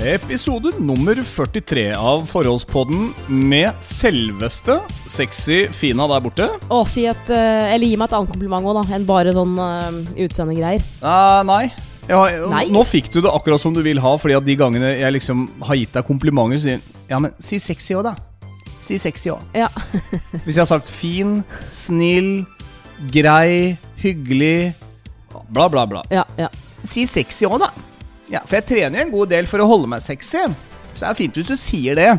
Episode 0.00 0.70
nummer 0.80 1.14
43 1.14 1.90
av 1.92 2.22
Forholdspodden 2.24 3.10
med 3.28 3.82
selveste 3.84 4.78
sexy 5.04 5.66
Fina 5.76 6.06
der 6.08 6.22
borte. 6.24 6.46
Å, 6.72 6.78
si 6.88 7.02
et, 7.04 7.26
eh, 7.28 7.74
eller 7.74 7.84
gi 7.84 7.98
meg 8.00 8.08
et 8.08 8.14
annet 8.16 8.32
kompliment 8.32 8.64
òg, 8.64 8.78
da, 8.78 8.84
enn 8.96 9.04
bare 9.04 9.34
sånn 9.36 9.52
uh, 9.60 9.98
utseendegreier. 10.24 10.80
Eh, 11.04 11.42
nei. 11.44 11.66
Ja, 12.08 12.22
Nei? 12.48 12.62
Nå 12.72 12.80
fikk 12.88 13.10
du 13.12 13.18
det 13.20 13.28
akkurat 13.28 13.60
som 13.60 13.76
du 13.76 13.82
vil 13.84 14.00
ha, 14.00 14.14
fordi 14.16 14.38
at 14.38 14.48
de 14.48 14.56
gangene 14.56 14.94
jeg 15.02 15.18
liksom 15.18 15.44
har 15.68 15.76
gitt 15.82 15.92
deg 15.92 16.08
komplimenter, 16.08 16.56
så 16.56 16.70
sier 16.70 17.12
Ja, 17.12 17.20
men 17.20 17.36
si 17.36 17.60
sexy 17.60 17.98
òg, 18.00 18.08
da. 18.08 18.16
Si 18.86 18.96
sexy 18.96 19.34
òg. 19.34 19.44
Ja. 19.52 19.68
Hvis 20.46 20.54
jeg 20.56 20.62
har 20.62 20.70
sagt 20.72 20.88
fin, 20.96 21.42
snill, 21.68 22.46
grei, 23.12 23.76
hyggelig, 24.00 24.72
bla, 25.52 25.68
bla, 25.68 25.84
bla. 25.84 26.06
ja, 26.08 26.24
ja. 26.40 26.48
Si 26.88 27.04
sexy 27.04 27.44
òg, 27.44 27.60
da. 27.60 27.89
Ja, 28.30 28.44
for 28.46 28.60
jeg 28.60 28.66
trener 28.68 29.00
jo 29.00 29.06
en 29.08 29.14
god 29.14 29.32
del 29.32 29.48
for 29.50 29.62
å 29.62 29.66
holde 29.66 29.90
meg 29.90 30.02
sexy. 30.04 30.44
Så 30.94 31.02
det 31.02 31.08
er 31.08 31.16
fint 31.18 31.38
hvis 31.40 31.48
du 31.50 31.56
sier 31.58 31.98
det. 31.98 32.10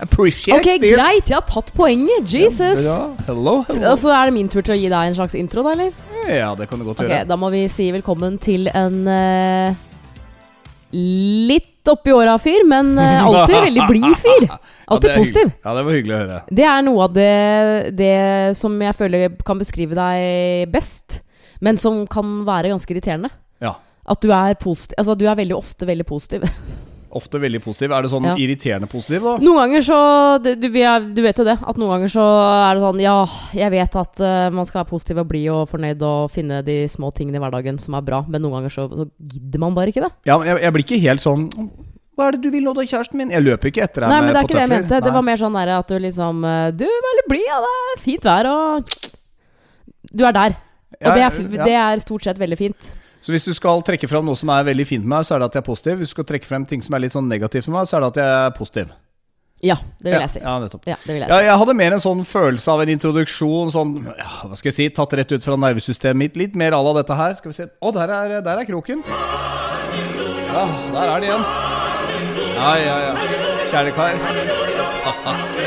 Appreciate 0.00 0.58
Ok, 0.58 0.80
this. 0.80 0.96
greit, 0.96 1.26
jeg 1.28 1.36
har 1.36 1.44
tatt 1.46 1.70
poenget. 1.76 2.24
Jesus. 2.26 2.80
Ja, 2.82 3.12
hello, 3.28 3.60
hello. 3.68 3.92
Så 4.00 4.10
er 4.10 4.30
det 4.30 4.34
min 4.34 4.48
tur 4.50 4.64
til 4.64 4.74
å 4.74 4.78
gi 4.80 4.88
deg 4.88 5.10
en 5.10 5.18
slags 5.18 5.36
intro, 5.38 5.62
da, 5.66 5.74
eller? 5.76 5.92
Ja, 6.26 6.54
det 6.58 6.66
kan 6.70 6.80
du 6.80 6.86
godt 6.88 7.02
Ok, 7.02 7.06
gjøre. 7.06 7.26
Da 7.28 7.36
må 7.38 7.50
vi 7.52 7.66
si 7.70 7.90
velkommen 7.94 8.38
til 8.42 8.70
en 8.72 8.96
uh, 9.06 9.76
litt 10.96 11.90
oppi 11.90 12.12
åra-fyr, 12.16 12.64
men 12.68 12.92
eh, 13.00 13.20
alltid 13.26 13.56
veldig 13.66 13.86
blid 13.88 14.16
fyr. 14.20 14.48
Alltid 14.90 15.10
ja, 15.12 15.18
positiv. 15.20 15.52
Ja, 15.62 15.76
det 15.76 15.84
var 15.86 15.96
hyggelig 15.96 16.16
å 16.16 16.22
høre. 16.24 16.40
Det 16.60 16.66
er 16.72 16.82
noe 16.86 17.06
av 17.06 17.14
det, 17.14 17.30
det 17.98 18.16
som 18.58 18.74
jeg 18.82 18.96
føler 18.98 19.36
kan 19.46 19.60
beskrive 19.60 19.96
deg 19.98 20.72
best, 20.72 21.20
men 21.64 21.78
som 21.80 22.02
kan 22.10 22.40
være 22.48 22.72
ganske 22.72 22.96
irriterende. 22.96 23.30
At 24.10 24.20
du 24.24 24.32
er 24.34 24.56
positiv 24.58 24.98
Altså, 24.98 25.14
du 25.18 25.26
er 25.30 25.38
veldig 25.38 25.56
ofte 25.56 25.86
veldig 25.88 26.06
positiv. 26.08 26.46
Ofte 27.10 27.40
veldig 27.42 27.58
positiv. 27.64 27.90
Er 27.90 28.04
det 28.06 28.10
sånn 28.12 28.26
Ja. 28.28 28.36
irriterende 28.38 28.86
positiv, 28.86 29.24
da? 29.26 29.32
Noen 29.42 29.58
ganger 29.64 29.82
så 29.82 29.96
du, 30.44 30.52
du, 30.54 30.68
du 30.70 31.22
vet 31.24 31.40
jo 31.42 31.46
det, 31.48 31.56
at 31.58 31.78
noen 31.80 31.90
ganger 31.96 32.12
så 32.12 32.22
er 32.22 32.78
det 32.78 32.84
sånn 32.84 33.00
Ja, 33.02 33.16
jeg 33.58 33.72
vet 33.74 33.96
at 33.98 34.20
uh, 34.22 34.50
man 34.54 34.68
skal 34.68 34.84
være 34.84 34.90
positiv 34.92 35.18
og 35.18 35.26
blid 35.32 35.48
og 35.50 35.64
fornøyd 35.72 36.04
og 36.06 36.30
finne 36.30 36.60
de 36.62 36.76
små 36.92 37.10
tingene 37.16 37.40
i 37.40 37.42
hverdagen 37.42 37.80
som 37.82 37.96
er 37.98 38.04
bra, 38.06 38.20
men 38.30 38.44
noen 38.44 38.60
ganger 38.60 38.76
så, 38.76 38.84
så 38.94 39.08
gidder 39.18 39.58
man 39.64 39.74
bare 39.74 39.90
ikke 39.90 40.04
det. 40.06 40.12
Ja, 40.30 40.38
jeg, 40.46 40.60
jeg 40.62 40.76
blir 40.76 40.86
ikke 40.86 41.00
helt 41.02 41.24
sånn 41.26 41.48
Hva 42.14 42.28
er 42.28 42.38
det 42.38 42.44
du 42.46 42.50
vil 42.54 42.62
nå, 42.68 42.76
da, 42.78 42.86
kjæresten 42.86 43.18
min? 43.18 43.34
Jeg 43.34 43.42
løper 43.42 43.72
ikke 43.72 43.82
etter 43.88 44.06
deg 44.06 44.14
Nei, 44.14 44.20
men 44.22 44.30
det 44.30 44.38
er 44.44 44.46
ikke 44.46 44.58
det 44.60 44.64
jeg 44.68 44.74
mente. 44.76 45.02
Det 45.08 45.16
var 45.18 45.26
mer 45.32 45.42
sånn 45.42 45.58
der 45.58 45.74
at 45.80 45.90
du 45.90 45.98
liksom 46.06 46.46
eh, 46.46 46.70
Du 46.78 46.86
er 46.86 47.04
veldig 47.10 47.26
blid, 47.34 47.46
ja, 47.50 47.58
det 47.66 47.74
er 47.96 48.02
fint 48.06 48.30
vær 48.30 48.52
og 48.54 48.94
Du 50.14 50.26
er 50.30 50.38
der. 50.38 50.56
Og 51.00 51.06
Ja, 51.10 51.18
det, 51.18 51.26
er, 51.26 51.42
ja. 51.58 51.66
det 51.66 51.76
er 51.82 52.06
stort 52.06 52.30
sett 52.30 52.38
veldig 52.38 52.58
fint. 52.60 52.94
Så 53.20 53.34
hvis 53.34 53.44
du 53.44 53.52
skal 53.56 53.82
trekke 53.84 54.08
fram 54.08 54.24
noe 54.24 54.38
som 54.38 54.48
er 54.54 54.64
veldig 54.70 54.86
fint 54.88 55.04
med 55.04 55.12
meg, 55.18 55.26
så 55.28 55.36
er 55.36 55.42
det 55.42 55.50
at 55.50 55.58
jeg 55.58 55.62
er 55.64 55.68
positiv. 55.68 56.00
Hvis 56.00 56.08
du 56.12 56.16
skal 56.16 56.28
trekke 56.30 56.48
frem 56.48 56.64
ting 56.68 56.80
som 56.84 56.96
er 56.96 57.02
litt 57.04 57.12
sånn 57.12 57.28
negativt 57.28 57.68
med 57.68 57.76
meg, 57.80 57.88
så 57.90 57.98
er 57.98 58.04
det 58.06 58.12
at 58.14 58.20
jeg 58.22 58.34
er 58.40 58.54
positiv. 58.56 58.94
Ja, 59.60 59.74
det 60.00 60.08
vil 60.08 60.14
ja, 60.16 60.20
jeg 60.24 60.32
si. 60.32 60.40
Ja. 60.40 60.54
Ja, 60.56 60.96
det 61.04 61.12
vil 61.12 61.20
jeg 61.20 61.28
Ja, 61.28 61.36
si. 61.36 61.44
jeg 61.44 61.56
hadde 61.60 61.74
mer 61.76 61.92
en 61.92 62.00
sånn 62.00 62.22
følelse 62.24 62.72
av 62.72 62.80
en 62.80 62.92
introduksjon, 62.94 63.68
sånn 63.74 63.90
ja, 64.08 64.30
Hva 64.48 64.56
skal 64.56 64.70
jeg 64.70 64.76
si, 64.78 64.86
tatt 64.96 65.12
rett 65.20 65.34
ut 65.36 65.44
fra 65.44 65.58
nervesystemet 65.60 66.16
mitt. 66.22 66.38
Litt 66.40 66.56
mer 66.56 66.72
à 66.72 66.80
la 66.80 66.94
dette 66.96 67.18
her. 67.18 67.36
Skal 67.36 67.52
vi 67.52 67.58
se 67.60 67.68
Å, 67.68 67.92
der 67.92 68.08
er, 68.16 68.38
der 68.46 68.62
er 68.62 68.64
kroken. 68.70 69.04
Ja, 69.04 70.64
der 70.96 71.04
er 71.04 71.20
den 71.20 71.28
igjen. 71.28 71.44
Ja, 72.56 72.72
ja, 72.80 72.96
ja. 73.04 73.12
Kjære 73.68 73.92
kar. 74.00 75.56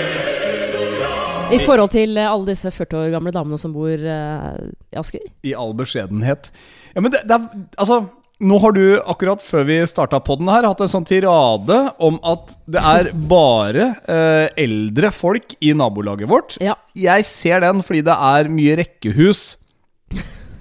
I 1.53 1.61
forhold 1.63 1.93
til 1.93 2.17
eh, 2.17 2.29
alle 2.29 2.49
disse 2.53 2.71
40 2.73 2.99
år 3.03 3.13
gamle 3.13 3.33
damene 3.35 3.59
som 3.61 3.73
bor 3.75 3.93
uh, 3.93 4.57
i 4.93 4.99
Asker. 4.99 5.23
I 5.45 5.55
all 5.57 5.73
beskjedenhet. 5.77 6.51
Ja, 6.93 7.01
men 7.01 7.13
det, 7.13 7.23
det 7.29 7.37
er 7.37 7.63
Altså, 7.81 8.03
nå 8.43 8.57
har 8.59 8.75
du 8.75 8.83
akkurat 8.99 9.43
før 9.45 9.65
vi 9.69 9.77
starta 9.87 10.19
podden 10.23 10.49
her, 10.51 10.67
hatt 10.67 10.81
en 10.83 10.91
sånn 10.91 11.07
tirade 11.07 11.77
om 12.03 12.19
at 12.27 12.55
det 12.69 12.83
er 12.83 13.11
bare 13.35 13.89
eh, 14.09 14.47
eldre 14.65 15.13
folk 15.15 15.55
i 15.63 15.73
nabolaget 15.77 16.29
vårt. 16.29 16.57
Ja. 16.63 16.77
Jeg 16.97 17.27
ser 17.29 17.63
den 17.63 17.83
fordi 17.85 18.03
det 18.09 18.17
er 18.33 18.51
mye 18.51 18.79
rekkehus. 18.83 19.45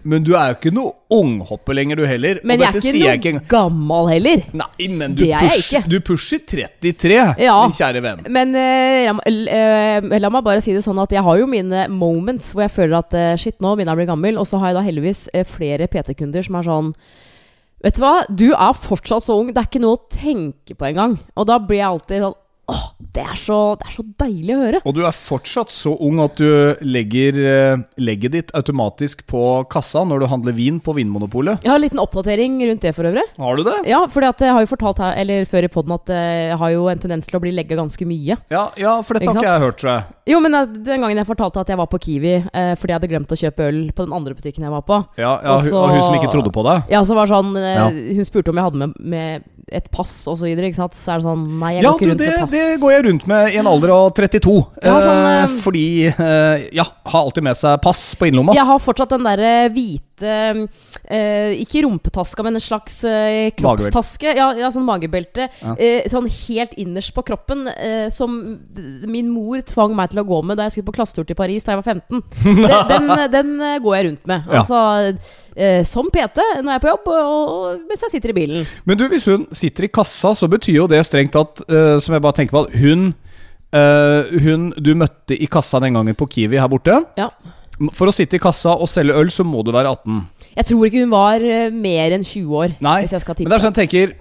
Men 0.08 0.24
du 0.26 0.32
er 0.34 0.50
jo 0.50 0.56
ikke 0.56 0.72
noe 0.74 0.92
unghopper 1.12 1.76
lenger, 1.76 2.00
du 2.00 2.06
heller. 2.08 2.40
Men 2.46 2.60
jeg 2.62 2.68
er 2.72 2.78
ikke 2.80 2.94
noe 2.98 3.16
ikke 3.18 3.50
gammal 3.50 4.08
heller. 4.10 4.44
Nei, 4.58 4.88
men 4.90 5.14
du, 5.14 5.22
Det 5.22 5.30
er 5.30 5.46
jeg 5.46 5.54
push, 5.54 5.70
ikke. 5.70 5.82
du 5.92 5.96
pusher 6.08 6.42
33, 6.52 7.18
Ja. 7.44 7.56
min 7.62 7.76
kjære 7.76 8.02
venn. 8.04 8.22
Men 8.32 8.54
uh, 8.56 9.22
eh, 9.28 10.18
la 10.18 10.32
meg 10.32 10.46
bare 10.46 10.64
si 10.64 10.74
det 10.74 10.84
sånn 10.84 11.00
at 11.02 11.14
jeg 11.14 11.22
har 11.22 11.38
jo 11.38 11.48
mine 11.50 11.86
moments 11.92 12.52
hvor 12.52 12.66
jeg 12.66 12.74
føler 12.74 12.98
at 12.98 13.14
uh, 13.18 13.34
shit, 13.40 13.58
nå 13.62 13.76
begynner 13.76 13.92
jeg 13.92 14.00
å 14.00 14.02
bli 14.02 14.10
gammel. 14.12 14.40
Og 14.42 14.48
så 14.50 14.62
har 14.62 14.72
jeg 14.72 14.80
da 14.80 14.86
heldigvis 14.88 15.26
flere 15.52 15.90
PT-kunder 15.92 16.48
som 16.48 16.58
er 16.58 16.70
sånn 16.70 16.94
Vet 17.82 17.96
du 17.98 18.04
hva, 18.04 18.12
du 18.30 18.52
er 18.54 18.76
fortsatt 18.78 19.24
så 19.26 19.34
ung. 19.40 19.48
Det 19.50 19.58
er 19.58 19.66
ikke 19.66 19.80
noe 19.82 19.96
å 19.96 20.04
tenke 20.06 20.76
på 20.78 20.86
engang. 20.86 21.16
Og 21.34 21.48
da 21.50 21.56
blir 21.58 21.80
jeg 21.80 21.88
alltid 21.88 22.22
sånn 22.22 22.36
Åh, 22.72 22.84
det 23.12 23.24
er 23.26 23.36
så, 23.36 23.56
det 23.76 23.88
er 23.88 23.94
så 23.98 24.04
deilig 24.22 24.54
å 24.54 24.60
høre. 24.62 24.80
Og 24.88 24.94
du 24.96 25.02
er 25.04 25.16
fortsatt 25.16 25.72
så 25.72 25.92
ung 26.00 26.20
at 26.24 26.38
du 26.40 26.78
legger 26.86 27.36
eh, 27.36 27.82
legget 28.00 28.32
ditt 28.32 28.52
automatisk 28.56 29.26
på 29.28 29.42
kassa 29.72 30.04
når 30.08 30.22
du 30.22 30.28
handler 30.30 30.56
vin 30.56 30.78
på 30.80 30.94
Vinmonopolet. 30.96 31.60
Jeg 31.64 31.72
har 31.72 31.80
en 31.80 31.84
liten 31.84 32.00
oppdatering 32.02 32.56
rundt 32.70 32.86
det 32.86 32.94
for 32.96 33.08
øvrig. 33.10 33.26
Har 33.36 33.60
du 33.60 33.64
det? 33.68 33.76
Ja, 33.90 34.00
fordi 34.08 34.30
at 34.30 34.44
jeg 34.46 34.56
har 34.56 34.64
jo 34.64 34.70
fortalt 34.70 35.02
her, 35.04 35.18
eller 35.20 35.44
før 35.50 35.68
i 35.68 35.72
poden 35.72 35.96
at 35.98 36.14
eh, 36.14 36.30
jeg 36.52 36.58
har 36.62 36.74
jo 36.74 36.88
en 36.92 37.04
tendens 37.04 37.28
til 37.28 37.38
å 37.38 37.42
bli 37.44 37.52
legga 37.54 37.78
ganske 37.78 38.08
mye. 38.08 38.38
Ja, 38.52 38.66
ja 38.80 38.96
for 39.04 39.18
dette 39.18 39.28
har 39.28 39.42
ikke 39.42 39.50
jeg 39.50 39.64
hørt, 39.66 39.80
tror 39.82 39.92
jeg. 39.92 40.08
Jo, 40.32 40.40
men 40.42 40.56
eh, 40.56 40.68
den 40.88 41.04
gangen 41.04 41.20
jeg 41.20 41.28
fortalte 41.28 41.62
at 41.62 41.72
jeg 41.72 41.80
var 41.80 41.90
på 41.92 42.00
Kiwi 42.02 42.34
eh, 42.38 42.72
fordi 42.78 42.94
jeg 42.94 43.00
hadde 43.00 43.10
glemt 43.10 43.34
å 43.34 43.38
kjøpe 43.38 43.68
øl 43.68 43.80
på 43.92 44.06
den 44.06 44.16
andre 44.16 44.36
butikken 44.38 44.64
jeg 44.64 44.72
var 44.72 44.84
på 44.86 45.00
Ja, 45.18 45.34
ja, 45.42 45.56
Og 45.58 45.90
hun, 45.90 46.00
som 46.00 46.16
ikke 46.16 46.30
trodde 46.32 46.52
på 46.54 46.64
deg? 46.66 46.86
Ja, 46.92 47.02
så 47.06 47.16
var 47.18 47.30
sånn 47.30 47.56
eh. 47.58 48.14
Hun 48.16 48.28
spurte 48.28 48.52
om 48.52 48.60
jeg 48.60 48.68
hadde 48.68 48.80
med, 48.84 48.94
med 49.02 49.48
et 49.70 49.90
pass 49.94 50.26
og 50.26 50.38
så. 50.40 50.42
Så 50.42 50.48
er 50.50 50.56
det 50.58 51.24
sånn 51.24 51.44
Nei, 51.60 51.74
jeg 51.76 51.84
Ja, 51.84 51.92
går 51.92 52.00
ikke 52.00 52.08
rundt 52.10 52.18
det, 52.18 52.26
med 52.26 52.40
pass. 52.40 52.50
det 52.50 52.80
går 52.82 52.92
jeg 52.92 53.04
rundt 53.06 53.26
med 53.30 53.52
i 53.54 53.56
en 53.62 53.66
alder 53.70 53.92
av 53.94 54.10
32. 54.16 54.56
Ja, 54.82 54.96
sånn, 55.00 55.26
eh, 55.26 55.42
eh, 55.42 55.56
fordi 55.62 55.84
eh, 56.10 56.68
Ja, 56.74 56.84
har 57.04 57.20
alltid 57.22 57.44
med 57.44 57.56
seg 57.56 57.80
pass 57.82 58.14
på 58.18 58.26
innerlomma. 58.26 58.54
Jeg 58.54 58.66
har 58.66 58.78
fortsatt 58.82 59.14
den 59.14 59.22
derre 59.24 59.52
hvite 59.70 60.11
eh, 60.28 61.52
Ikke 61.62 61.82
rumpetaska, 61.84 62.44
men 62.46 62.58
en 62.58 62.64
slags 62.64 63.00
eh, 63.08 63.50
kroppstaske. 63.58 64.34
Ja, 64.38 64.50
ja, 64.58 64.70
sånn 64.74 64.86
magebelte. 64.86 65.48
Ja. 65.60 65.74
Eh, 65.76 66.08
sånn 66.10 66.28
helt 66.30 66.74
innerst 66.80 67.14
på 67.16 67.24
kroppen, 67.26 67.66
eh, 67.72 68.08
som 68.14 68.36
min 69.08 69.30
mor 69.32 69.62
tvang 69.66 69.96
meg 69.98 70.12
til 70.12 70.22
å 70.22 70.26
gå 70.28 70.42
med 70.46 70.60
da 70.60 70.68
jeg 70.68 70.76
skulle 70.76 70.90
på 70.90 70.96
klassetur 71.00 71.26
til 71.28 71.38
Paris 71.38 71.66
da 71.66 71.74
jeg 71.74 71.82
var 71.82 71.90
15. 71.94 72.22
Den, 72.72 72.88
den, 72.88 73.24
den 73.32 73.50
eh, 73.60 73.78
går 73.82 73.96
jeg 73.96 74.06
rundt 74.08 74.30
med. 74.30 74.48
Altså 74.48 74.78
eh, 75.56 75.82
som 75.86 76.08
PT 76.12 76.40
når 76.62 76.70
jeg 76.70 76.78
er 76.78 76.84
på 76.84 76.92
jobb, 76.92 77.10
og, 77.12 77.82
mens 77.88 78.06
jeg 78.06 78.16
sitter 78.16 78.32
i 78.32 78.36
bilen. 78.36 78.70
Men 78.88 79.00
du, 79.00 79.06
hvis 79.12 79.26
hun 79.30 79.48
sitter 79.52 79.88
i 79.88 79.92
kassa, 79.92 80.34
så 80.38 80.48
betyr 80.50 80.82
jo 80.82 80.88
det 80.90 81.02
strengt 81.06 81.34
tatt, 81.34 81.64
som 81.64 82.14
jeg 82.14 82.22
bare 82.24 82.36
tenker 82.36 82.56
på, 82.56 82.66
at 82.66 82.80
hun 82.82 83.12
Uh, 83.72 84.28
Hun 84.44 84.68
du 84.76 84.92
møtte 85.00 85.32
i 85.32 85.46
kassa 85.48 85.80
den 85.80 85.96
gangen 85.96 86.16
på 86.18 86.28
Kiwi 86.28 86.58
her 86.60 86.68
borte. 86.68 86.98
Ja. 87.16 87.30
For 87.96 88.10
å 88.10 88.14
sitte 88.14 88.38
i 88.38 88.42
kassa 88.42 88.76
og 88.76 88.90
selge 88.90 89.16
øl, 89.18 89.30
så 89.32 89.46
må 89.46 89.62
du 89.64 89.72
være 89.74 89.90
18. 89.94 90.20
Jeg 90.52 90.68
tror 90.68 90.88
ikke 90.88 91.02
hun 91.04 91.12
var 91.14 91.44
eh, 91.46 91.72
mer 91.72 92.14
enn 92.18 92.24
20 92.26 92.56
år. 92.60 92.74
Nei, 92.84 92.98
hvis 93.04 93.14
jeg 93.16 93.24
skal 93.24 93.38
Men 93.40 93.52
det 93.52 93.58
er 93.58 93.64
sånn 93.64 93.72
jeg 93.72 93.88
tenker 93.88 94.16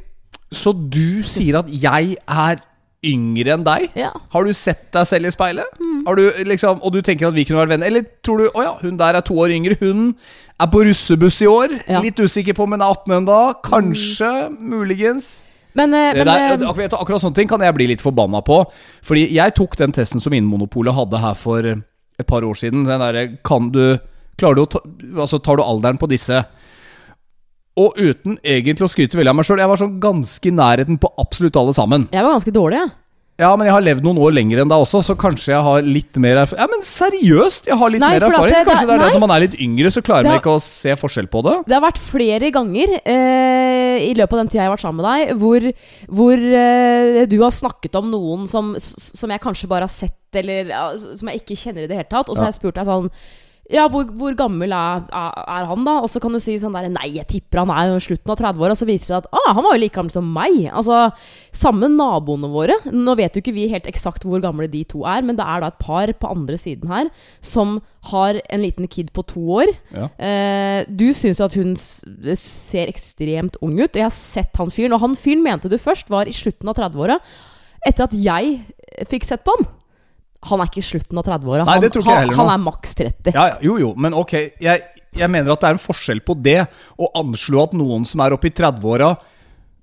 Så 0.56 0.72
du 0.74 1.22
sier 1.28 1.60
at 1.60 1.72
jeg 1.72 2.16
er 2.22 2.62
yngre 3.06 3.56
enn 3.56 3.66
deg? 3.66 3.90
Ja. 3.98 4.12
Har 4.34 4.46
du 4.46 4.54
sett 4.56 4.84
deg 4.94 5.08
selv 5.10 5.30
i 5.30 5.34
speilet? 5.34 5.78
Mm. 5.82 6.02
Har 6.06 6.18
du 6.20 6.24
liksom, 6.48 6.82
og 6.86 6.94
du 6.94 7.02
tenker 7.06 7.30
at 7.30 7.36
vi 7.38 7.46
kunne 7.48 7.64
vært 7.64 7.74
venner? 7.74 7.90
Eller 7.90 8.06
tror 8.26 8.44
du 8.44 8.50
å 8.50 8.66
ja, 8.66 8.74
hun 8.84 9.00
der 9.00 9.18
er 9.18 9.26
to 9.26 9.38
år 9.42 9.54
yngre, 9.56 9.78
hun 9.82 10.12
er 10.62 10.70
på 10.72 10.84
russebuss 10.86 11.42
i 11.42 11.50
år? 11.50 11.78
Ja. 11.82 12.00
Mm. 12.00 12.10
Litt 12.10 12.22
usikker 12.22 12.58
på 12.58 12.68
om 12.68 12.76
hun 12.76 12.84
er 12.84 12.94
18 12.94 13.18
ennå? 13.18 13.40
Kanskje? 13.66 14.34
Muligens? 14.54 15.32
Men, 15.74 15.94
eh, 15.96 16.12
men 16.18 16.28
der, 16.28 16.46
eh, 16.52 16.68
akkurat, 16.68 16.94
akkurat 17.00 17.24
sånne 17.24 17.36
ting 17.36 17.50
kan 17.50 17.62
jeg 17.64 17.74
bli 17.74 17.88
litt 17.94 18.04
forbanna 18.04 18.44
på. 18.46 18.66
Fordi 19.08 19.30
jeg 19.34 19.56
tok 19.56 19.78
den 19.80 19.96
testen 19.96 20.22
som 20.22 20.36
Innmonopolet 20.36 20.94
hadde 20.94 21.22
her 21.24 21.34
for 21.34 21.74
et 22.20 22.28
par 22.28 22.46
år 22.46 22.58
siden. 22.60 22.86
Den 22.88 23.04
derre 23.04 23.28
Kan 23.48 23.72
du 23.74 23.98
Klarer 24.40 24.58
du 24.58 24.64
å 24.64 24.70
ta 24.72 24.82
Altså, 25.22 25.40
tar 25.44 25.60
du 25.60 25.64
alderen 25.64 26.00
på 26.02 26.10
disse? 26.10 26.44
Og 27.80 27.96
uten 27.96 28.36
egentlig 28.44 28.86
å 28.88 28.92
skryte 28.92 29.16
veldig 29.16 29.32
av 29.32 29.38
meg 29.40 29.48
sjøl, 29.48 29.62
jeg 29.64 29.72
var 29.72 29.80
sånn 29.80 30.00
ganske 30.04 30.50
i 30.50 30.52
nærheten 30.54 30.98
på 31.00 31.12
absolutt 31.22 31.56
alle 31.62 31.74
sammen. 31.76 32.10
jeg 32.12 32.26
var 32.26 32.36
ganske 32.36 32.54
dårlig, 32.54 32.82
jeg. 32.82 32.92
Ja, 33.42 33.50
men 33.58 33.66
jeg 33.66 33.74
har 33.74 33.82
levd 33.82 34.04
noen 34.06 34.20
år 34.22 34.34
lenger 34.38 34.62
enn 34.62 34.70
deg 34.70 34.84
også, 34.84 35.00
så 35.02 35.16
kanskje 35.18 35.50
jeg 35.56 35.64
har 35.66 35.82
litt 35.82 36.20
mer 36.22 36.38
erfaring. 36.44 36.62
Ja, 36.62 36.68
men 36.70 36.84
seriøst! 36.86 37.70
Jeg 37.72 37.78
har 37.82 37.90
litt 37.90 38.04
Nei, 38.04 38.12
mer 38.20 38.26
erfaring. 38.28 38.54
det- 38.54 38.66
Kanskje 38.68 38.86
det 38.86 38.94
er 38.94 39.00
det 39.00 39.02
nei. 39.02 39.08
at 39.10 39.18
når 39.18 39.24
man 39.26 39.34
er 39.36 39.44
litt 39.48 39.58
yngre, 39.66 39.92
så 39.96 40.04
klarer 40.06 40.30
man 40.30 40.38
ikke 40.40 40.54
å 40.54 40.62
se 40.62 40.94
forskjell 41.02 41.28
på 41.34 41.42
det. 41.48 41.56
Det 41.66 41.74
har 41.74 41.82
vært 41.88 41.98
flere 42.06 42.52
ganger 42.54 42.94
eh, 43.02 43.98
i 44.06 44.14
løpet 44.14 44.34
av 44.38 44.40
den 44.44 44.52
tida 44.54 44.62
jeg 44.62 44.70
har 44.70 44.76
vært 44.78 44.86
sammen 44.86 45.02
med 45.02 45.10
deg, 45.10 45.36
hvor, 45.42 45.68
hvor 46.22 46.38
eh, 46.38 47.26
du 47.26 47.38
har 47.42 47.52
snakket 47.52 47.96
om 47.98 48.12
noen 48.14 48.48
som, 48.52 48.76
som 48.80 49.30
jeg 49.34 49.42
kanskje 49.42 49.68
bare 49.72 49.88
har 49.90 49.96
sett, 49.96 50.18
eller 50.38 50.70
ja, 50.70 50.86
som 50.98 51.28
jeg 51.34 51.42
ikke 51.42 51.58
kjenner 51.58 51.84
i 51.84 51.90
det 51.92 51.98
hele 51.98 52.12
tatt. 52.12 52.30
Og 52.30 52.36
så 52.38 52.42
Ja. 52.42 52.46
har 52.46 52.52
jeg 52.54 52.62
spurt 52.62 52.76
deg 52.78 52.86
sånn 52.86 53.10
ja, 53.70 53.86
hvor, 53.92 54.08
hvor 54.18 54.34
gammel 54.36 54.74
er, 54.76 55.04
er, 55.14 55.68
han, 55.70 55.86
da? 55.88 56.00
Og 56.04 56.10
så 56.12 56.20
kan 56.24 56.34
du 56.34 56.42
si 56.44 56.58
sånn 56.60 56.74
der 56.76 56.90
Nei, 56.92 57.12
jeg 57.16 57.28
tipper 57.30 57.62
han 57.62 57.72
er 57.72 57.94
slutten 58.04 58.34
av 58.34 58.40
30-åra. 58.40 58.76
Så 58.76 58.88
viser 58.90 59.06
det 59.06 59.12
seg 59.14 59.20
at 59.22 59.30
ah, 59.38 59.54
han 59.56 59.64
var 59.64 59.78
jo 59.78 59.84
like 59.84 59.96
gammel 59.96 60.16
som 60.16 60.28
meg. 60.36 60.58
Altså, 60.68 61.04
Samme 61.56 61.88
naboene 61.92 62.50
våre. 62.52 62.76
Nå 62.92 63.16
vet 63.20 63.38
jo 63.38 63.44
ikke 63.44 63.56
vi 63.56 63.70
helt 63.72 63.88
eksakt 63.90 64.26
hvor 64.28 64.44
gamle 64.44 64.68
de 64.72 64.84
to 64.92 65.06
er, 65.08 65.24
men 65.24 65.40
det 65.40 65.46
er 65.48 65.64
da 65.64 65.72
et 65.72 65.80
par 65.84 66.12
på 66.20 66.34
andre 66.34 66.60
siden 66.60 66.92
her 66.92 67.12
som 67.44 67.80
har 68.12 68.40
en 68.42 68.64
liten 68.64 68.90
kid 68.92 69.12
på 69.16 69.24
to 69.30 69.44
år. 69.62 69.72
Ja. 69.94 70.10
Eh, 70.18 70.82
du 70.90 71.12
syns 71.16 71.40
jo 71.40 71.48
at 71.48 71.56
hun 71.60 71.76
ser 71.78 72.90
ekstremt 72.90 73.60
ung 73.62 73.78
ut, 73.80 73.92
og 73.92 74.00
jeg 74.02 74.08
har 74.10 74.16
sett 74.16 74.58
han 74.60 74.74
fyren. 74.74 74.98
Og 74.98 75.06
han 75.06 75.20
fyren 75.20 75.46
mente 75.46 75.72
du 75.72 75.78
først 75.80 76.12
var 76.12 76.28
i 76.28 76.36
slutten 76.36 76.72
av 76.72 76.80
30-åra. 76.82 77.22
Etter 77.88 78.10
at 78.10 78.18
jeg 78.18 79.06
fikk 79.10 79.30
sett 79.30 79.46
på 79.46 79.56
han. 79.56 79.70
Han 80.50 80.62
er 80.64 80.70
ikke 80.72 80.82
i 80.82 80.86
slutten 80.86 81.20
av 81.22 81.28
30-åra. 81.28 81.66
Han, 81.68 81.84
han, 82.08 82.32
han 82.40 82.50
er 82.50 82.62
maks 82.62 82.96
30. 82.98 83.34
Ja, 83.36 83.44
ja, 83.52 83.58
jo, 83.62 83.76
jo, 83.82 83.92
men 83.94 84.16
ok. 84.18 84.34
Jeg, 84.64 85.04
jeg 85.14 85.30
mener 85.30 85.54
at 85.54 85.62
det 85.62 85.70
er 85.70 85.78
en 85.78 85.84
forskjell 85.84 86.24
på 86.26 86.34
det 86.42 86.58
å 86.98 87.12
anslå 87.22 87.68
at 87.68 87.76
noen 87.78 88.08
som 88.10 88.24
er 88.26 88.34
oppe 88.34 88.50
i 88.50 88.56
30-åra, 88.58 89.12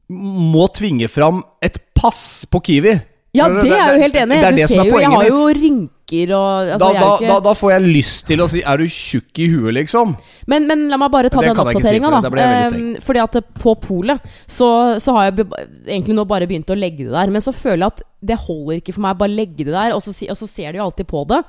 må 0.08 0.64
tvinge 0.74 1.06
fram 1.12 1.42
et 1.62 1.78
pass 1.94 2.42
på 2.50 2.62
Kiwi. 2.64 2.96
Ja, 3.38 3.46
det 3.54 3.70
er 3.70 3.78
jeg 3.78 3.94
jo 3.94 4.02
helt 4.02 4.18
enig 4.22 4.36
i. 4.36 4.42
Det 4.42 4.50
Du 4.50 4.58
det 4.58 4.66
som 4.66 4.74
ser 4.74 4.82
er 4.82 4.90
jo, 4.90 5.00
jeg 5.02 5.14
har 5.14 5.30
jo 5.30 5.46
rynker 5.58 6.32
og 6.32 6.70
altså, 6.74 6.78
Da, 6.78 6.88
da, 6.98 7.08
ikke... 7.14 7.28
da, 7.28 7.38
da 7.44 7.54
får 7.60 7.72
jeg 7.74 7.86
lyst 7.86 8.22
til 8.30 8.40
å 8.40 8.46
si 8.48 8.62
Er 8.64 8.80
du 8.80 8.86
tjukk 8.88 9.40
i 9.44 9.48
huet, 9.52 9.72
liksom? 9.76 10.14
Men, 10.48 10.68
men 10.70 10.86
la 10.92 10.98
meg 11.00 11.12
bare 11.12 11.32
ta 11.32 11.42
Det 11.44 11.50
den 11.52 11.72
ikke 11.74 11.84
si, 11.84 11.98
for 12.00 12.16
da. 12.16 12.44
Ehm, 12.44 12.86
fordi 13.04 13.24
at 13.24 13.40
på 13.60 13.74
polet 13.82 14.30
så, 14.46 14.70
så 15.02 15.16
har 15.16 15.28
jeg 15.28 15.48
egentlig 15.86 16.16
nå 16.16 16.24
bare 16.28 16.48
begynt 16.48 16.72
å 16.72 16.78
legge 16.78 17.04
det 17.04 17.12
der. 17.12 17.34
Men 17.34 17.44
så 17.44 17.52
føler 17.52 17.84
jeg 17.84 17.92
at 17.92 18.06
det 18.32 18.38
holder 18.46 18.80
ikke 18.80 18.96
for 18.96 19.04
meg 19.04 19.14
å 19.14 19.20
bare 19.20 19.36
legge 19.36 19.66
det 19.68 19.74
der, 19.74 19.92
og 19.94 20.02
så, 20.02 20.14
og 20.14 20.40
så 20.40 20.48
ser 20.50 20.72
de 20.72 20.80
jo 20.80 20.88
alltid 20.88 21.08
på 21.10 21.22
det. 21.30 21.42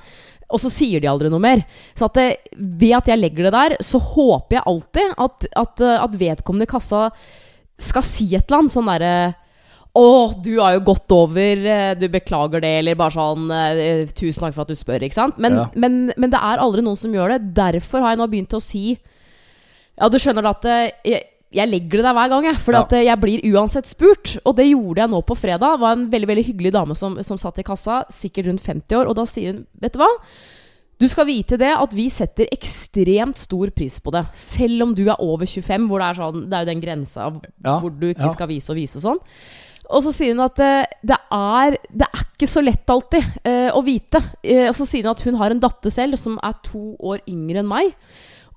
Og 0.49 0.61
så 0.61 0.71
sier 0.73 1.01
de 1.01 1.09
aldri 1.09 1.29
noe 1.31 1.41
mer. 1.43 1.61
Så 1.97 2.07
at 2.09 2.17
det, 2.17 2.29
ved 2.57 2.95
at 2.97 3.11
jeg 3.11 3.21
legger 3.21 3.47
det 3.47 3.53
der, 3.55 3.77
så 3.85 4.01
håper 4.01 4.59
jeg 4.59 4.67
alltid 4.71 5.13
at, 5.25 5.49
at, 5.63 5.85
eh, 5.85 5.99
at 6.01 6.17
vedkommende 6.19 6.65
i 6.65 6.71
kassa 6.71 7.09
skal 7.79 8.03
si 8.03 8.31
et 8.33 8.49
eller 8.49 8.63
annet 8.63 8.75
sånn 8.75 8.89
derre 8.89 9.13
å, 9.99 10.09
du 10.43 10.53
har 10.61 10.77
jo 10.77 10.83
gått 10.87 11.11
over, 11.15 11.61
eh, 11.73 11.93
du 11.99 12.05
beklager 12.11 12.61
det, 12.63 12.71
eller 12.81 12.95
bare 12.99 13.13
sånn 13.15 13.49
eh, 13.51 14.05
Tusen 14.15 14.45
takk 14.45 14.55
for 14.55 14.63
at 14.63 14.71
du 14.71 14.77
spør, 14.79 15.03
ikke 15.07 15.17
sant? 15.17 15.37
Men, 15.41 15.57
Ja. 15.59 15.65
men, 15.75 15.97
men 16.17 16.31
det 16.33 16.39
er 16.39 16.61
aldri 16.63 16.83
noen 16.85 16.97
som 16.99 17.11
gjør 17.15 17.35
det. 17.35 17.53
Derfor 17.59 18.01
har 18.05 18.15
jeg 18.15 18.21
nå 18.23 18.27
begynt 18.31 18.55
å 18.57 18.61
si 18.63 18.85
Ja, 19.99 20.07
du 20.09 20.17
skjønner 20.21 20.47
at 20.49 20.65
eh, 20.65 20.91
jeg, 21.03 21.23
jeg 21.51 21.67
legger 21.71 21.99
det 21.99 22.05
der 22.07 22.13
hver 22.15 22.29
gang, 22.31 22.45
jeg. 22.51 22.59
For 22.63 22.77
Ja. 22.77 22.83
eh, 22.95 23.03
jeg 23.09 23.19
blir 23.19 23.41
uansett 23.53 23.87
spurt. 23.89 24.37
Og 24.45 24.55
det 24.55 24.69
gjorde 24.69 25.01
jeg 25.03 25.09
nå 25.11 25.19
på 25.27 25.35
fredag. 25.35 25.75
Det 25.75 25.81
var 25.81 25.97
en 25.97 26.05
veldig 26.13 26.29
veldig 26.29 26.45
hyggelig 26.53 26.71
dame 26.77 26.95
som, 26.95 27.17
som 27.25 27.37
satt 27.41 27.59
i 27.59 27.65
kassa, 27.67 28.03
sikkert 28.13 28.47
rundt 28.51 28.63
50 28.63 28.95
år, 29.01 29.09
og 29.11 29.15
da 29.19 29.25
sier 29.27 29.53
hun 29.53 29.65
Vet 29.81 29.93
du 29.97 29.99
hva? 29.99 30.09
Du 30.99 31.05
skal 31.07 31.25
vite 31.29 31.55
det 31.55 31.69
at 31.71 31.93
vi 31.95 32.09
setter 32.11 32.49
ekstremt 32.51 33.37
stor 33.39 33.69
pris 33.71 34.01
på 34.03 34.11
det. 34.11 34.25
Selv 34.35 34.83
om 34.83 34.93
du 34.93 35.05
er 35.07 35.15
over 35.23 35.47
25, 35.47 35.85
hvor 35.87 35.99
det 36.03 36.09
er 36.09 36.17
sånn 36.19 36.41
Det 36.51 36.57
er 36.57 36.65
jo 36.65 36.69
den 36.73 36.81
grensa 36.83 37.29
Ja, 37.63 37.77
hvor 37.79 37.93
du 37.95 38.09
ikke 38.09 38.27
ja. 38.27 38.33
skal 38.35 38.49
vise 38.51 38.73
og 38.73 38.75
vise 38.81 38.99
og 38.99 39.05
sånn. 39.05 39.21
Og 39.89 40.03
så 40.05 40.13
sier 40.13 40.35
hun 40.35 40.45
at 40.45 40.59
eh, 40.61 40.97
det, 41.01 41.17
er, 41.33 41.77
det 41.89 42.07
er 42.07 42.25
ikke 42.25 42.49
så 42.49 42.61
lett 42.61 42.91
alltid 42.93 43.25
eh, 43.47 43.69
å 43.73 43.81
vite. 43.85 44.21
Eh, 44.43 44.67
og 44.69 44.75
så 44.77 44.85
sier 44.89 45.07
hun 45.07 45.15
at 45.15 45.23
hun 45.25 45.39
har 45.39 45.55
en 45.55 45.61
datter 45.63 45.93
selv 45.93 46.19
som 46.21 46.37
er 46.45 46.59
to 46.65 46.93
år 46.99 47.23
yngre 47.29 47.63
enn 47.63 47.71
meg. 47.71 47.95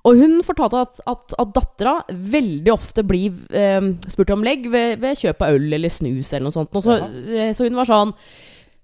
Og 0.03 0.19
hun 0.19 0.41
fortalte 0.43 0.81
at, 0.83 1.01
at, 1.07 1.35
at 1.39 1.53
dattera 1.55 1.93
veldig 2.11 2.73
ofte 2.73 3.05
blir 3.07 3.37
eh, 3.55 3.93
spurt 4.11 4.33
om 4.35 4.43
legg 4.45 4.67
ved, 4.71 4.97
ved 5.01 5.19
kjøp 5.19 5.45
av 5.45 5.57
øl 5.57 5.69
eller 5.79 5.93
snus 5.93 6.33
eller 6.33 6.49
noe 6.49 6.57
sånt. 6.57 6.75
Og 6.75 6.85
så, 6.85 6.99
eh, 7.33 7.53
så 7.55 7.65
hun 7.65 7.79
var 7.79 7.89
sånn 7.89 8.11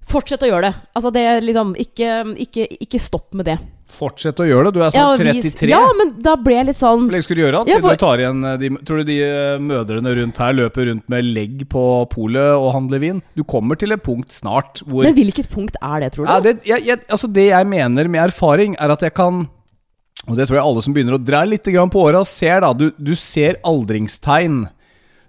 Fortsett 0.10 0.42
å 0.42 0.48
gjøre 0.50 0.70
det. 0.70 0.76
Altså 0.98 1.12
det 1.14 1.26
liksom 1.46 1.76
Ikke, 1.78 2.14
ikke, 2.46 2.66
ikke 2.82 3.00
stopp 3.02 3.34
med 3.38 3.46
det. 3.46 3.58
Fortsett 3.90 4.38
å 4.42 4.46
gjøre 4.46 4.70
det. 4.70 4.74
Du 4.76 4.80
er 4.82 4.92
Ja, 4.94 5.16
snart 5.18 5.36
vis- 5.40 5.56
33. 5.56 5.70
ja, 5.72 5.80
men 5.98 6.12
da 6.22 6.36
ble 6.38 6.54
jeg 6.60 6.66
litt 6.68 6.78
sånn 6.78 7.08
Hvor 7.08 7.14
lenge 7.16 7.26
skal 7.26 7.36
du 7.40 7.42
gjøre 7.42 7.62
det? 7.66 7.72
Ja, 7.74 7.80
for- 7.82 7.90
du 7.98 8.02
tar 8.04 8.18
igjen 8.22 8.44
eh, 8.46 8.58
de, 8.62 8.70
Tror 8.86 8.98
du 9.02 9.04
de 9.10 9.18
eh, 9.26 9.58
mødrene 9.66 10.14
rundt 10.20 10.38
her 10.38 10.54
løper 10.54 10.86
rundt 10.92 11.10
med 11.10 11.26
legg 11.26 11.64
på 11.70 11.84
polet 12.10 12.54
og 12.58 12.74
handler 12.76 13.00
vin? 13.02 13.22
Du 13.36 13.44
kommer 13.44 13.76
til 13.82 13.92
et 13.92 14.04
punkt 14.06 14.30
snart 14.30 14.84
hvor 14.86 15.04
Men 15.08 15.16
hvilket 15.18 15.50
punkt 15.50 15.76
er 15.82 16.00
det, 16.06 16.12
tror 16.14 16.26
du? 16.26 16.32
ja, 16.32 16.40
det, 16.40 16.56
jeg, 16.70 16.86
jeg, 16.86 17.00
altså 17.10 17.32
det 17.34 17.48
jeg 17.50 17.66
mener 17.68 18.08
med 18.08 18.22
erfaring, 18.30 18.76
er 18.80 18.92
at 18.94 19.02
jeg 19.02 19.14
kan 19.18 19.48
Og 20.28 20.36
det 20.38 20.48
tror 20.50 20.58
jeg 20.60 20.66
alle 20.66 20.82
som 20.86 20.94
begynner 20.94 21.18
å 21.18 21.24
dra 21.26 21.44
litt 21.46 21.64
på 21.64 22.02
åra, 22.06 22.26
ser. 22.26 22.62
da 22.62 22.74
du, 22.74 22.92
du 23.00 23.16
ser 23.16 23.56
aldringstegn. 23.64 24.68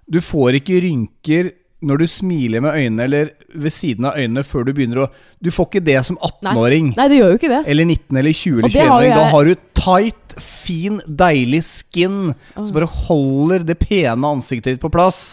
Du 0.09 0.19
får 0.19 0.57
ikke 0.59 0.81
rynker 0.83 1.51
når 1.81 2.01
du 2.03 2.05
smiler 2.09 2.61
med 2.61 2.75
øynene 2.77 3.05
eller 3.07 3.31
ved 3.57 3.73
siden 3.73 4.05
av 4.05 4.19
øynene 4.19 4.43
før 4.45 4.67
du 4.67 4.73
begynner 4.77 5.03
å 5.03 5.07
Du 5.41 5.49
får 5.53 5.69
ikke 5.69 5.83
det 5.87 5.97
som 6.05 6.19
18-åring. 6.21 6.91
Nei, 6.97 7.07
det 7.09 7.17
gjør 7.17 7.33
jo 7.33 7.39
ikke 7.39 7.49
det. 7.49 7.61
Eller 7.73 7.87
19 7.89 8.19
eller 8.21 8.37
20 8.37 8.59
eller 8.59 8.67
Og 8.67 8.75
det 8.75 8.85
har 8.85 8.91
21-åring. 8.91 9.15
Da 9.17 9.23
har 9.31 9.49
du 9.49 9.55
tight, 9.81 10.35
fin, 10.37 11.01
deilig 11.07 11.63
skin 11.65 12.19
som 12.53 12.71
bare 12.77 12.89
holder 13.07 13.65
det 13.65 13.79
pene 13.81 14.33
ansiktet 14.37 14.75
ditt 14.75 14.83
på 14.83 14.91
plass. 14.93 15.23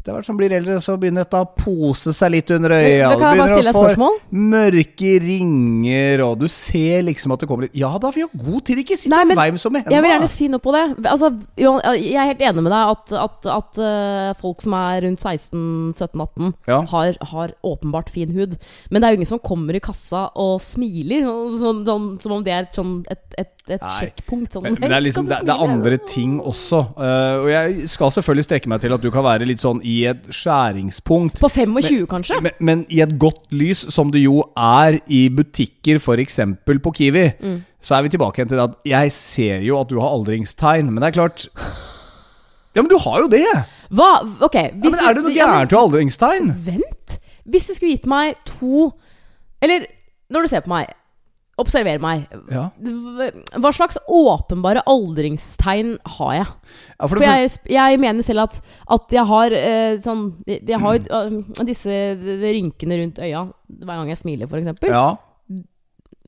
Etter 0.00 0.16
hvert 0.16 0.24
som 0.24 0.38
blir 0.38 0.52
eldre, 0.56 0.78
så 0.80 0.94
begynner 0.96 1.26
dette 1.26 1.36
å 1.36 1.46
pose 1.60 2.14
seg 2.16 2.30
litt 2.32 2.50
under 2.54 2.72
øya. 2.72 3.10
Du 3.12 3.20
begynner 3.20 3.68
å 3.68 3.82
få? 4.00 4.06
Mørke 4.32 5.10
ringer, 5.20 6.22
og 6.24 6.38
du 6.40 6.46
ser 6.48 7.02
liksom 7.04 7.34
at 7.34 7.42
det 7.42 7.48
kommer 7.50 7.66
litt 7.66 7.76
Ja 7.76 7.90
da, 8.00 8.08
vi 8.14 8.24
har 8.24 8.30
god 8.32 8.64
tid, 8.64 8.80
ikke 8.80 8.96
sitt 8.96 9.12
Nei, 9.12 9.26
og 9.26 9.36
veim 9.36 9.58
som 9.60 9.74
med 9.76 9.90
Jeg 9.92 10.00
vil 10.00 10.12
gjerne 10.14 10.30
si 10.32 10.48
noe 10.48 10.62
på 10.64 10.72
det. 10.72 10.84
Altså, 11.04 11.28
jeg 11.60 12.16
er 12.16 12.30
helt 12.30 12.40
enig 12.48 12.64
med 12.64 12.72
deg 12.72 12.94
at, 12.94 13.12
at, 13.26 13.50
at 13.58 13.80
eh, 13.90 14.30
folk 14.40 14.64
som 14.64 14.78
er 14.78 15.04
rundt 15.04 15.20
16-17-18, 15.20 16.54
Ja. 16.70 16.80
har, 16.94 17.20
har 17.34 17.52
åpenbart 17.66 18.08
fin 18.14 18.32
hud. 18.32 18.56
Men 18.88 19.02
det 19.02 19.08
er 19.10 19.12
jo 19.12 19.20
ingen 19.20 19.32
som 19.34 19.42
kommer 19.44 19.76
i 19.76 19.82
kassa 19.84 20.30
og 20.40 20.56
smiler, 20.64 21.28
sånn, 21.60 21.84
sånn, 21.84 22.08
som 22.24 22.36
om 22.38 22.46
det 22.46 22.56
er 22.56 22.70
sånn, 22.72 22.96
et, 23.12 23.22
et, 23.36 23.52
et 23.76 23.84
sjekkpunkt. 23.98 24.56
Sånn, 24.56 24.64
Men, 24.64 24.80
men 24.80 24.94
det 24.94 24.98
er 25.02 25.06
liksom 25.10 25.28
det, 25.30 25.42
det 25.44 25.54
er 25.54 25.68
andre 25.68 26.00
ting 26.08 26.38
også. 26.40 26.82
Uh, 26.96 27.44
og 27.44 27.52
jeg 27.52 27.92
skal 27.92 28.16
selvfølgelig 28.16 28.48
strekke 28.48 28.72
meg 28.72 28.80
til 28.88 28.96
at 28.96 29.04
du 29.04 29.10
kan 29.12 29.28
være 29.28 29.48
litt 29.48 29.60
sånn 29.60 29.84
i 29.90 29.96
et 30.10 30.28
skjæringspunkt. 30.34 31.40
På 31.42 31.50
25, 31.52 32.06
kanskje? 32.10 32.38
Men, 32.44 32.52
men 32.70 32.84
i 32.88 33.00
et 33.04 33.16
godt 33.20 33.42
lys, 33.52 33.82
som 33.94 34.12
det 34.14 34.22
jo 34.24 34.40
er 34.56 34.98
i 35.10 35.24
butikker, 35.34 35.98
f.eks. 36.00 36.40
på 36.84 36.92
Kiwi, 36.96 37.26
Mm. 37.40 37.58
så 37.82 37.94
er 37.98 38.02
vi 38.06 38.12
tilbake 38.12 38.38
igjen 38.42 38.48
til 38.52 38.60
at 38.62 38.74
jeg 38.86 39.12
ser 39.16 39.62
jo 39.64 39.78
at 39.80 39.88
du 39.90 39.98
har 40.00 40.12
aldringstegn. 40.14 40.90
Men 40.92 41.02
det 41.02 41.10
er 41.10 41.18
klart 41.22 41.46
Ja, 42.76 42.82
men 42.84 42.90
du 42.90 42.98
har 43.02 43.18
jo 43.24 43.28
det! 43.32 43.44
Hva? 43.90 44.10
Ok. 44.46 44.54
men 44.78 44.94
Er 44.94 45.14
det 45.16 45.24
noe 45.24 45.34
gærent 45.34 45.72
med 45.72 45.80
aldringstegn? 45.80 46.52
Vent! 46.66 47.16
Hvis 47.50 47.66
du 47.66 47.74
skulle 47.74 47.96
gitt 47.96 48.06
meg 48.06 48.36
to 48.46 48.92
Eller 49.62 49.86
når 50.30 50.44
du 50.46 50.50
ser 50.52 50.60
på 50.62 50.70
meg, 50.70 50.86
observer 51.60 52.00
meg. 52.02 52.26
Ja, 52.50 52.68
Hva 53.60 53.72
slags 53.76 53.98
åpenbare 54.08 54.82
aldringstegn 54.88 55.96
har 56.16 56.34
jeg? 56.34 56.46
ja 56.46 57.06
for 57.06 57.16
For 57.16 57.24
jeg, 57.26 57.50
jeg 57.70 58.00
mener 58.02 58.26
selv 58.26 58.46
at, 58.48 58.60
at 58.96 59.16
jeg 59.16 59.26
har 59.30 59.56
eh, 59.56 59.96
sånn 60.04 60.26
Jeg 60.46 60.80
har 60.82 61.00
eh, 61.00 61.64
disse 61.68 61.96
rynkene 62.42 63.00
rundt 63.02 63.20
øya 63.22 63.46
hver 63.70 63.96
gang 64.00 64.08
jeg 64.10 64.18
smiler, 64.20 64.50
f.eks. 64.50 64.88
ja. 64.90 65.08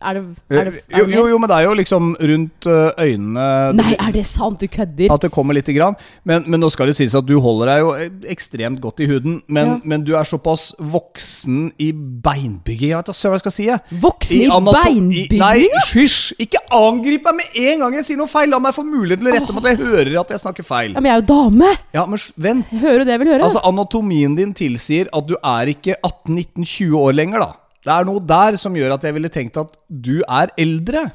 Er 0.02 0.18
det, 0.18 0.22
er 0.50 0.64
det, 0.70 0.82
er 0.90 0.98
jo, 0.98 1.06
det 1.06 1.14
jo, 1.14 1.24
jo, 1.30 1.38
men 1.38 1.48
det 1.50 1.56
er 1.60 1.66
jo 1.68 1.74
liksom 1.78 2.08
rundt 2.18 2.66
øynene 2.98 3.46
Nei, 3.78 3.92
er 3.96 4.12
det 4.14 4.24
sant? 4.26 4.60
Du 4.60 4.66
kødder? 4.66 5.12
At 5.14 5.22
det 5.24 5.30
kommer 5.34 5.54
lite 5.56 5.72
grann. 5.76 5.94
Men, 6.28 6.44
men 6.50 6.60
nå 6.62 6.68
skal 6.74 6.90
det 6.90 6.96
sies 6.98 7.14
at 7.18 7.26
du 7.28 7.36
holder 7.42 7.70
deg 7.72 7.82
jo 7.84 7.92
eh, 7.96 8.10
ekstremt 8.34 8.80
godt 8.82 9.00
i 9.04 9.08
huden. 9.10 9.40
Men, 9.48 9.72
Ja. 9.72 9.78
men 9.84 10.04
du 10.04 10.12
er 10.18 10.26
såpass 10.28 10.72
voksen 10.78 11.70
i 11.80 11.92
beinbygging 11.94 12.90
Jeg 12.92 12.98
vet 12.98 13.10
da 13.10 13.14
søren 13.16 13.32
hva 13.34 13.38
jeg 13.38 13.44
skal 13.46 13.54
si. 13.56 13.66
jeg. 13.68 14.00
Voksen 14.02 14.42
i, 14.42 14.48
i 14.48 14.76
beinbygging? 14.76 15.40
Nei, 15.42 15.68
hysj! 15.92 16.34
Ikke 16.42 16.60
angrip 16.74 17.24
meg 17.30 17.38
med 17.40 17.60
en 17.62 17.84
gang 17.86 17.96
jeg 18.00 18.08
sier 18.10 18.20
noe 18.20 18.30
feil! 18.32 18.50
La 18.52 18.58
meg 18.62 18.74
få 18.76 18.84
mulighet 18.86 19.22
til 19.22 19.30
å 19.30 19.36
rette 19.36 19.54
meg 19.56 19.64
at 19.64 19.70
jeg 19.72 19.80
hører 19.86 20.20
at 20.24 20.34
jeg 20.34 20.42
snakker 20.44 20.66
feil. 20.66 20.92
Ja, 20.96 21.00
men 21.00 21.10
jeg 21.12 21.16
er 21.18 21.24
jo 21.24 21.28
dame! 21.32 21.72
Ja, 21.96 22.06
men 22.10 22.20
vent. 22.36 22.74
Hører 22.82 23.02
du 23.02 23.08
det 23.08 23.16
jeg 23.16 23.22
vil 23.24 23.32
høre. 23.36 23.46
Altså, 23.48 23.62
Anatomien 23.68 24.36
din 24.38 24.52
tilsier 24.56 25.08
at 25.14 25.28
du 25.30 25.36
er 25.38 25.72
ikke 25.72 25.96
18-19-20 26.02 26.96
år 26.98 27.16
lenger, 27.16 27.46
da. 27.46 27.50
Det 27.82 27.90
er 27.92 28.06
noe 28.06 28.20
der 28.22 28.56
som 28.60 28.74
gjør 28.78 28.94
at 28.94 29.02
jeg 29.08 29.16
ville 29.16 29.30
tenkt 29.32 29.58
at 29.58 29.74
du 29.88 30.20
er 30.22 30.52
eldre. 30.60 31.08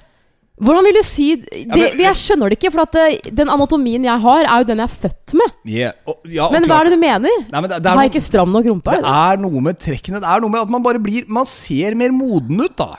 Hvordan 0.58 0.88
vil 0.88 0.96
du 0.98 1.04
si 1.06 1.36
det, 1.36 1.68
men- 1.70 2.00
Jeg 2.02 2.16
skjønner 2.18 2.50
det 2.50 2.58
ikke, 2.58 2.72
for 2.74 2.82
at 2.82 2.96
eh, 2.96 3.20
den 3.32 3.48
anatomien 3.48 4.04
jeg 4.04 4.20
har, 4.20 4.40
er 4.44 4.64
jo 4.64 4.66
den 4.66 4.80
jeg 4.82 4.90
er 4.90 4.96
født 5.04 5.34
med. 5.38 5.52
Yeah. 5.64 5.94
Og, 6.08 6.16
ja, 6.26 6.48
og 6.48 6.52
Men 6.52 6.64
hva 6.66 6.80
er 6.82 6.90
det 6.90 6.94
du 6.98 7.02
mener? 7.04 7.30
Nei, 7.52 7.62
men 7.62 7.70
det, 7.70 7.78
det 7.84 7.92
er 7.92 7.96
Har 7.96 8.08
jeg 8.08 8.12
ikke 8.16 8.26
stram 8.26 8.52
nok 8.52 8.66
rumpe? 8.66 8.96
Det 8.98 9.06
er 9.06 9.38
er 9.38 9.38
noe 9.38 9.62
med 9.62 9.78
trekkene. 9.78 10.20
Det 10.20 10.28
er 10.28 10.42
noe 10.42 10.50
med 10.50 10.62
at 10.62 10.74
man 10.74 10.84
bare 10.84 11.00
blir 11.00 11.28
Man 11.30 11.46
ser 11.46 11.94
mer 11.96 12.10
moden 12.10 12.60
ut, 12.60 12.76
da. 12.76 12.96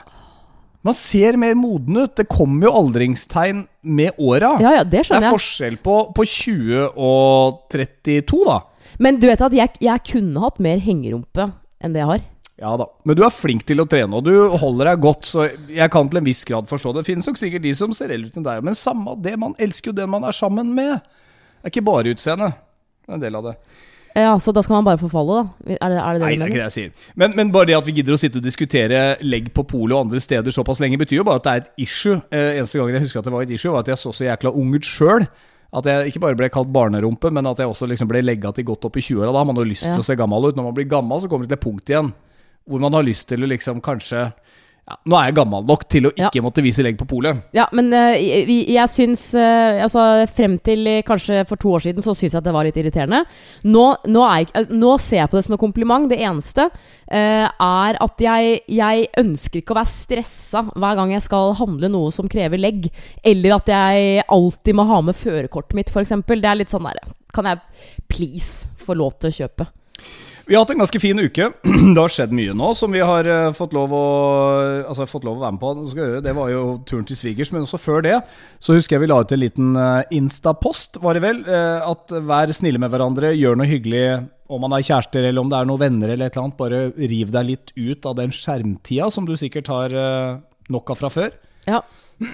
Man 0.81 0.95
ser 0.95 1.35
mer 1.35 1.53
moden 1.59 1.97
ut. 1.97 2.15
Det 2.15 2.29
kommer 2.31 2.69
jo 2.69 2.71
aldringstegn 2.79 3.67
med 3.83 4.15
åra. 4.17 4.55
Ja, 4.63 4.71
ja, 4.79 4.83
det 4.87 5.03
det 5.09 5.19
er 5.19 5.29
forskjell 5.33 5.77
på, 5.83 5.99
på 6.15 6.23
20 6.23 6.93
og 6.95 7.59
32, 7.69 8.45
da. 8.47 8.61
Men 9.03 9.19
du 9.19 9.27
vet 9.27 9.41
at 9.41 9.51
jeg, 9.53 9.75
jeg 9.83 10.03
kunne 10.07 10.39
hatt 10.39 10.59
mer 10.63 10.79
hengerumpe 10.79 11.51
enn 11.83 11.91
det 11.93 11.99
jeg 12.05 12.07
har. 12.07 12.23
Ja 12.59 12.73
da. 12.75 12.89
Men 13.07 13.15
du 13.15 13.23
er 13.23 13.31
flink 13.31 13.63
til 13.69 13.79
å 13.79 13.85
trene, 13.87 14.19
og 14.19 14.25
du 14.27 14.33
holder 14.59 14.91
deg 14.91 15.03
godt, 15.05 15.27
så 15.29 15.45
jeg 15.71 15.91
kan 15.93 16.09
til 16.11 16.19
en 16.19 16.25
viss 16.27 16.41
grad 16.47 16.67
forstå 16.67 16.91
det. 16.93 17.03
Det 17.05 17.11
finnes 17.13 17.27
nok 17.29 17.39
sikkert 17.39 17.63
de 17.63 17.71
som 17.77 17.93
ser 17.95 18.11
eldre 18.11 18.33
ut 18.33 18.39
enn 18.41 18.47
deg, 18.49 18.63
men 18.67 18.75
samme 18.75 19.15
det. 19.23 19.37
Man 19.39 19.55
elsker 19.59 19.93
jo 19.93 19.99
den 20.01 20.09
man 20.11 20.27
er 20.27 20.35
sammen 20.35 20.73
med. 20.75 20.99
Det 20.99 21.69
er 21.69 21.73
ikke 21.73 21.85
bare 21.87 22.11
utseendet. 22.11 22.57
Det 23.05 23.13
er 23.13 23.15
en 23.19 23.23
del 23.23 23.39
av 23.39 23.47
det. 23.47 23.55
Ja, 24.17 24.33
Så 24.41 24.51
da 24.51 24.61
skal 24.65 24.79
man 24.79 24.87
bare 24.89 24.99
forfalle, 24.99 25.35
da? 25.37 25.75
Er 25.77 25.93
det 25.93 25.99
er 26.01 26.13
det, 26.17 26.19
det 26.19 26.25
Nei, 26.25 26.35
det 26.35 26.41
er 26.43 26.49
ikke 26.49 26.59
det 26.59 26.65
jeg 26.65 26.75
sier. 26.75 27.07
Men, 27.15 27.35
men 27.37 27.51
bare 27.53 27.69
det 27.69 27.77
at 27.77 27.85
vi 27.87 27.93
gidder 28.01 28.17
å 28.17 28.19
sitte 28.19 28.41
og 28.41 28.43
diskutere 28.43 29.03
legg 29.23 29.51
på 29.55 29.63
polet 29.69 29.95
og 29.95 30.07
andre 30.07 30.19
steder 30.19 30.51
såpass 30.51 30.81
lenge, 30.83 30.97
betyr 30.99 31.21
jo 31.21 31.25
bare 31.29 31.39
at 31.39 31.45
det 31.45 31.53
er 31.53 31.61
et 31.63 31.85
issue. 31.85 32.17
Eh, 32.33 32.57
eneste 32.59 32.81
gangen 32.81 32.97
jeg 32.97 33.05
husker 33.05 33.21
at 33.21 33.29
det 33.29 33.33
var 33.37 33.45
et 33.45 33.53
issue, 33.55 33.71
var 33.71 33.85
at 33.85 33.91
jeg 33.93 34.01
så 34.01 34.11
så 34.11 34.25
jækla 34.27 34.51
ung 34.51 34.73
ut 34.75 34.89
sjøl. 34.89 35.27
At 35.79 35.85
jeg 35.85 36.09
ikke 36.09 36.23
bare 36.25 36.35
ble 36.35 36.49
kalt 36.51 36.71
barnerumpe, 36.73 37.29
men 37.31 37.45
at 37.47 37.61
jeg 37.61 37.69
også 37.69 37.87
liksom 37.87 38.09
ble 38.09 38.23
legga 38.25 38.51
til 38.57 38.65
godt 38.67 38.89
opp 38.89 38.97
i 38.97 39.05
20-åra. 39.05 39.29
Da 39.31 39.37
har 39.45 39.45
man 39.47 39.61
jo 39.61 39.67
lyst 39.69 39.85
Ja. 39.85 39.93
til 39.93 40.01
å 40.01 40.09
se 40.09 40.17
gammel 40.17 40.49
ut. 40.49 40.57
Når 40.57 40.65
man 40.65 40.73
blir 40.73 40.89
gammel, 40.89 41.21
så 41.21 41.29
kommer 41.29 41.45
det 41.45 41.53
til 41.53 41.61
et 41.61 41.67
punkt 41.69 41.93
igjen 41.93 42.09
hvor 42.67 42.81
man 42.83 42.95
har 42.97 43.05
lyst 43.05 43.29
til 43.29 43.43
å 43.43 43.49
liksom 43.49 43.83
kanskje 43.85 44.29
ja, 44.89 44.95
Nå 45.05 45.17
er 45.19 45.29
jeg 45.29 45.37
gammel 45.37 45.65
nok 45.69 45.83
til 45.91 46.07
å 46.09 46.11
ikke 46.15 46.41
måtte 46.41 46.63
vise 46.65 46.81
legg 46.81 46.97
på 46.97 47.05
polet. 47.09 47.43
Ja, 47.53 47.67
men 47.77 47.91
uh, 47.93 48.15
jeg, 48.17 48.47
jeg 48.73 48.89
syns 48.89 49.27
uh, 49.37 49.77
Altså, 49.83 50.05
frem 50.33 50.57
til 50.65 50.87
eh, 50.89 51.03
kanskje 51.05 51.43
for 51.49 51.61
to 51.61 51.75
år 51.77 51.83
siden 51.85 52.05
så 52.05 52.15
syns 52.17 52.33
jeg 52.33 52.39
at 52.39 52.47
det 52.47 52.53
var 52.55 52.65
litt 52.65 52.77
irriterende. 52.79 53.21
Nå, 53.69 53.85
nå, 54.09 54.23
er 54.25 54.41
jeg, 54.41 54.49
eh, 54.57 54.73
nå 54.73 54.95
ser 55.01 55.21
jeg 55.21 55.31
på 55.31 55.37
det 55.37 55.45
som 55.45 55.55
en 55.55 55.61
kompliment. 55.61 56.09
Det 56.09 56.17
eneste 56.25 56.65
uh, 56.65 57.45
er 57.45 57.99
at 58.01 58.23
jeg, 58.25 58.61
jeg 58.79 59.05
ønsker 59.21 59.61
ikke 59.61 59.75
å 59.75 59.79
være 59.79 59.93
stressa 59.93 60.65
hver 60.73 60.97
gang 60.99 61.13
jeg 61.13 61.25
skal 61.27 61.53
handle 61.59 61.91
noe 61.93 62.13
som 62.15 62.29
krever 62.31 62.61
legg. 62.61 62.89
Eller 63.21 63.59
at 63.59 63.69
jeg 63.69 64.25
alltid 64.25 64.79
må 64.79 64.87
ha 64.89 65.03
med 65.05 65.17
førerkortet 65.19 65.77
mitt, 65.77 65.93
f.eks. 65.93 66.17
Det 66.29 66.41
er 66.41 66.57
litt 66.57 66.73
sånn 66.73 66.87
derre 66.87 67.13
Kan 67.35 67.49
jeg 67.49 67.61
please 68.09 68.71
få 68.81 68.97
lov 68.97 69.19
til 69.19 69.29
å 69.29 69.37
kjøpe? 69.43 69.69
Vi 70.49 70.55
har 70.57 70.63
hatt 70.63 70.71
en 70.73 70.79
ganske 70.81 70.99
fin 71.01 71.19
uke. 71.21 71.45
Det 71.93 71.99
har 72.01 72.09
skjedd 72.09 72.31
mye 72.33 72.55
nå 72.57 72.71
som 72.73 72.89
vi 72.89 73.03
har 73.05 73.27
eh, 73.29 73.51
fått 73.53 73.73
lov 73.77 73.91
å 73.93 73.99
Altså 74.89 75.05
fått 75.05 75.27
lov 75.27 75.37
å 75.37 75.43
være 75.43 75.53
med 75.53 75.61
på. 75.61 75.73
Det, 76.25 76.33
var 76.33 76.49
jo 76.49 76.63
turen 76.89 77.05
til 77.05 77.19
svigers, 77.19 77.51
men 77.53 77.67
også 77.67 77.77
før 77.77 78.01
det 78.07 78.15
så 78.57 78.73
husker 78.73 78.97
jeg 78.97 79.03
vi 79.03 79.09
la 79.11 79.19
ut 79.21 79.33
en 79.35 79.43
liten 79.43 79.77
eh, 79.77 80.09
Insta-post, 80.17 80.97
var 81.05 81.13
det 81.19 81.21
vel. 81.27 81.43
eh, 81.45 81.85
At 81.85 82.15
vær 82.25 82.49
snille 82.57 82.81
med 82.81 82.89
hverandre, 82.89 83.35
gjør 83.37 83.61
noe 83.61 83.69
hyggelig. 83.69 84.03
Om 84.49 84.65
man 84.65 84.73
er 84.79 84.87
kjærester 84.89 85.29
eller 85.29 85.45
om 85.45 85.53
det 85.53 85.59
er 85.59 85.69
noen 85.69 85.83
venner 85.85 86.15
eller 86.15 86.31
et 86.31 86.33
eller 86.33 86.47
annet, 86.47 86.57
bare 86.57 86.81
riv 87.13 87.29
deg 87.37 87.49
litt 87.51 87.73
ut 87.77 88.09
av 88.09 88.17
den 88.17 88.33
skjermtida 88.33 89.11
som 89.13 89.29
du 89.29 89.35
sikkert 89.37 89.69
har 89.69 89.93
nok 90.73 90.89
av 90.95 91.03
fra 91.03 91.13
før. 91.13 91.35
Ja. 91.69 91.83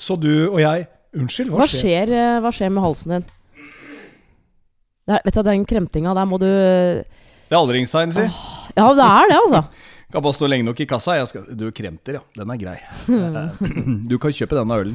Så 0.00 0.16
du 0.16 0.32
og 0.48 0.62
jeg 0.64 0.88
Unnskyld, 1.18 1.48
Hva 1.56 1.64
skjer, 1.68 2.08
skjer? 2.08 2.40
hva 2.44 2.50
skjer 2.52 2.72
med 2.72 2.84
halsen 2.84 3.12
din? 3.14 3.22
Det 5.08 5.16
er, 5.16 5.22
vet 5.24 5.38
du, 5.38 5.42
Den 5.46 5.68
kremtinga 5.68 6.12
der 6.16 6.26
må 6.28 6.36
du 6.40 6.48
Det 6.48 7.54
er 7.54 7.60
aldringstegn, 7.62 8.12
si. 8.12 8.26
Ja, 8.76 8.90
det 8.94 9.06
er 9.06 9.30
det, 9.32 9.38
altså. 9.44 9.62
Kan 10.12 10.24
bare 10.24 10.36
stå 10.36 10.48
lenge 10.48 10.64
nok 10.64 10.78
i 10.80 10.86
kassa. 10.88 11.18
Jeg 11.18 11.28
skal, 11.28 11.48
du 11.52 11.66
kremter, 11.76 12.16
ja. 12.16 12.20
Den 12.36 12.52
er 12.52 12.60
grei. 12.60 12.76
Du 14.08 14.16
kan 14.20 14.32
kjøpe 14.32 14.56
denne 14.56 14.78
ølen. 14.80 14.94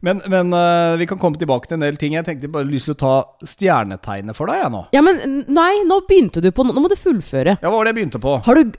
Men, 0.00 0.22
men 0.32 0.50
uh, 0.56 0.96
vi 0.98 1.06
kan 1.06 1.20
komme 1.20 1.38
tilbake 1.38 1.68
til 1.68 1.76
en 1.76 1.84
del 1.84 1.98
ting. 2.00 2.16
Jeg 2.16 2.26
tenkte 2.26 2.50
bare 2.50 2.66
lyst 2.66 2.88
til 2.88 2.96
å 2.96 2.98
ta 2.98 3.12
stjernetegnet 3.46 4.34
for 4.34 4.50
deg, 4.50 4.62
jeg 4.64 4.72
nå. 4.74 4.80
Ja, 4.96 5.04
men 5.06 5.44
nei, 5.46 5.70
nå 5.86 6.00
begynte 6.08 6.42
du 6.42 6.48
på 6.56 6.66
Nå 6.66 6.74
må 6.80 6.90
du 6.90 6.96
fullføre. 6.98 7.58
Ja, 7.60 7.68
hva 7.68 7.76
var 7.76 7.86
det 7.86 7.92
jeg 7.92 8.00
begynte 8.00 8.22
på? 8.22 8.38
Har 8.46 8.58
du 8.58 8.74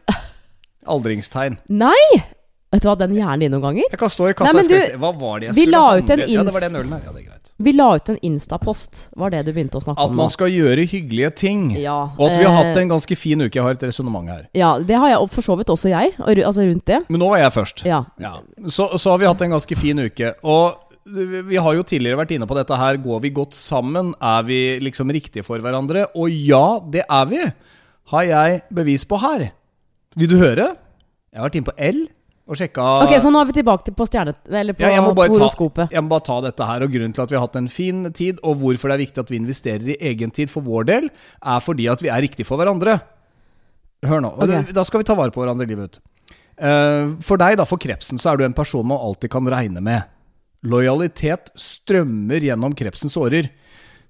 Aldringstegn. 0.91 1.59
Nei! 1.69 2.01
Vet 2.71 2.85
du 2.85 2.87
hva, 2.87 2.95
den 2.95 3.13
hjernen 3.17 3.41
din 3.43 3.51
noen 3.51 3.63
ganger? 3.65 3.87
Jeg 3.91 3.99
kan 3.99 4.11
stå 4.11 4.29
i 4.31 4.33
kassa. 4.37 4.55
Nei, 4.55 4.67
du, 4.69 4.77
se. 4.79 4.97
Hva 5.01 5.11
var 5.19 5.41
det 5.41 5.49
jeg 5.49 5.55
skulle 5.57 5.79
handle? 5.83 6.27
Ja, 6.31 6.43
det 6.47 6.53
var 6.55 6.63
den 6.63 6.77
ølen 6.79 6.93
her. 6.95 7.01
Ja, 7.03 7.11
det 7.11 7.19
er 7.19 7.25
greit. 7.27 7.49
Vi 7.61 7.73
la 7.75 7.87
ut 7.93 8.09
en 8.09 8.19
Insta-post, 8.25 9.01
var 9.19 9.33
det 9.33 9.41
du 9.45 9.51
begynte 9.51 9.77
å 9.77 9.83
snakke 9.83 10.01
At 10.01 10.09
om 10.09 10.15
nå. 10.15 10.23
man 10.23 10.31
skal 10.33 10.49
gjøre 10.49 10.85
hyggelige 10.89 11.31
ting. 11.43 11.65
Ja, 11.77 11.97
Og 12.15 12.23
at 12.29 12.37
vi 12.39 12.45
har 12.47 12.53
eh, 12.53 12.59
hatt 12.61 12.79
en 12.81 12.93
ganske 12.93 13.17
fin 13.19 13.43
uke. 13.43 13.51
Jeg 13.53 13.65
har 13.65 13.75
et 13.75 13.83
resonnement 13.85 14.31
her. 14.31 14.45
Ja, 14.57 14.71
det 14.79 14.97
har 15.03 15.11
jeg 15.11 15.27
for 15.35 15.45
så 15.45 15.57
vidt 15.59 15.73
også 15.73 15.91
jeg, 15.91 16.15
altså 16.17 16.63
rundt 16.65 16.85
det. 16.89 17.01
Men 17.11 17.21
nå 17.21 17.27
var 17.33 17.43
jeg 17.43 17.53
først. 17.57 17.83
Ja. 17.85 17.99
Ja. 18.23 18.31
Så, 18.65 18.87
så 18.95 19.13
har 19.13 19.21
vi 19.21 19.27
hatt 19.29 19.43
en 19.45 19.53
ganske 19.57 19.77
fin 19.77 19.99
uke. 20.01 20.31
Og 20.47 20.79
vi 21.51 21.59
har 21.59 21.75
jo 21.75 21.83
tidligere 21.83 22.21
vært 22.21 22.31
inne 22.37 22.47
på 22.49 22.55
dette 22.57 22.77
her. 22.79 23.01
Går 23.03 23.21
vi 23.27 23.33
godt 23.35 23.57
sammen? 23.57 24.13
Er 24.21 24.47
vi 24.47 24.61
liksom 24.87 25.11
riktige 25.11 25.43
for 25.45 25.61
hverandre? 25.61 26.07
Og 26.15 26.31
ja, 26.31 26.79
det 26.93 27.03
er 27.03 27.29
vi. 27.29 27.43
Har 28.15 28.25
jeg 28.31 28.63
bevis 28.73 29.05
på 29.05 29.19
her. 29.21 29.49
Vil 30.15 30.31
du 30.31 30.39
høre? 30.39 30.71
Jeg 31.31 31.39
har 31.39 31.47
vært 31.47 31.59
inne 31.59 31.69
på 31.69 31.77
L 31.91 32.01
og 32.49 32.57
sjekka 32.57 32.85
Ok, 33.05 33.13
så 33.21 33.29
nå 33.31 33.41
er 33.41 33.49
vi 33.49 33.55
tilbake 33.59 33.85
til 33.87 33.95
på 33.95 34.07
stjernet, 34.09 34.39
Eller 34.49 34.75
på 34.75 34.83
ja, 34.83 34.95
jeg, 34.95 35.03
må 35.05 35.13
bare 35.17 35.31
ta, 35.31 35.37
horoskopet. 35.39 35.93
jeg 35.93 36.03
må 36.03 36.11
bare 36.11 36.25
ta 36.27 36.37
dette 36.47 36.67
her. 36.67 36.85
Og 36.85 36.93
Grunnen 36.95 37.15
til 37.15 37.23
at 37.23 37.31
vi 37.31 37.37
har 37.37 37.45
hatt 37.45 37.57
en 37.59 37.69
fin 37.71 38.03
tid, 38.17 38.41
og 38.43 38.59
hvorfor 38.61 38.91
det 38.91 38.97
er 38.97 39.03
viktig 39.05 39.23
at 39.23 39.31
vi 39.31 39.39
investerer 39.41 39.93
i 39.93 39.97
egen 40.11 40.33
tid 40.35 40.51
for 40.51 40.65
vår 40.65 40.89
del, 40.89 41.09
er 41.41 41.63
fordi 41.63 41.87
at 41.91 42.01
vi 42.03 42.11
er 42.11 42.23
riktig 42.25 42.47
for 42.49 42.61
hverandre. 42.61 42.97
Hør 44.07 44.23
nå. 44.25 44.33
Okay. 44.41 44.73
Da 44.73 44.83
skal 44.87 45.03
vi 45.03 45.07
ta 45.07 45.15
vare 45.17 45.33
på 45.33 45.43
hverandre 45.43 45.69
livet 45.69 45.99
ut. 45.99 46.01
Eh, 46.57 47.13
for 47.25 47.41
deg, 47.41 47.57
da, 47.61 47.67
for 47.69 47.81
krepsen, 47.81 48.19
så 48.21 48.33
er 48.33 48.41
du 48.41 48.45
en 48.47 48.57
person 48.57 48.85
man 48.87 49.01
alltid 49.01 49.31
kan 49.33 49.47
regne 49.49 49.83
med. 49.85 50.09
Lojalitet 50.65 51.53
strømmer 51.57 52.43
gjennom 52.45 52.75
krepsens 52.77 53.17
årer. 53.17 53.49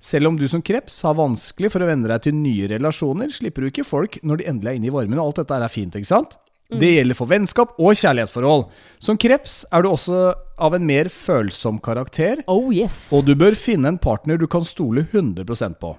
Selv 0.02 0.32
om 0.32 0.38
du 0.40 0.48
som 0.50 0.64
kreps 0.66 1.04
har 1.06 1.20
vanskelig 1.20 1.70
for 1.72 1.84
å 1.84 1.88
venne 1.88 2.10
deg 2.10 2.24
til 2.26 2.34
nye 2.36 2.68
relasjoner, 2.72 3.30
slipper 3.32 3.64
du 3.64 3.70
ikke 3.70 3.86
folk 3.88 4.18
når 4.26 4.42
de 4.42 4.48
endelig 4.50 4.72
er 4.72 4.80
inne 4.80 4.90
i 4.90 4.96
varmen. 4.96 5.20
Og 5.22 5.30
alt 5.30 5.44
dette 5.44 5.60
er 5.60 5.72
fint, 5.72 5.96
ikke 5.96 6.10
sant? 6.10 6.40
Det 6.72 6.92
gjelder 6.96 7.18
for 7.18 7.28
vennskap 7.28 7.74
og 7.80 7.98
kjærlighetsforhold. 8.00 8.68
Som 9.04 9.18
kreps 9.20 9.66
er 9.72 9.84
du 9.84 9.90
også 9.92 10.22
av 10.62 10.78
en 10.78 10.86
mer 10.88 11.10
følsom 11.12 11.82
karakter, 11.84 12.44
Oh 12.48 12.70
yes. 12.74 13.10
og 13.12 13.26
du 13.28 13.34
bør 13.36 13.58
finne 13.60 13.92
en 13.92 14.00
partner 14.00 14.40
du 14.40 14.48
kan 14.48 14.64
stole 14.64 15.04
100% 15.12 15.80
på. 15.82 15.96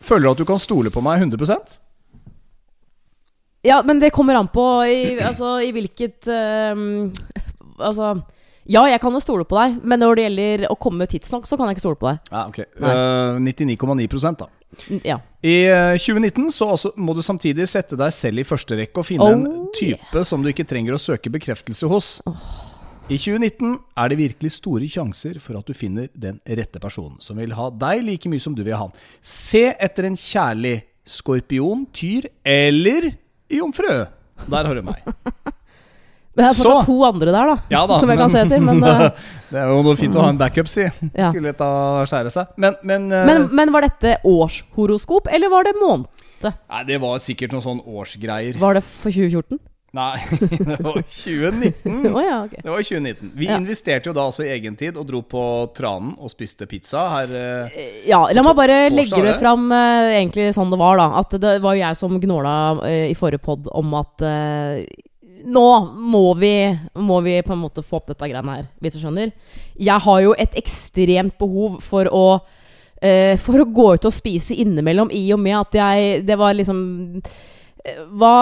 Føler 0.00 0.28
du 0.28 0.30
at 0.30 0.40
du 0.40 0.48
kan 0.48 0.60
stole 0.62 0.92
på 0.92 1.02
meg 1.04 1.22
100% 1.24 1.78
Ja, 3.66 3.80
men 3.82 3.98
det 3.98 4.12
kommer 4.14 4.36
an 4.38 4.48
på 4.52 4.62
i, 4.86 5.16
altså, 5.24 5.56
i 5.64 5.72
hvilket 5.74 6.28
ehm, 6.30 7.08
Altså 7.80 8.12
Ja, 8.68 8.84
jeg 8.90 9.00
kan 9.02 9.14
jo 9.14 9.22
stole 9.22 9.46
på 9.48 9.56
deg, 9.58 9.78
men 9.86 10.02
når 10.02 10.18
det 10.18 10.26
gjelder 10.26 10.66
å 10.70 10.76
komme 10.78 11.06
tidsnok, 11.08 11.46
så 11.48 11.56
kan 11.58 11.68
jeg 11.70 11.76
ikke 11.76 11.84
stole 11.84 11.98
på 12.00 12.08
deg. 12.10 12.30
Ja, 12.32 12.40
ok. 12.50 12.56
Nei. 12.82 12.94
Eh, 12.96 13.36
99,9 13.78 14.40
da. 14.40 14.48
Ja. 15.06 15.20
I 15.46 15.54
eh, 15.70 15.94
2019 15.96 16.50
så 16.52 16.72
også 16.74 16.92
må 17.00 17.14
du 17.16 17.22
samtidig 17.24 17.68
sette 17.70 17.96
deg 17.98 18.12
selv 18.14 18.42
i 18.42 18.46
første 18.46 18.76
rekke 18.76 19.00
og 19.00 19.08
finne 19.08 19.28
en 19.32 19.46
type 19.76 19.96
type 20.16 20.24
som 20.24 20.42
du 20.42 20.50
ikke 20.50 20.66
trenger 20.68 20.96
å 20.96 21.00
søke 21.00 21.32
bekreftelse 21.32 21.88
hos. 21.90 22.08
I 23.06 23.18
2019 23.20 23.76
er 24.02 24.10
det 24.10 24.18
virkelig 24.18 24.56
store 24.56 24.88
sjanser 24.90 25.38
for 25.42 25.58
at 25.60 25.68
du 25.68 25.76
finner 25.76 26.08
den 26.14 26.40
rette 26.58 26.80
personen, 26.82 27.20
som 27.22 27.38
vil 27.38 27.54
ha 27.54 27.68
deg 27.70 28.02
like 28.06 28.30
mye 28.30 28.42
som 28.42 28.56
du 28.56 28.64
vil 28.64 28.74
ha 28.74 28.86
han. 28.86 28.96
Se 29.22 29.68
etter 29.72 30.08
en 30.08 30.18
kjærlig 30.18 30.80
skorpion, 31.06 31.86
tyr 31.94 32.26
eller 32.42 33.12
jomfru. 33.52 33.92
Der 34.50 34.68
har 34.68 34.74
du 34.74 34.82
meg. 34.86 35.06
Men 36.36 36.44
jeg 36.44 36.50
har 36.52 36.56
fortsatt 36.58 36.82
Så. 36.84 36.86
to 36.92 36.96
andre 37.08 37.32
der, 37.32 37.46
da. 37.48 37.56
Ja 37.72 37.82
da, 37.88 37.98
som 38.02 38.10
jeg 38.12 38.18
kan 38.20 38.30
se 38.34 38.42
til. 38.50 38.60
Men, 38.66 38.82
eh, 38.90 39.06
Det 39.50 39.60
er 39.62 39.70
jo 39.72 39.82
noe 39.86 39.96
fint 39.96 40.16
å 40.18 40.24
ha 40.26 40.32
en 40.34 40.40
backup, 40.40 40.68
si. 40.68 40.84
Ja. 41.16 41.30
Skulle 41.32 41.52
dette 41.54 41.68
skjære 42.10 42.32
seg. 42.34 42.50
Men, 42.60 42.76
men, 42.84 43.06
eh, 43.12 43.24
men, 43.30 43.46
men 43.56 43.72
var 43.72 43.86
dette 43.88 44.18
årshoroskop, 44.28 45.30
eller 45.32 45.48
var 45.52 45.64
det 45.64 45.74
måned? 45.80 46.06
Nei, 46.44 46.82
det 46.86 47.00
var 47.00 47.16
sikkert 47.24 47.54
noen 47.56 47.64
sånn 47.64 47.80
årsgreier. 47.88 48.58
Var 48.60 48.76
det 48.78 48.84
for 48.84 49.10
2014? 49.10 49.58
Nei, 49.96 50.18
det 50.68 50.76
var 50.84 50.98
2019. 51.00 52.10
oh, 52.12 52.18
ja, 52.20 52.42
okay. 52.44 52.60
Det 52.60 52.68
var 52.68 52.82
2019. 52.84 53.30
Vi 53.38 53.46
Ja. 53.48 53.56
investerte 53.56 54.10
jo 54.10 54.12
da 54.12 54.26
altså 54.28 54.44
i 54.44 54.50
egen 54.52 54.76
tid 54.76 54.98
og 55.00 55.06
dro 55.08 55.22
på 55.24 55.40
Tranen 55.78 56.12
og 56.20 56.28
spiste 56.28 56.66
pizza 56.68 57.06
her. 57.14 57.32
eh, 57.32 57.78
Ja, 58.04 58.20
la 58.28 58.42
meg 58.44 58.58
bare 58.58 58.76
torsdag, 58.90 58.96
legge 58.98 59.22
det 59.24 59.38
fram 59.40 59.70
eh, 59.72 60.10
egentlig 60.20 60.50
sånn 60.52 60.68
det 60.74 60.78
var, 60.82 61.00
da. 61.00 61.08
At 61.22 61.32
det 61.40 61.54
var 61.64 61.78
jo 61.78 61.80
jeg 61.86 61.96
som 61.96 62.20
gnåla 62.20 62.54
eh, 62.84 63.06
i 63.08 63.16
forrige 63.16 63.40
pod 63.46 63.70
om 63.72 63.94
at 63.96 64.20
eh, 64.28 64.84
nå 65.44 65.70
må 65.94 66.24
vi, 66.40 66.52
må 66.94 67.20
vi 67.24 67.40
på 67.44 67.54
en 67.54 67.60
måte 67.60 67.84
få 67.84 68.00
opp 68.00 68.12
dette 68.12 68.28
greiene 68.28 68.58
her, 68.58 68.68
hvis 68.82 68.96
du 68.96 69.02
skjønner. 69.02 69.32
Jeg 69.76 70.04
har 70.06 70.22
jo 70.24 70.34
et 70.38 70.56
ekstremt 70.58 71.36
behov 71.40 71.80
for 71.84 72.08
å 72.10 72.24
uh, 72.40 73.34
For 73.42 73.60
å 73.60 73.68
gå 73.68 73.88
ut 73.96 74.08
og 74.08 74.14
spise 74.14 74.56
innimellom, 74.56 75.12
i 75.12 75.26
og 75.34 75.42
med 75.42 75.58
at 75.58 75.76
jeg 75.76 76.22
Det 76.26 76.38
var 76.40 76.56
liksom 76.56 76.78
eh, 77.20 77.98
Hva 78.16 78.36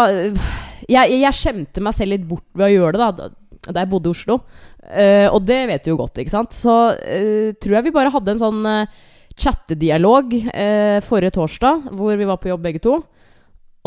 jeg, 0.84 1.16
jeg 1.16 1.38
skjemte 1.38 1.82
meg 1.82 1.96
selv 1.96 2.14
litt 2.14 2.28
bort 2.28 2.46
ved 2.52 2.68
å 2.68 2.74
gjøre 2.74 3.00
det, 3.00 3.08
da, 3.18 3.28
da 3.70 3.82
jeg 3.82 3.88
bodde 3.88 4.10
i 4.10 4.12
Oslo. 4.12 4.38
Uh, 4.84 5.28
og 5.32 5.46
det 5.48 5.62
vet 5.70 5.86
du 5.86 5.94
jo 5.94 5.98
godt, 6.02 6.20
ikke 6.20 6.34
sant? 6.34 6.52
Så 6.52 6.74
uh, 6.92 7.54
tror 7.56 7.78
jeg 7.78 7.86
vi 7.86 7.94
bare 7.94 8.12
hadde 8.12 8.34
en 8.34 8.42
sånn 8.42 8.60
uh, 8.68 8.98
chattedialog 9.34 10.34
forrige 11.02 11.34
torsdag, 11.34 11.88
hvor 11.98 12.14
vi 12.20 12.26
var 12.28 12.36
på 12.38 12.52
jobb 12.52 12.68
begge 12.68 12.82
to. 12.84 12.98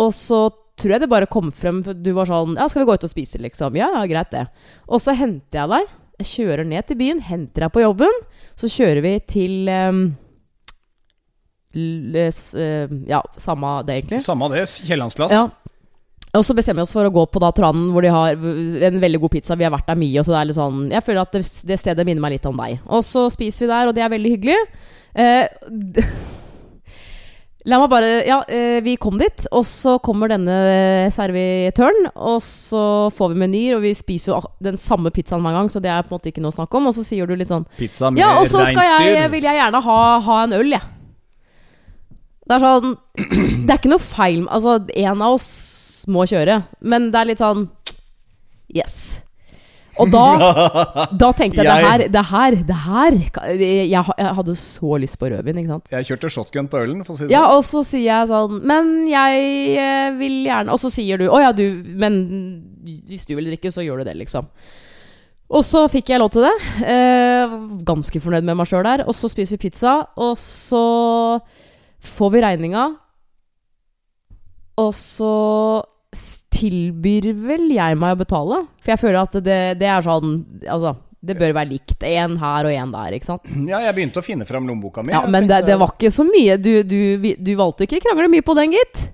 Og 0.02 0.10
så 0.12 0.42
tror 0.78 0.96
jeg 0.96 1.04
det 1.04 1.10
bare 1.12 1.30
kom 1.30 1.52
frem 1.56 1.82
for 1.86 1.98
Du 1.98 2.12
var 2.18 2.30
sånn 2.30 2.58
Ja, 2.58 2.68
skal 2.70 2.84
vi 2.84 2.90
gå 2.90 2.98
ut 2.98 3.08
og 3.08 3.12
spise, 3.14 3.42
liksom? 3.42 3.78
Ja, 3.80 3.90
ja, 3.96 4.06
greit, 4.10 4.32
det. 4.34 4.46
Og 4.88 5.02
så 5.04 5.16
henter 5.18 5.64
jeg 5.64 5.74
deg. 5.74 5.96
Jeg 6.18 6.32
kjører 6.32 6.66
ned 6.66 6.88
til 6.88 6.98
byen, 6.98 7.22
henter 7.22 7.68
deg 7.68 7.74
på 7.74 7.84
jobben. 7.84 8.24
Så 8.58 8.70
kjører 8.74 9.04
vi 9.06 9.14
til 9.30 9.70
um, 9.70 10.02
Ja, 13.06 13.22
samme 13.38 13.80
det, 13.86 14.02
egentlig. 14.02 14.24
Samme 14.26 14.50
det, 14.54 14.66
Kiellandsplass. 14.88 15.36
Ja. 15.36 15.48
Og 16.38 16.44
så 16.46 16.54
bestemmer 16.58 16.84
vi 16.84 16.88
oss 16.88 16.94
for 16.94 17.08
å 17.08 17.14
gå 17.14 17.24
på 17.32 17.42
da 17.42 17.52
Tranen, 17.56 17.92
hvor 17.94 18.04
de 18.04 18.12
har 18.14 18.36
en 18.36 18.98
veldig 19.02 19.22
god 19.24 19.34
pizza. 19.38 19.56
Vi 19.58 19.66
har 19.66 19.74
vært 19.74 19.88
der 19.90 20.00
mye, 20.00 20.20
og 20.20 20.28
så 20.28 20.34
det 20.34 20.40
er 20.40 20.50
litt 20.50 20.58
sånn 20.58 20.82
Jeg 20.92 21.06
føler 21.06 21.22
at 21.24 21.38
det, 21.38 21.44
det 21.70 21.78
stedet 21.82 22.06
minner 22.08 22.26
meg 22.26 22.36
litt 22.36 22.50
om 22.50 22.60
deg. 22.62 22.82
Og 22.86 23.06
så 23.06 23.28
spiser 23.34 23.66
vi 23.66 23.72
der, 23.72 23.90
og 23.90 23.96
det 23.98 24.04
er 24.06 24.12
veldig 24.14 24.34
hyggelig. 24.36 24.58
Eh, 25.18 25.46
La 27.68 27.80
meg 27.82 27.90
bare 27.92 28.10
Ja, 28.24 28.38
eh, 28.48 28.80
vi 28.86 28.96
kom 29.02 29.18
dit, 29.20 29.44
og 29.52 29.66
så 29.68 29.98
kommer 30.04 30.32
denne 30.32 30.56
servitøren, 31.12 32.08
og 32.16 32.40
så 32.46 32.84
får 33.16 33.34
vi 33.34 33.42
menyer, 33.44 33.76
og 33.76 33.84
vi 33.84 33.92
spiser 33.98 34.32
jo 34.34 34.40
den 34.64 34.80
samme 34.80 35.12
pizzaen 35.12 35.44
hver 35.44 35.58
gang, 35.58 35.72
så 35.72 35.82
det 35.84 35.92
er 35.92 36.06
på 36.06 36.14
en 36.14 36.20
måte 36.20 36.32
ikke 36.32 36.44
noe 36.46 36.56
å 36.56 36.58
snakke 36.58 36.80
om. 36.80 36.88
Og 36.88 36.96
så 36.96 37.04
sier 37.04 37.28
du 37.28 37.36
litt 37.36 37.52
sånn 37.52 37.68
Pizza 37.80 38.12
med 38.12 38.24
Ja, 38.24 38.38
og 38.40 38.48
så 38.48 38.64
skal 38.70 38.88
jeg, 38.88 39.28
vil 39.36 39.50
jeg 39.50 39.60
gjerne 39.60 39.84
ha, 39.84 40.00
ha 40.24 40.40
en 40.46 40.56
øl, 40.56 40.72
jeg. 40.78 40.94
Det 42.48 42.56
er 42.56 42.64
sånn 42.64 42.94
Det 43.68 43.74
er 43.74 43.80
ikke 43.82 43.92
noe 43.92 44.00
feil 44.00 44.46
Altså, 44.48 44.78
en 44.96 45.24
av 45.26 45.34
oss 45.36 45.48
må 46.08 46.24
kjøre, 46.30 46.62
men 46.88 47.10
det 47.12 47.20
er 47.20 47.32
litt 47.34 47.44
sånn 47.44 47.68
Yes. 48.72 49.24
Og 50.02 50.12
da, 50.14 50.24
da 51.24 51.30
tenkte 51.38 51.64
jeg 51.64 51.68
det 51.68 51.78
her, 51.88 52.04
det 52.14 52.24
her, 52.32 52.58
det 52.70 52.80
her 52.86 53.18
Jeg, 53.58 53.90
jeg 53.90 54.34
hadde 54.40 54.56
så 54.62 54.98
lyst 55.02 55.18
på 55.20 55.30
rødvin, 55.32 55.62
ikke 55.62 55.74
sant. 55.76 55.94
Jeg 55.94 56.10
kjørte 56.12 56.32
shotgun 56.34 56.70
på 56.72 56.82
ølen, 56.84 57.04
for 57.08 57.16
å 57.16 57.20
si 57.20 57.28
det 57.28 57.36
Ja, 57.36 57.46
sånn. 57.48 57.58
og 57.58 57.68
så 57.68 57.84
sier 57.88 58.08
jeg 58.08 58.32
sånn 58.32 58.60
Men 58.70 58.92
jeg 59.10 59.48
eh, 59.82 60.10
vil 60.20 60.42
gjerne 60.48 60.76
Og 60.76 60.82
så 60.82 60.92
sier 60.94 61.22
du 61.22 61.28
Å 61.30 61.42
ja, 61.44 61.54
du 61.56 61.66
Men 61.98 62.20
hvis 62.88 63.26
du 63.28 63.34
vil 63.36 63.50
drikke, 63.50 63.72
så 63.74 63.84
gjør 63.84 64.00
du 64.00 64.08
det, 64.08 64.14
liksom. 64.16 64.46
Og 65.48 65.64
så 65.64 65.82
fikk 65.92 66.12
jeg 66.12 66.20
lov 66.22 66.30
til 66.32 66.46
det. 66.46 66.54
Eh, 66.88 67.56
ganske 67.88 68.20
fornøyd 68.24 68.48
med 68.48 68.58
meg 68.60 68.68
sjøl 68.70 68.84
der. 68.88 69.04
Og 69.08 69.16
så 69.16 69.28
spiser 69.32 69.56
vi 69.58 69.68
pizza, 69.68 69.98
og 70.20 70.38
så 70.40 70.84
får 72.16 72.32
vi 72.34 72.44
regninga. 72.44 72.86
Og 74.84 74.92
så 74.96 75.34
tilbyr 76.58 77.28
vel 77.48 77.68
jeg 77.76 77.98
meg 78.02 78.16
å 78.18 78.22
betale. 78.24 78.62
For 78.84 78.94
jeg 78.96 79.02
føler 79.04 79.20
at 79.22 79.38
det, 79.46 79.60
det 79.82 79.90
er 79.94 80.02
sånn 80.06 80.32
Altså, 80.68 80.96
det 81.28 81.36
bør 81.40 81.54
være 81.58 81.72
likt. 81.74 82.04
Én 82.08 82.38
her 82.42 82.68
og 82.70 82.74
én 82.74 82.92
der, 82.94 83.16
ikke 83.18 83.30
sant? 83.32 83.54
Ja, 83.68 83.80
jeg 83.86 83.96
begynte 83.98 84.22
å 84.22 84.26
finne 84.26 84.46
fram 84.48 84.68
lommeboka 84.70 85.04
mi. 85.06 85.14
Ja, 85.16 85.24
men 85.28 85.48
det, 85.50 85.64
det 85.68 85.78
var 85.82 85.94
ikke 85.96 86.12
så 86.14 86.26
mye. 86.28 86.58
Du, 86.62 86.72
du, 86.88 87.00
du 87.38 87.54
valgte 87.60 87.88
ikke 87.88 88.00
å 88.02 88.06
krangle 88.10 88.30
mye 88.32 88.46
på 88.46 88.56
den, 88.58 88.76
gitt. 88.78 89.08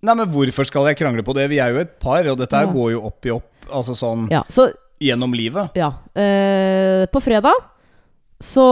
Nei, 0.00 0.14
men 0.16 0.30
hvorfor 0.32 0.64
skal 0.64 0.86
jeg 0.88 0.96
krangle 1.02 1.22
på 1.26 1.34
det? 1.36 1.44
Vi 1.52 1.58
er 1.60 1.74
jo 1.74 1.82
et 1.82 1.98
par, 2.00 2.24
og 2.32 2.38
dette 2.40 2.56
her 2.56 2.70
Ja. 2.70 2.72
går 2.72 2.94
jo 2.94 3.02
opp 3.10 3.26
i 3.28 3.34
opp, 3.34 3.50
altså 3.68 3.92
sånn 3.98 4.22
Ja, 4.32 4.40
så 4.48 4.70
gjennom 5.00 5.32
livet. 5.36 5.76
ja. 5.76 5.90
Eh, 6.16 7.04
på 7.12 7.20
fredag 7.24 7.52
så 8.40 8.64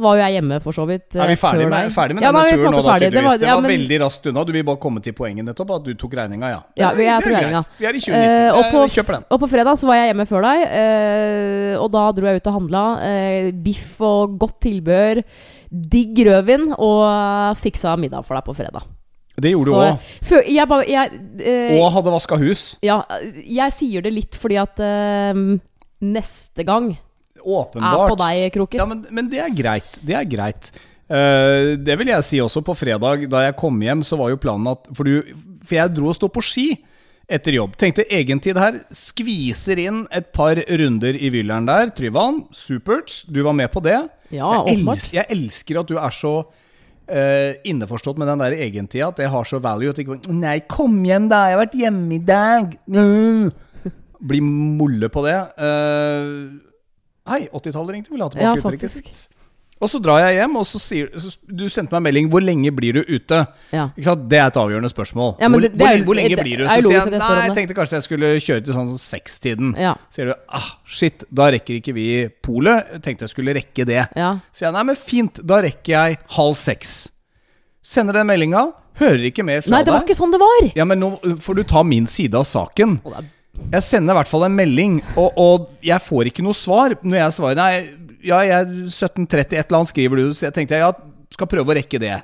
var 0.00 0.16
jo 0.16 0.22
jeg 0.22 0.32
hjemme, 0.38 0.58
for 0.64 0.72
så 0.72 0.86
vidt. 0.88 1.14
eh, 1.14 1.22
Er 1.22 1.28
vi 1.28 1.36
ferdig 1.36 1.68
med, 1.68 1.92
ferdig 1.92 2.14
med 2.16 2.22
Ja, 2.24 2.32
denne 2.32 2.54
turen 2.56 2.72
nå, 2.72 2.82
da, 2.82 2.94
tydeligvis? 2.98 3.38
Det 3.38 3.46
var, 3.46 3.48
ja, 3.48 3.60
men- 3.60 3.70
veldig 3.70 3.98
raskt 4.00 4.26
unna. 4.30 4.44
Du 4.44 4.52
vil 4.52 4.64
bare 4.64 4.80
komme 4.80 5.02
til 5.04 5.12
poenget 5.12 5.44
nettopp, 5.44 5.70
at 5.76 5.84
du 5.84 5.92
tok 5.94 6.14
regninga, 6.16 6.48
ja. 6.48 6.60
Ja, 6.76 6.92
vi 6.96 7.04
er 7.04 7.20
greit. 7.20 7.68
Vi 7.78 7.84
er 7.86 7.94
i 7.94 8.00
2019. 8.00 8.48
Uh, 8.48 8.58
og, 8.58 8.64
på, 8.72 9.12
den. 9.12 9.24
og 9.30 9.40
på 9.40 9.48
fredag 9.48 9.78
så 9.78 9.86
var 9.86 9.94
jeg 10.00 10.14
hjemme 10.14 10.26
før 10.26 10.42
deg, 10.48 10.64
uh, 10.72 11.82
og 11.82 11.90
da 11.92 12.12
dro 12.12 12.26
jeg 12.26 12.36
ut 12.40 12.46
og 12.46 12.56
handla. 12.60 12.84
Uh, 13.04 13.50
biff 13.52 14.00
og 14.00 14.38
godt 14.38 14.60
tilbehør. 14.64 15.22
Digg 15.68 16.16
rødvin, 16.24 16.72
og 16.78 17.56
fiksa 17.60 17.92
middag 18.00 18.24
for 18.24 18.34
deg 18.40 18.44
på 18.48 18.56
fredag. 18.56 18.82
Det 19.38 19.52
gjorde 19.52 19.66
du 19.66 19.70
Så 20.26 20.40
òg. 20.40 20.48
jeg, 20.88 21.10
eh, 21.44 21.78
Og 21.78 21.92
hadde 21.92 22.10
vaska 22.10 22.36
hus. 22.40 22.76
Ja, 22.82 23.04
jeg 23.46 23.70
sier 23.70 24.02
det 24.02 24.12
litt 24.12 24.34
fordi 24.34 24.56
at 24.58 24.80
eh, 24.80 25.32
neste 26.02 26.64
gang 26.66 26.96
er 27.40 28.12
på 28.12 28.18
deg, 28.20 28.44
Kroken. 28.54 28.80
Ja, 28.80 28.86
men, 28.88 29.02
men 29.14 29.32
det 29.32 29.42
er 29.44 29.54
greit. 29.54 29.98
Det 30.04 30.16
er 30.18 30.28
greit. 30.28 30.70
Uh, 31.08 31.72
det 31.80 31.94
vil 32.00 32.12
jeg 32.12 32.26
si 32.26 32.40
også 32.44 32.62
på 32.64 32.76
fredag. 32.76 33.26
Da 33.32 33.46
jeg 33.46 33.56
kom 33.60 33.80
hjem, 33.80 34.04
så 34.04 34.18
var 34.20 34.32
jo 34.32 34.40
planen 34.40 34.68
at 34.74 34.90
For, 34.92 35.08
du, 35.08 35.32
for 35.64 35.78
jeg 35.78 35.94
dro 35.96 36.10
og 36.12 36.18
stå 36.18 36.28
på 36.32 36.44
ski 36.44 36.68
etter 37.28 37.56
jobb. 37.58 37.76
Tenkte 37.80 38.06
egentid 38.12 38.60
her. 38.60 38.80
Skviser 38.94 39.80
inn 39.82 40.04
et 40.14 40.30
par 40.36 40.60
runder 40.80 41.16
i 41.16 41.30
Vylleren 41.32 41.68
der. 41.68 41.92
Tryvann, 41.96 42.42
supert. 42.56 43.22
Du 43.28 43.42
var 43.46 43.56
med 43.56 43.72
på 43.72 43.84
det. 43.84 43.98
Ja, 44.28 44.48
jeg, 44.48 44.64
åpenbart. 44.64 44.98
elsker, 45.00 45.20
jeg 45.20 45.36
elsker 45.36 45.80
at 45.80 45.92
du 45.92 45.96
er 46.00 46.16
så 46.16 46.34
uh, 46.44 47.52
innforstått 47.68 48.20
med 48.20 48.28
den 48.32 48.44
der 48.44 48.56
egentida. 48.56 49.08
At 49.12 49.20
det 49.20 49.30
har 49.32 49.48
så 49.48 49.60
value. 49.64 49.92
At 49.92 50.00
ikke 50.02 50.20
Nei, 50.32 50.58
kom 50.68 51.00
hjem, 51.08 51.30
da. 51.32 51.46
Jeg 51.48 51.58
har 51.58 51.64
vært 51.64 51.80
hjemme 51.84 52.16
i 52.16 52.22
dag. 52.32 52.76
Mm. 52.88 53.48
Bli 54.28 54.40
molle 54.42 55.08
på 55.12 55.22
det. 55.22 55.36
Eh, 55.62 56.30
Hei, 57.28 57.48
80-tallet 57.52 57.92
ringte. 57.98 58.10
Vil 58.14 58.22
ha 58.24 58.28
tilbake 58.32 58.46
Ja, 58.48 58.54
uttrykket 58.62 58.90
sitt. 58.90 59.26
Og 59.78 59.86
så 59.86 60.00
drar 60.02 60.18
jeg 60.24 60.40
hjem, 60.40 60.56
og 60.58 60.64
så 60.66 60.80
sier 60.82 61.06
Du 61.46 61.68
sendte 61.70 61.92
meg 61.94 62.00
en 62.00 62.06
melding 62.08 62.28
'Hvor 62.32 62.42
lenge 62.42 62.70
blir 62.74 62.96
du 62.98 63.02
ute?' 63.06 63.46
Ja. 63.70 63.90
Ikke 63.96 64.04
sant? 64.08 64.28
Det 64.28 64.38
er 64.38 64.46
et 64.50 64.56
avgjørende 64.58 64.90
spørsmål. 64.90 65.36
Ja, 65.38 65.46
men 65.48 65.60
hvor, 65.60 65.68
det- 65.68 65.78
det 65.78 65.86
er 65.86 65.96
hvor, 65.98 66.04
hvor 66.04 66.14
lenge 66.18 66.34
det 66.34 66.44
blir 66.44 66.58
du? 66.58 66.64
Så 66.66 66.82
sier 66.82 66.98
jeg 66.98 67.18
nei, 67.20 67.46
jeg 67.46 67.54
tenkte 67.54 67.74
kanskje 67.78 67.92
jeg 67.94 68.02
skulle 68.02 68.40
kjøre 68.42 68.64
til 68.64 68.74
sånn 68.74 68.90
sekstiden. 68.98 69.76
Ja. 69.78 69.94
Så 70.10 70.14
Sier 70.16 70.26
du 70.26 70.34
ah, 70.48 70.70
shit, 70.84 71.24
da 71.32 71.50
rekker 71.50 71.78
ikke 71.78 71.94
vi 71.94 72.28
polet. 72.42 73.02
Tenkte 73.02 73.22
jeg 73.22 73.30
skulle 73.30 73.54
rekke 73.54 73.86
det. 73.86 74.08
Ja. 74.16 74.40
Så 74.52 74.58
Sier 74.58 74.66
jeg 74.68 74.72
nei, 74.74 74.82
men 74.82 74.96
fint, 74.96 75.46
da 75.46 75.62
rekker 75.62 75.92
jeg 75.94 76.18
halv 76.34 76.56
seks. 76.56 77.10
Sender 77.82 78.12
den 78.18 78.26
meldinga, 78.26 78.72
hører 78.98 79.30
ikke 79.30 79.44
mer 79.44 79.60
fra 79.62 79.70
deg. 79.70 79.76
Nei, 79.78 79.82
det 79.84 79.92
var 79.94 80.00
deg. 80.02 80.08
ikke 80.08 80.18
sånn 80.18 80.32
det 80.34 80.40
var! 80.42 80.72
Ja, 80.74 80.84
men 80.84 80.98
nå 80.98 81.14
får 81.38 81.54
du 81.54 81.62
ta 81.62 81.82
min 81.84 82.06
side 82.06 82.34
av 82.34 82.42
saken. 82.44 83.00
Og 83.04 83.12
det 83.14 83.18
er- 83.22 83.30
Jeg 83.68 83.84
sender 83.84 84.14
i 84.14 84.18
hvert 84.20 84.30
fall 84.30 84.46
en 84.46 84.56
melding, 84.56 84.98
og, 85.20 85.36
og 85.36 85.84
jeg 85.84 86.00
får 86.00 86.30
ikke 86.30 86.44
noe 86.46 86.56
svar. 86.56 86.94
Når 87.04 87.18
jeg 87.20 87.36
svarer 87.36 87.58
nei, 87.58 87.72
ja, 88.24 88.40
jeg 88.46 88.88
17.30 88.88 89.42
et 89.42 89.54
eller 89.60 89.80
annet 89.80 89.90
skriver 89.92 90.22
du, 90.22 90.26
så 90.32 90.48
jeg 90.48 90.56
tenkte 90.56 90.80
ja, 90.80 90.92
skal 91.34 91.50
prøve 91.50 91.74
å 91.74 91.76
rekke 91.78 92.00
det. 92.02 92.14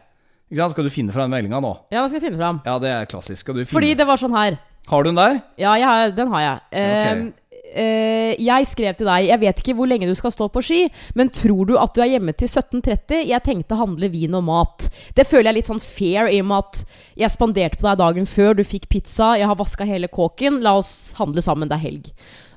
Ikke 0.49 0.61
sant? 0.63 0.75
Skal 0.77 0.89
du 0.89 0.93
finne 0.95 1.15
fram 1.15 1.33
meldinga 1.33 1.61
nå? 1.65 1.73
Ja, 1.93 2.01
da 2.03 2.07
skal 2.09 2.21
jeg 2.21 2.29
finne 2.31 2.41
fram. 2.41 2.61
Ja, 2.67 2.79
det 2.83 2.93
er 2.95 3.11
klassisk. 3.11 3.43
Skal 3.43 3.59
du 3.59 3.65
finne 3.65 3.75
Fordi 3.75 3.93
det 3.99 4.07
var 4.09 4.21
sånn 4.21 4.37
her. 4.37 4.59
Har 4.89 5.05
du 5.05 5.09
den 5.09 5.19
der? 5.21 5.39
Ja, 5.61 5.73
jeg 5.81 5.89
har, 5.89 6.13
den 6.17 6.33
har 6.35 6.45
jeg. 6.45 6.59
Okay. 6.71 7.23
Ok. 7.25 7.44
Eh, 7.75 8.33
jeg 8.41 8.69
skrev 8.71 8.97
til 8.99 9.09
deg 9.09 9.29
Jeg 9.29 9.41
vet 9.43 9.61
ikke 9.61 9.75
hvor 9.79 9.91
lenge 9.91 10.09
du 10.09 10.15
skal 10.19 10.33
stå 10.35 10.49
på 10.53 10.63
ski, 10.65 10.81
men 11.19 11.33
tror 11.35 11.69
du 11.69 11.75
at 11.81 11.95
du 11.95 12.03
er 12.05 12.15
hjemme 12.15 12.35
til 12.39 12.49
17.30? 12.49 13.25
Jeg 13.29 13.45
tenkte 13.47 13.77
å 13.77 13.83
handle 13.83 14.11
vin 14.13 14.39
og 14.39 14.47
mat. 14.47 14.89
Det 15.17 15.27
føler 15.29 15.51
jeg 15.51 15.59
litt 15.59 15.73
sånn 15.73 15.83
fair 15.83 16.31
i 16.31 16.41
og 16.43 16.49
med 16.51 16.63
at 16.63 16.97
jeg 17.25 17.35
spanderte 17.35 17.81
på 17.81 17.89
deg 17.89 18.01
dagen 18.01 18.31
før. 18.31 18.55
Du 18.57 18.65
fikk 18.67 18.89
pizza, 18.93 19.35
jeg 19.41 19.51
har 19.51 19.59
vaska 19.59 19.87
hele 19.89 20.11
kåken. 20.13 20.63
La 20.65 20.77
oss 20.81 21.15
handle 21.19 21.45
sammen, 21.45 21.71
det 21.71 21.79
er 21.79 21.87
helg. 21.89 22.11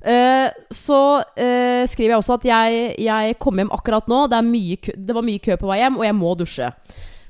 Eh, 0.08 0.48
så 0.72 1.02
eh, 1.36 1.84
skriver 1.90 2.14
jeg 2.14 2.22
også 2.22 2.38
at 2.38 2.48
jeg, 2.48 2.88
jeg 3.04 3.38
kom 3.42 3.60
hjem 3.60 3.74
akkurat 3.76 4.08
nå. 4.12 4.26
Det, 4.32 4.42
mye 4.46 4.96
det 4.96 5.16
var 5.18 5.26
mye 5.26 5.44
kø 5.44 5.58
på 5.60 5.70
vei 5.70 5.82
hjem, 5.82 6.00
og 6.00 6.08
jeg 6.08 6.18
må 6.18 6.34
dusje. 6.40 6.72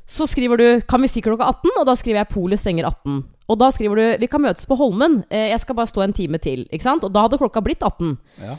Så 0.07 0.27
skriver 0.27 0.57
du 0.57 0.81
'Kan 0.81 1.01
vi 1.01 1.07
si 1.07 1.21
klokka 1.21 1.45
18?' 1.45 1.79
Og 1.79 1.85
da 1.85 1.95
skriver 1.95 2.23
jeg 2.23 2.29
'Polet 2.29 2.59
stenger 2.59 2.85
18'. 2.85 3.23
Og 3.49 3.57
da 3.59 3.69
skriver 3.71 3.95
du 3.95 4.17
'Vi 4.17 4.27
kan 4.27 4.41
møtes 4.41 4.65
på 4.65 4.77
Holmen'. 4.77 5.23
Eh, 5.29 5.49
jeg 5.51 5.59
skal 5.59 5.75
bare 5.75 5.87
stå 5.87 6.03
en 6.03 6.13
time 6.13 6.37
til. 6.39 6.65
Ikke 6.71 6.83
sant? 6.83 7.03
Og 7.03 7.11
da 7.11 7.21
hadde 7.27 7.37
klokka 7.37 7.61
blitt 7.61 7.81
18. 7.83 8.17
Ja. 8.41 8.55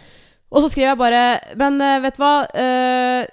Og 0.49 0.63
så 0.63 0.71
skriver 0.73 0.95
jeg 0.95 0.99
bare 0.99 1.41
Men 1.57 1.81
eh, 1.81 2.01
vet 2.01 2.17
du 2.17 2.23
hva? 2.23 2.49
Eh, 2.57 3.27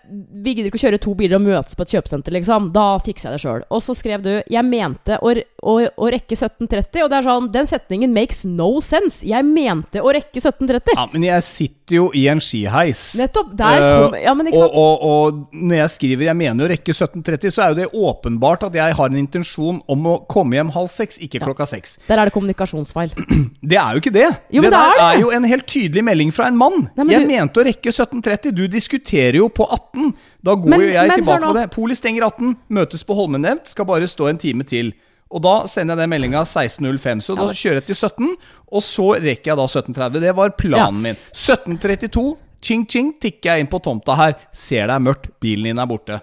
vi 0.43 0.53
gidder 0.53 0.67
ikke 0.67 0.79
å 0.81 0.83
kjøre 0.83 0.99
to 0.99 1.13
biler 1.15 1.35
og 1.35 1.45
møtes 1.45 1.75
på 1.75 1.81
et 1.83 1.93
kjøpesenter, 1.95 2.31
liksom. 2.35 2.73
Da 2.75 2.97
fikser 2.99 3.29
jeg 3.29 3.37
det 3.37 3.43
sjøl. 3.45 3.63
Og 3.71 3.81
så 3.81 3.95
skrev 3.95 4.21
du 4.21 4.43
'Jeg 4.43 4.65
mente 4.65 5.19
å, 5.21 5.31
å, 5.63 5.73
å 5.95 6.05
rekke 6.11 6.35
17.30'. 6.35 7.03
Og 7.03 7.09
det 7.09 7.17
er 7.17 7.23
sånn 7.23 7.51
Den 7.51 7.67
setningen 7.67 8.13
makes 8.13 8.43
no 8.43 8.81
sense. 8.81 9.23
Jeg 9.25 9.43
mente 9.45 9.99
å 10.03 10.11
rekke 10.11 10.39
17.30. 10.39 10.95
ja, 10.95 11.07
men 11.13 11.23
jeg 11.23 11.41
sitter 11.43 11.84
jo 11.91 12.11
i 12.15 12.27
en 12.27 12.39
skiheis. 12.39 13.15
Nettopp. 13.19 13.55
Der 13.57 13.75
Eh, 13.81 14.09
kom 14.09 14.15
Ja, 14.21 14.33
men 14.33 14.47
ikke 14.47 14.57
og, 14.57 14.63
sant? 14.63 14.75
og, 14.75 15.01
og 15.03 15.47
når 15.53 15.75
jeg 15.75 15.89
skriver 15.89 16.23
'jeg 16.25 16.35
mener 16.35 16.65
å 16.65 16.69
rekke 16.69 16.93
17.30', 16.93 17.51
så 17.51 17.61
er 17.63 17.67
jo 17.69 17.75
det 17.75 17.89
åpenbart 17.93 18.63
at 18.63 18.73
jeg 18.73 18.93
har 18.95 19.05
en 19.05 19.17
intensjon 19.17 19.81
om 19.87 20.03
å 20.05 20.25
komme 20.27 20.53
hjem 20.55 20.71
halv 20.71 20.87
seks, 20.89 21.17
ikke 21.19 21.39
Ja. 21.39 21.45
klokka 21.45 21.65
seks. 21.67 21.97
Der 22.07 22.17
er 22.17 22.25
det 22.25 22.33
kommunikasjonsfeil. 22.33 23.11
Det 23.61 23.77
er 23.77 23.93
jo 23.93 23.99
ikke 23.99 24.13
det. 24.13 24.29
Jo, 24.51 24.61
det 24.61 24.71
det 24.71 24.71
der 24.71 24.77
er 24.77 25.01
er, 25.01 25.13
det. 25.17 25.21
jo 25.21 25.29
en 25.29 25.43
helt 25.43 25.65
tydelig 25.67 26.03
melding 26.03 26.31
fra 26.33 26.47
en 26.47 26.57
mann. 26.57 26.89
Nei, 26.97 27.05
jeg 27.09 27.21
du- 27.21 27.27
mente 27.27 27.57
å 27.61 27.65
rekke 27.65 27.91
17.30. 27.91 28.51
Du 28.51 28.67
diskuterer 28.67 29.35
jo 29.35 29.47
på 29.49 29.65
18. 29.69 30.13
Da 30.43 30.55
går 30.55 30.65
Men- 30.69 30.79
jo 30.81 30.87
jeg 30.87 31.07
men 31.07 31.17
tilbake 31.19 31.41
på 31.43 31.53
det. 31.53 31.71
Polet 31.71 31.97
stenger 31.97 32.23
18. 32.23 32.55
Møtes 32.69 33.03
på 33.03 33.15
Holmenevnt. 33.15 33.67
Skal 33.67 33.85
bare 33.85 34.07
stå 34.07 34.29
en 34.29 34.37
time 34.37 34.63
til. 34.63 34.93
Og 35.35 35.43
da 35.43 35.55
sender 35.67 35.97
jeg 35.97 36.05
den 36.05 36.13
meldinga 36.13 36.45
16.05. 36.47 37.23
Så 37.25 37.35
da 37.35 37.49
kjører 37.51 37.81
jeg 37.81 37.89
til 37.89 37.97
17, 37.99 38.29
og 38.71 38.83
så 38.85 39.07
rekker 39.19 39.51
jeg 39.51 39.59
da 39.59 39.65
17.30. 39.67 40.21
Det 40.23 40.35
var 40.37 40.53
planen 40.59 41.01
min. 41.03 41.19
17.32, 41.35 42.23
ching-ching, 42.63 43.11
tikker 43.21 43.51
jeg 43.51 43.65
inn 43.65 43.71
på 43.71 43.81
tomta 43.83 44.15
her. 44.19 44.37
Ser 44.55 44.87
det 44.87 44.95
er 44.95 45.03
mørkt, 45.03 45.27
bilen 45.43 45.67
din 45.73 45.83
er 45.83 45.91
borte. 45.91 46.21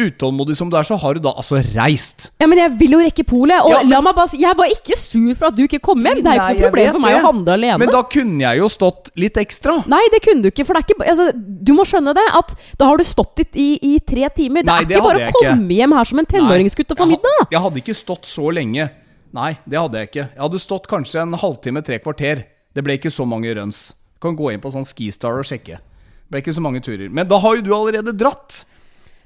Utålmodig 0.00 0.54
som 0.56 0.70
du 0.72 0.76
er, 0.78 0.86
så 0.88 0.96
har 0.96 1.14
du 1.14 1.20
da 1.20 1.34
altså 1.36 1.58
reist. 1.74 2.30
Ja, 2.40 2.46
men 2.48 2.56
jeg 2.56 2.72
vil 2.80 2.94
jo 2.96 3.00
rekke 3.02 3.24
polet. 3.28 3.60
Og 3.60 3.70
Ja, 3.74 3.78
men- 3.82 3.90
la 3.90 4.00
meg 4.00 4.14
bare 4.16 4.28
si 4.28 4.38
Jeg 4.40 4.56
var 4.56 4.64
ikke 4.72 4.96
sur 4.96 5.34
for 5.36 5.46
at 5.48 5.54
du 5.56 5.62
ikke 5.66 5.80
kom 5.82 5.98
hjem. 6.00 6.22
Det 6.24 6.26
er 6.26 6.32
jo 6.32 6.40
ikke 6.40 6.60
noe 6.62 6.70
problem 6.70 6.90
for 6.92 6.98
meg 7.00 7.12
det. 7.12 7.20
å 7.20 7.26
handle 7.26 7.52
alene. 7.52 7.78
Men 7.78 7.88
da 7.88 8.02
kunne 8.02 8.40
jeg 8.40 8.58
jo 8.58 8.68
stått 8.68 9.10
litt 9.16 9.34
ekstra. 9.36 9.86
Nei, 9.86 10.00
det 10.10 10.22
kunne 10.22 10.42
du 10.42 10.48
ikke. 10.50 10.64
For 10.66 10.72
det 10.74 10.80
er 10.82 10.94
ikke 10.94 11.08
altså, 11.10 11.32
Du 11.62 11.72
må 11.74 11.84
skjønne 11.84 12.14
det. 12.14 12.24
At 12.32 12.54
da 12.78 12.86
har 12.86 12.96
du 12.96 13.04
stått 13.04 13.36
dit 13.36 13.48
i, 13.54 13.78
i 13.82 13.98
tre 14.00 14.28
timer. 14.34 14.62
Det 14.62 14.66
Nei, 14.66 14.80
er 14.80 14.84
det 14.86 14.96
ikke 14.96 15.02
bare 15.04 15.28
å 15.28 15.32
komme 15.32 15.68
ikke. 15.68 15.76
hjem 15.76 15.92
her 15.92 16.04
som 16.04 16.18
en 16.18 16.26
tenåringsgutt 16.26 16.90
og 16.90 16.96
få 16.96 17.06
middag. 17.06 17.50
jeg 17.50 17.60
hadde 17.60 17.76
ikke 17.84 17.94
stått 17.94 18.24
så 18.24 18.50
lenge. 18.52 18.90
Nei, 19.34 19.58
det 19.68 19.78
hadde 19.78 19.92
jeg 20.00 20.08
ikke. 20.10 20.28
Jeg 20.34 20.40
hadde 20.40 20.58
stått 20.60 20.86
kanskje 20.88 21.20
en 21.22 21.32
halvtime, 21.34 21.84
tre 21.84 21.98
kvarter. 21.98 22.44
Det 22.74 22.82
ble 22.82 22.96
ikke 22.98 23.12
så 23.12 23.26
mange 23.28 23.54
runs. 23.54 23.92
Kan 24.20 24.36
gå 24.36 24.52
inn 24.52 24.60
på 24.60 24.72
sånn 24.72 24.84
Skistar 24.88 25.36
og 25.38 25.44
sjekke. 25.44 25.76
Det 25.76 26.30
ble 26.30 26.40
ikke 26.40 26.54
så 26.56 26.60
mange 26.62 26.80
turer. 26.80 27.10
Men 27.10 27.28
da 27.28 27.38
har 27.38 27.56
jo 27.56 27.62
du 27.62 27.70
allerede 27.74 28.16
dratt. 28.16 28.64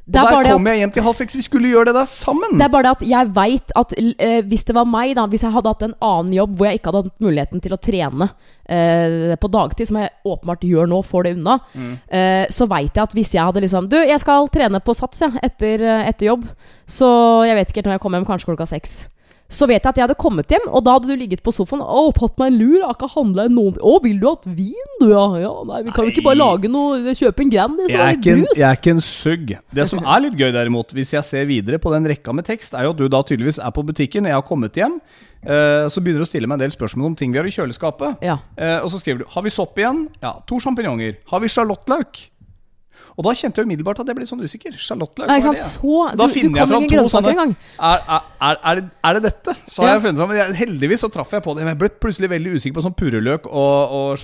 Og 0.07 0.13
Det 0.15 0.21
er, 0.23 0.43
der 0.45 0.53
kom 0.53 0.67
jeg 0.71 0.79
hjem 0.79 0.91
til 0.95 1.03
halv 1.03 1.15
seks. 1.19 1.35
Vi 1.35 1.43
skulle 1.43 1.69
gjøre 1.73 1.89
det 1.89 1.95
der 1.97 2.05
sammen. 2.07 2.53
det 2.55 2.63
er 2.63 2.69
bare 2.71 2.83
det 2.87 2.91
at 2.95 3.09
jeg 3.11 3.31
veit 3.35 3.73
at 3.75 3.95
uh, 3.99 4.43
hvis 4.47 4.65
det 4.69 4.75
var 4.77 4.85
meg, 4.87 5.17
da 5.19 5.25
Hvis 5.27 5.43
jeg 5.43 5.51
hadde 5.51 5.73
hatt 5.73 5.83
en 5.83 5.97
annen 6.01 6.33
jobb 6.37 6.53
hvor 6.57 6.69
jeg 6.69 6.79
ikke 6.79 6.93
hadde 6.93 7.03
hatt 7.09 7.25
muligheten 7.27 7.61
til 7.65 7.75
å 7.75 7.81
trene 7.83 8.29
uh, 8.31 9.35
på 9.43 9.51
dagtid, 9.51 9.89
som 9.91 9.99
jeg 9.99 10.15
åpenbart 10.25 10.63
gjør 10.63 10.87
nå, 10.87 11.03
får 11.03 11.23
det 11.27 11.35
unna, 11.41 11.59
Mm. 11.75 11.99
uh, 12.07 12.47
så 12.55 12.69
veit 12.71 12.95
jeg 12.95 13.03
at 13.03 13.13
hvis 13.19 13.35
jeg 13.35 13.43
hadde 13.43 13.61
liksom 13.67 13.89
Du, 13.91 13.97
jeg 13.99 14.21
skal 14.23 14.47
trene 14.49 14.79
på 14.81 14.95
Sats 14.95 15.21
ja, 15.27 15.33
etter, 15.43 15.83
etter 16.07 16.27
jobb, 16.31 16.47
så 16.87 17.43
jeg 17.49 17.59
vet 17.59 17.69
ikke 17.69 17.83
helt 17.83 17.87
når 17.91 17.99
jeg 17.99 18.01
kommer 18.07 18.19
hjem, 18.23 18.31
kanskje 18.31 18.53
klokka 18.53 18.67
seks. 18.71 19.09
Så 19.49 19.69
vet 19.71 19.79
jeg 19.79 19.93
at 19.93 19.99
jeg 19.99 20.07
hadde 20.09 20.19
kommet 20.19 20.51
hjem, 20.51 20.65
og 20.67 20.83
da 20.87 20.97
hadde 20.97 21.11
du 21.11 21.21
ligget 21.21 21.43
på 21.47 21.53
sofaen 21.55 21.83
og 21.85 22.13
tatt 22.19 22.35
meg 22.41 22.51
en 22.51 22.59
lur, 22.59 22.77
jeg 22.81 22.87
har 22.87 22.97
ikke 22.97 23.11
handla 23.13 23.47
noen 23.53 23.77
Å, 23.79 23.93
vil 24.03 24.17
du 24.19 24.27
ha 24.27 24.33
et 24.35 24.49
vin, 24.59 24.89
du, 24.99 25.07
ja? 25.13 25.27
ja 25.45 25.53
nei, 25.69 25.83
vi 25.87 25.95
kan 25.95 26.09
jo 26.09 26.15
ikke 26.15 26.25
bare 26.27 26.41
lage 26.41 26.71
noe 26.73 27.15
Kjøpe 27.17 27.45
en 27.45 27.53
Grandis 27.53 27.93
så 27.93 28.09
ikke 28.17 28.35
en, 28.35 28.43
brus. 28.43 28.59
jeg 28.59 28.67
er 28.67 28.81
ikke 28.81 28.97
en 28.97 29.05
sugg. 29.05 29.55
Det 29.79 29.87
som 29.87 30.03
er 30.03 30.25
litt 30.25 30.37
gøy, 30.41 30.51
derimot, 30.57 30.91
hvis 30.97 31.15
jeg 31.15 31.29
ser 31.29 31.47
videre 31.49 31.79
på 31.83 31.95
den 31.95 32.11
rekka 32.11 32.35
med 32.35 32.49
tekst, 32.49 32.75
er 32.75 32.89
jo 32.89 32.97
at 32.97 33.01
du 33.01 33.07
da 33.13 33.23
tydeligvis 33.23 33.63
er 33.63 33.75
på 33.77 33.87
butikken, 33.87 34.29
jeg 34.29 34.37
har 34.37 34.47
kommet 34.47 34.77
hjem, 34.79 34.99
Uh, 35.47 35.87
så 35.93 36.01
begynner 36.03 36.25
du 36.25 36.27
å 36.27 36.27
stille 36.27 36.49
meg 36.51 36.57
en 36.59 36.65
del 36.65 36.73
spørsmål 36.75 37.13
om 37.13 37.17
ting 37.19 37.31
vi 37.31 37.39
har 37.39 37.47
i 37.47 37.53
kjøleskapet. 37.55 38.25
Ja. 38.25 38.41
Uh, 38.59 38.81
og 38.83 38.89
så 38.91 38.99
skriver 38.99 39.23
du 39.23 39.27
'Har 39.31 39.45
vi 39.47 39.53
sopp 39.55 39.79
igjen?' 39.79 40.09
Ja. 40.19 40.33
To 40.49 40.59
sjampinjonger. 40.59 41.21
Har 41.31 41.39
vi 41.39 41.47
sjalottløk? 41.47 42.19
Og 43.17 43.25
da 43.25 43.33
kjente 43.33 43.63
jeg 43.63 43.67
umiddelbart 43.69 44.01
at 44.03 44.11
jeg 44.11 44.17
ble 44.19 44.27
sånn 44.29 44.43
usikker. 44.45 44.75
Nei, 44.77 45.39
hva 45.41 45.53
er 45.55 45.57
det? 45.57 45.63
Så, 45.65 45.81
Så 45.81 46.01
da 46.13 46.27
du, 46.27 46.29
du 46.29 46.35
finner 46.35 46.59
jeg 46.61 46.67
kan 46.67 46.69
fram 46.69 46.89
to 46.91 47.13
sånne 47.15 47.31
er, 47.81 48.03
er, 48.11 48.27
er, 48.51 48.59
er, 48.71 48.81
det, 48.81 48.91
er 49.09 49.17
det 49.17 49.23
dette? 49.31 49.55
Så 49.73 49.83
har 49.83 49.89
Ja. 49.89 49.95
jeg 49.97 50.03
funnet 50.05 50.21
fram 50.21 50.35
men 50.35 50.59
Heldigvis 50.61 51.01
så 51.01 51.09
traff 51.15 51.33
jeg 51.33 51.43
på 51.47 51.55
det. 51.57 51.65
Men 51.65 51.73
jeg 51.73 51.81
ble 51.81 51.89
plutselig 52.05 52.29
veldig 52.35 52.53
usikker 52.59 52.77
på 52.77 52.85
sånn 52.85 52.97
purreløk 53.01 53.49
og, 53.49 53.95
og 54.01 54.19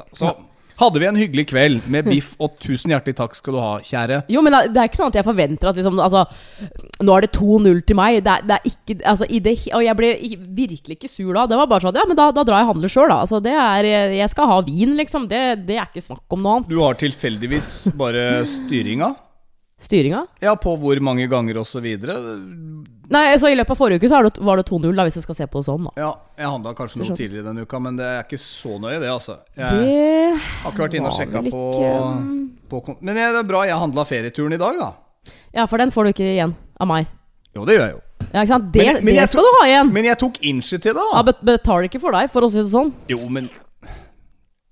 da. 0.00 0.06
Så 0.16 0.32
hadde 0.78 1.02
vi 1.02 1.08
en 1.08 1.18
hyggelig 1.18 1.46
kveld 1.50 1.88
med 1.90 2.08
biff, 2.12 2.32
og 2.42 2.56
tusen 2.62 2.92
hjertelig 2.94 3.16
takk 3.18 3.36
skal 3.38 3.56
du 3.56 3.60
ha, 3.62 3.74
kjære. 3.84 4.22
Jo, 4.32 4.42
men 4.44 4.56
det 4.72 4.78
er 4.78 4.90
ikke 4.90 5.00
sånn 5.00 5.12
at 5.12 5.18
jeg 5.20 5.26
forventer 5.26 5.72
at 5.72 5.78
liksom 5.80 5.98
Altså, 5.98 6.24
nå 7.02 7.14
er 7.16 7.26
det 7.26 7.32
2-0 7.36 7.80
til 7.88 7.98
meg. 7.98 8.20
Det 8.24 8.34
er, 8.34 8.46
det 8.48 8.58
er 8.58 8.68
ikke 8.70 8.98
Altså, 9.02 9.26
i 9.28 9.40
det 9.42 9.54
Og 9.74 9.82
jeg 9.84 9.98
ble 9.98 10.10
virkelig 10.56 10.98
ikke 10.98 11.10
sur 11.10 11.32
da. 11.34 11.46
Det 11.50 11.58
var 11.58 11.70
bare 11.70 11.86
sånn 11.88 11.98
Ja, 11.98 12.06
men 12.08 12.18
da, 12.18 12.30
da 12.34 12.44
drar 12.46 12.62
jeg 12.62 12.68
og 12.68 12.74
handler 12.74 12.92
sjøl, 12.92 13.08
da. 13.10 13.20
Altså, 13.26 13.42
det 13.44 13.54
er 13.54 13.88
Jeg 14.16 14.32
skal 14.32 14.50
ha 14.52 14.60
vin, 14.66 14.96
liksom. 14.98 15.28
Det, 15.30 15.42
det 15.68 15.78
er 15.78 15.88
ikke 15.88 16.04
snakk 16.04 16.36
om 16.38 16.44
noe 16.44 16.58
annet. 16.58 16.70
Du 16.72 16.78
har 16.82 16.98
tilfeldigvis 17.00 17.70
bare 17.98 18.28
styringa? 18.48 19.14
Styringa? 19.78 20.24
Ja, 20.42 20.56
på 20.58 20.72
hvor 20.80 20.98
mange 21.06 21.28
ganger 21.30 21.60
videre. 21.80 22.16
Nei, 23.08 23.22
så 23.38 23.46
i 23.48 23.54
løpet 23.54 23.70
av 23.70 23.78
forrige 23.78 24.02
uke 24.02 24.08
så 24.10 24.18
det, 24.26 24.40
var 24.42 24.58
det 24.58 24.66
2-0, 24.68 24.90
da, 24.96 25.04
hvis 25.06 25.14
jeg 25.20 25.22
skal 25.24 25.36
se 25.38 25.46
på 25.46 25.60
det 25.62 25.68
sånn, 25.68 25.84
da. 25.86 25.92
Ja, 25.96 26.08
jeg 26.36 26.50
handla 26.50 26.72
kanskje 26.76 26.98
noe 27.04 27.16
tidligere 27.16 27.46
denne 27.46 27.62
uka, 27.62 27.78
men 27.80 27.96
det 27.96 28.04
er 28.04 28.24
ikke 28.26 28.40
så 28.42 28.74
nøye, 28.82 28.98
det, 28.98 29.08
altså. 29.12 29.38
Jeg 29.56 29.78
Det 29.86 30.40
har 30.64 30.72
ikke 30.74 30.82
vært 30.82 30.98
inne 30.98 31.12
og 31.12 31.16
sjekka 31.16 31.44
på, 31.46 31.62
på 32.68 32.96
Men 33.00 33.14
det 33.14 33.28
er 33.30 33.46
bra 33.46 33.62
jeg 33.70 33.78
handla 33.78 34.04
ferieturen 34.08 34.52
i 34.58 34.60
dag, 34.60 34.82
da. 34.82 34.90
Ja, 35.54 35.64
for 35.70 35.78
den 35.80 35.94
får 35.94 36.04
du 36.04 36.12
ikke 36.16 36.26
igjen 36.34 36.56
av 36.80 36.90
meg. 36.90 37.06
Jo, 37.54 37.64
det 37.64 37.78
gjør 37.78 37.86
jeg 37.86 37.94
jo. 37.96 38.02
Ja, 38.34 38.42
ikke 38.42 38.50
sant? 38.50 38.68
Det, 38.74 38.84
Men- 38.84 39.04
men 39.04 39.14
det 39.14 39.28
skal 39.30 39.40
skal 39.40 39.46
du 39.46 39.56
ha 39.60 39.66
igjen! 39.70 39.92
Men 39.94 40.04
jeg 40.04 40.18
tok 40.18 40.42
initiativ 40.42 40.94
Ja, 40.98 41.06
da. 41.14 41.22
bet 41.30 41.40
betaler 41.44 41.88
ikke 41.88 42.00
for 42.02 42.12
deg, 42.12 42.30
for 42.30 42.42
å 42.42 42.50
si 42.50 42.58
det 42.60 42.70
sånn. 42.74 42.92
Jo, 43.08 43.22
men 43.28 43.48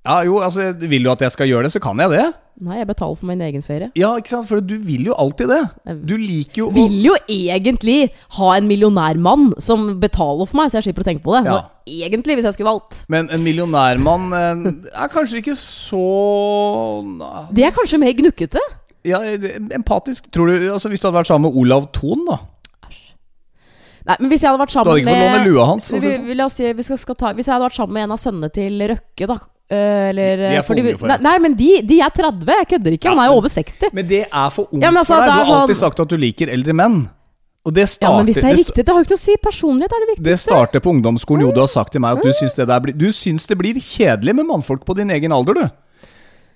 Ja, 0.06 0.20
jo, 0.22 0.38
altså, 0.38 0.70
vil 0.78 1.02
du 1.02 1.10
at 1.10 1.22
jeg 1.24 1.34
skal 1.34 1.48
gjøre 1.50 1.66
det, 1.66 1.72
så 1.74 1.80
kan 1.82 1.98
jeg 1.98 2.12
det. 2.12 2.26
Nei, 2.62 2.78
jeg 2.78 2.86
betaler 2.88 3.18
for 3.18 3.28
min 3.28 3.42
egen 3.44 3.64
ferie. 3.64 3.90
Ja, 3.98 4.14
ikke 4.16 4.30
sant, 4.30 4.46
for 4.48 4.62
du 4.64 4.76
vil 4.80 5.08
jo 5.10 5.16
alltid 5.18 5.50
det. 5.50 5.58
Du 6.08 6.14
liker 6.16 6.62
jo 6.62 6.68
å 6.70 6.74
Vil 6.76 6.94
jo 7.04 7.16
egentlig 7.28 7.96
ha 8.38 8.52
en 8.54 8.68
millionærmann 8.70 9.50
som 9.60 9.90
betaler 10.00 10.48
for 10.48 10.60
meg, 10.60 10.70
så 10.70 10.78
jeg 10.78 10.86
slipper 10.88 11.04
å 11.04 11.08
tenke 11.10 11.24
på 11.26 11.34
det. 11.34 11.42
Ja. 11.50 11.58
Nå, 11.58 11.98
egentlig, 12.06 12.38
hvis 12.38 12.46
jeg 12.48 12.56
skulle 12.56 12.72
valgt. 12.72 13.02
Men 13.12 13.28
en 13.34 13.44
millionærmann 13.44 14.30
eh, 14.38 14.62
er 14.94 15.10
kanskje 15.12 15.42
ikke 15.42 15.56
så 15.58 16.06
Det 17.52 17.66
er 17.66 17.74
kanskje 17.76 18.00
mer 18.00 18.14
gnukkete. 18.16 18.62
Ja, 19.06 19.20
empatisk. 19.76 20.30
Tror 20.34 20.48
du 20.50 20.70
Altså, 20.72 20.88
hvis 20.90 21.02
du 21.02 21.10
hadde 21.10 21.18
vært 21.18 21.28
sammen 21.28 21.50
med 21.50 21.58
Olav 21.60 21.90
Thon, 21.94 22.24
da? 22.30 22.38
Nei, 24.06 24.14
men 24.22 24.30
hvis 24.30 24.44
jeg 24.44 24.52
hadde 24.52 24.62
vært 24.62 24.70
sammen 24.70 24.94
med 24.94 25.02
Du 25.02 25.10
hadde 25.10 25.18
ikke 25.18 25.26
fått 25.26 25.34
låne 25.34 25.50
lua 25.50 25.64
hans? 25.66 25.90
Si 25.90 25.98
sånn. 25.98 26.26
vi, 26.28 26.34
La 26.38 26.46
oss 26.46 26.56
si 26.60 26.68
vi 26.78 26.84
skal, 26.86 26.98
skal 27.02 27.16
ta, 27.18 27.32
Hvis 27.34 27.48
jeg 27.48 27.56
hadde 27.56 27.66
vært 27.66 27.78
sammen 27.78 27.96
med 27.98 28.06
en 28.06 28.14
av 28.14 28.20
sønnene 28.22 28.50
til 28.54 28.84
Røkke, 28.86 29.26
da 29.26 29.38
eller, 29.70 30.36
De 30.42 30.56
er 30.60 30.62
for 30.62 30.78
unge 30.78 30.94
for 30.98 31.10
det. 31.10 31.18
nei, 31.26 31.36
men 31.42 31.54
de, 31.58 31.70
de 31.82 32.00
er 32.00 32.12
30. 32.14 32.52
Jeg 32.60 32.68
kødder 32.70 32.96
ikke. 32.98 33.08
Han 33.10 33.18
er 33.18 33.30
jo 33.32 33.38
over 33.40 33.50
60. 33.50 33.90
Men 33.92 34.06
det 34.06 34.22
er 34.26 34.50
for 34.54 34.68
ungt 34.70 34.82
Ja, 34.84 34.92
altså, 34.92 35.08
for 35.10 35.22
deg. 35.24 35.32
Du 35.32 35.50
har 35.50 35.60
alltid 35.62 35.80
sagt 35.80 36.02
at 36.06 36.12
du 36.12 36.16
liker 36.22 36.52
eldre 36.54 36.76
menn. 36.76 36.98
Og 37.66 37.74
det 37.74 37.88
Ja, 37.98 38.12
men 38.14 38.28
hvis 38.28 38.36
det 38.38 38.44
er 38.46 38.54
riktig, 38.60 38.84
det 38.86 38.92
har 38.94 39.00
jo 39.02 39.06
ikke 39.08 39.16
noe 39.16 39.22
å 39.22 39.24
si. 39.24 39.34
Personlighet 39.42 39.90
er 39.96 40.04
det 40.04 40.14
det 40.22 40.36
starter 40.38 40.82
på 40.84 40.92
ungdomsskolen. 40.94 41.42
Jo, 41.48 41.50
du 41.50 41.58
har 41.64 41.70
sagt 41.72 41.96
til 41.96 42.00
meg 42.04 42.20
at 42.20 42.22
du 42.22 42.30
syns 42.30 42.54
det, 42.54 42.66
blir, 42.84 42.94
du 42.94 43.08
syns 43.10 43.48
det 43.50 43.58
blir 43.58 43.80
kjedelig 43.82 44.36
med 44.38 44.46
mannfolk 44.46 44.84
på 44.86 44.94
din 44.94 45.10
egen 45.10 45.34
alder, 45.34 45.58
du. 45.58 45.66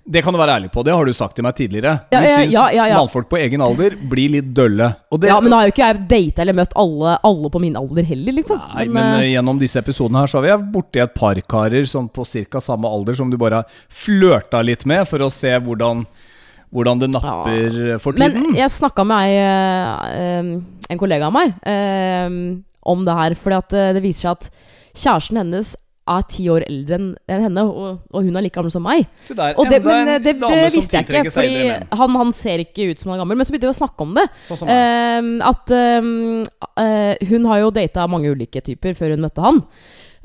Det 0.03 0.23
kan 0.25 0.33
du 0.33 0.39
være 0.41 0.55
ærlig 0.57 0.71
på. 0.73 0.81
Det 0.83 0.93
har 0.95 1.05
du 1.05 1.13
sagt 1.13 1.35
til 1.37 1.45
meg 1.45 1.53
tidligere. 1.57 1.93
Du 2.09 2.15
ja, 2.17 2.37
syns 2.39 2.53
ja, 2.55 2.63
ja, 2.73 2.85
mannfolk 2.97 3.27
på 3.29 3.37
egen 3.37 3.61
alder 3.61 3.93
blir 4.11 4.33
litt 4.33 4.49
dølle. 4.55 4.87
Det, 5.13 5.29
Ja, 5.29 5.37
men 5.43 5.53
nå 5.53 5.59
har 5.59 5.69
jo 5.69 5.73
ikke 5.75 5.85
jeg 5.85 6.01
data 6.09 6.43
eller 6.43 6.57
møtt 6.57 6.73
alle, 6.81 7.13
alle 7.29 7.51
på 7.53 7.61
min 7.61 7.77
alder 7.77 8.07
heller, 8.09 8.37
liksom. 8.39 8.63
Nei, 8.73 8.87
men 8.87 8.97
men 9.01 9.19
uh, 9.21 9.27
gjennom 9.29 9.61
disse 9.61 9.79
episodene 9.81 10.23
her 10.23 10.31
så 10.31 10.39
har 10.39 10.47
vi 10.47 10.51
vært 10.55 10.73
borti 10.73 11.03
et 11.03 11.13
par 11.17 11.41
karer 11.53 11.87
sånn 11.89 12.09
på 12.13 12.25
ca. 12.25 12.63
samme 12.63 12.89
alder 12.89 13.17
som 13.19 13.29
du 13.29 13.37
bare 13.41 13.61
har 13.61 13.85
flørta 13.87 14.63
litt 14.65 14.87
med, 14.89 15.05
for 15.09 15.21
å 15.21 15.29
se 15.33 15.53
hvordan, 15.61 16.03
hvordan 16.73 17.05
det 17.05 17.11
napper 17.13 17.79
for 18.01 18.17
tiden. 18.17 18.41
Men 18.49 18.59
jeg 18.59 18.73
snakka 18.73 19.05
med 19.05 19.29
ei, 19.29 19.37
eh, 20.17 20.51
en 20.91 21.01
kollega 21.01 21.29
av 21.29 21.37
meg 21.37 21.55
om 22.81 23.05
det 23.05 23.17
her, 23.17 23.37
fordi 23.37 23.77
eh, 23.77 23.93
det 23.95 24.03
viser 24.03 24.27
seg 24.27 24.31
at 24.35 24.49
kjæresten 24.91 25.41
hennes 25.41 25.75
er 26.13 26.27
ti 26.31 26.45
år 26.51 26.65
eldre 26.67 26.97
enn 26.97 27.07
enn 27.31 27.45
henne, 27.47 27.63
og, 27.67 28.01
og 28.11 28.27
hun 28.27 28.37
er 28.37 28.45
like 28.45 28.57
gammel 28.57 28.73
som 28.73 28.83
meg. 28.85 29.07
Se 29.21 29.35
der, 29.37 29.55
Og 29.59 29.69
det, 29.71 29.81
men 29.85 30.03
en 30.03 30.13
eh, 30.15 30.23
det, 30.23 30.35
det 30.41 30.59
som 30.67 30.77
visste 30.77 30.99
jeg 30.99 31.07
ikke, 31.07 31.33
fordi 31.33 31.97
han, 32.01 32.19
han 32.23 32.35
ser 32.35 32.63
ikke 32.65 32.91
ut 32.91 33.01
som 33.01 33.11
han 33.11 33.17
er 33.19 33.23
gammel. 33.23 33.39
Men 33.39 33.47
så 33.47 33.55
begynte 33.55 33.69
vi 33.69 33.75
å 33.75 33.79
snakke 33.81 34.07
om 34.07 34.13
det. 34.17 34.27
Sånn. 34.49 34.71
Eh, 34.75 35.31
at 35.47 35.73
eh, 35.75 36.11
uh, 36.83 37.27
hun 37.31 37.49
har 37.51 37.63
jo 37.63 37.73
data 37.75 38.07
mange 38.11 38.31
ulike 38.31 38.63
typer 38.65 38.97
før 38.97 39.15
hun 39.15 39.25
møtte 39.27 39.45
han. 39.45 39.61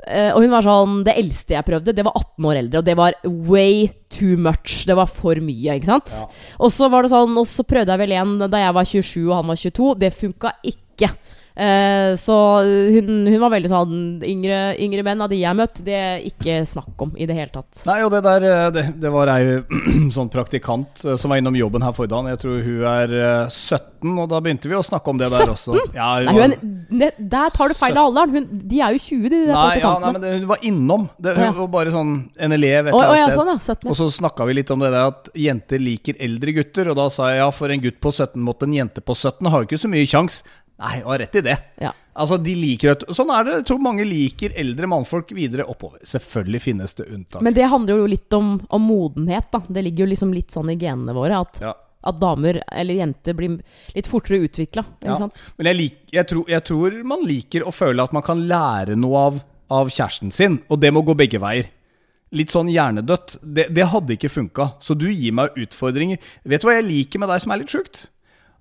Uh, 0.07 0.31
og 0.37 0.43
hun 0.45 0.53
var 0.53 0.63
sånn 0.63 0.99
Det 1.03 1.17
eldste 1.19 1.55
jeg 1.55 1.67
prøvde, 1.67 1.93
det 1.95 2.05
var 2.05 2.15
18 2.15 2.49
år 2.51 2.59
eldre. 2.61 2.81
Og 2.81 2.87
det 2.87 2.97
var 2.99 3.17
way 3.49 3.87
too 4.13 4.37
much. 4.39 4.83
Det 4.87 4.95
var 4.97 5.09
for 5.11 5.39
mye, 5.43 5.79
ikke 5.79 5.91
sant? 5.91 6.13
Ja. 6.13 6.27
Og 6.63 6.71
så 6.75 6.91
var 6.91 7.03
det 7.03 7.11
sånn 7.11 7.35
Og 7.39 7.47
så 7.49 7.65
prøvde 7.67 7.93
jeg 7.93 8.03
vel 8.05 8.15
igjen 8.15 8.37
da 8.45 8.61
jeg 8.61 8.77
var 8.77 8.93
27 8.93 9.17
og 9.25 9.35
han 9.39 9.51
var 9.51 9.65
22. 9.65 9.89
Det 10.03 10.13
funka 10.15 10.53
ikke. 10.73 11.11
Eh, 11.57 12.15
så 12.15 12.61
hun, 12.93 13.25
hun 13.25 13.39
var 13.41 13.49
veldig 13.49 13.69
sånn 13.71 14.01
yngre, 14.21 14.75
yngre 14.77 15.01
menn 15.07 15.23
av 15.25 15.31
de 15.31 15.39
jeg 15.39 15.49
har 15.49 15.57
møtt, 15.57 15.79
det 15.81 15.95
er 15.97 16.25
ikke 16.27 16.59
snakk 16.69 17.01
om 17.01 17.15
i 17.17 17.25
det 17.25 17.33
hele 17.33 17.49
tatt. 17.49 17.79
Nei, 17.87 17.95
og 18.05 18.11
det 18.13 18.19
der 18.27 18.45
eh, 18.45 18.65
Det, 18.75 18.83
det 19.01 19.09
var 19.13 19.31
ei 19.33 19.57
sånn 20.15 20.29
praktikant 20.29 21.01
eh, 21.01 21.17
som 21.17 21.33
var 21.33 21.41
innom 21.41 21.57
jobben 21.57 21.81
her 21.81 21.95
forrige 21.97 22.13
dag. 22.13 22.29
Jeg 22.35 22.41
tror 22.43 22.61
hun 22.61 22.83
er 22.91 23.15
eh, 23.17 23.49
17, 23.49 24.13
og 24.13 24.27
da 24.29 24.41
begynte 24.45 24.69
vi 24.69 24.77
å 24.77 24.83
snakke 24.85 25.09
om 25.09 25.17
det 25.17 25.31
der 25.33 25.49
17? 25.49 25.55
også. 25.55 25.81
Ja, 25.97 26.11
hun 26.21 26.29
Nei, 26.29 26.35
hun, 26.43 26.75
det, 27.01 27.09
der 27.17 27.57
tar 27.57 27.73
du 27.73 27.77
feil 27.79 27.97
av 27.97 28.11
alderen. 28.11 28.37
Hun, 28.37 28.61
de 28.69 28.83
er 28.85 28.93
jo 28.93 29.01
20, 29.07 29.25
de 29.25 29.41
de 29.47 29.57
Nei, 29.57 29.65
ja, 29.81 29.95
nei, 30.03 30.13
men 30.13 30.25
det, 30.27 30.35
hun 30.35 30.47
var 30.53 30.69
innom. 30.69 31.09
Det, 31.17 31.35
hun 31.39 31.47
ja. 31.47 31.55
var 31.57 31.73
bare 31.79 31.95
sånn 31.95 32.13
en 32.37 32.57
elev 32.59 32.91
et 32.91 32.93
eller 32.93 33.15
annet 33.15 33.33
sted. 33.33 33.41
sånn, 33.41 33.51
ja. 33.55 33.57
17. 33.81 33.89
Og 33.95 33.99
så 34.03 34.11
snakka 34.19 34.45
vi 34.51 34.59
litt 34.59 34.75
om 34.77 34.85
det 34.85 34.93
der 34.93 35.09
at 35.09 35.33
jenter 35.33 35.81
liker 35.81 36.21
eldre 36.21 36.53
gutter. 36.61 36.93
Og 36.93 37.01
da 37.01 37.09
sa 37.17 37.33
jeg 37.33 37.41
ja, 37.41 37.49
for 37.49 37.73
en 37.73 37.81
gutt 37.89 37.97
på 38.03 38.13
17 38.13 38.37
måtte 38.45 38.69
en 38.69 38.77
jente 38.77 39.01
på 39.01 39.17
17 39.17 39.49
har 39.49 39.65
jo 39.65 39.71
ikke 39.71 39.81
så 39.81 39.89
mye 39.89 40.05
kjangs. 40.05 40.41
Nei, 40.77 40.99
hun 40.99 41.09
har 41.09 41.19
rett 41.19 41.35
i 41.35 41.41
det. 41.41 41.57
Ja. 41.81 41.91
Altså, 42.13 42.37
de 42.37 42.53
liker 42.57 42.91
et, 42.93 43.03
Sånn 43.17 43.31
er 43.33 43.45
det. 43.45 43.55
Jeg 43.59 43.65
tror 43.71 43.81
mange 43.81 44.05
liker 44.05 44.53
eldre 44.57 44.89
mannfolk 44.89 45.31
videre 45.37 45.65
oppover. 45.69 46.03
Selvfølgelig 46.05 46.61
finnes 46.61 46.93
det 46.97 47.07
unntak. 47.09 47.41
Men 47.45 47.55
det 47.57 47.65
handler 47.71 48.03
jo 48.03 48.09
litt 48.09 48.33
om, 48.37 48.55
om 48.73 48.85
modenhet, 48.85 49.49
da. 49.53 49.63
Det 49.67 49.83
ligger 49.87 50.05
jo 50.05 50.11
liksom 50.13 50.33
litt 50.35 50.53
sånn 50.53 50.69
i 50.73 50.77
genene 50.77 51.15
våre 51.17 51.39
at, 51.41 51.61
ja. 51.65 51.73
at 52.09 52.19
damer 52.21 52.61
eller 52.67 53.01
jenter 53.01 53.37
blir 53.37 53.57
litt 53.95 54.09
fortere 54.09 54.45
utvikla. 54.45 54.85
Ja. 55.05 55.17
Men 55.57 55.71
jeg, 55.71 55.79
lik, 55.79 55.97
jeg, 56.13 56.29
tror, 56.29 56.45
jeg 56.53 56.65
tror 56.69 56.99
man 57.13 57.25
liker 57.25 57.65
å 57.65 57.73
føle 57.73 58.05
at 58.05 58.13
man 58.13 58.25
kan 58.25 58.45
lære 58.49 58.99
noe 58.99 59.23
av, 59.31 59.41
av 59.73 59.89
kjæresten 59.89 60.33
sin, 60.33 60.61
og 60.69 60.81
det 60.81 60.93
må 60.93 61.01
gå 61.05 61.17
begge 61.17 61.41
veier. 61.41 61.73
Litt 62.37 62.51
sånn 62.53 62.69
hjernedødt. 62.69 63.39
Det, 63.41 63.69
det 63.73 63.89
hadde 63.93 64.17
ikke 64.17 64.29
funka. 64.29 64.73
Så 64.83 64.97
du 64.99 65.07
gir 65.09 65.33
meg 65.33 65.57
utfordringer. 65.57 66.21
Vet 66.43 66.61
du 66.61 66.69
hva 66.69 66.75
jeg 66.75 66.89
liker 66.89 67.23
med 67.23 67.31
deg 67.31 67.41
som 67.41 67.53
er 67.55 67.61
litt 67.61 67.73
sjukt? 67.73 68.09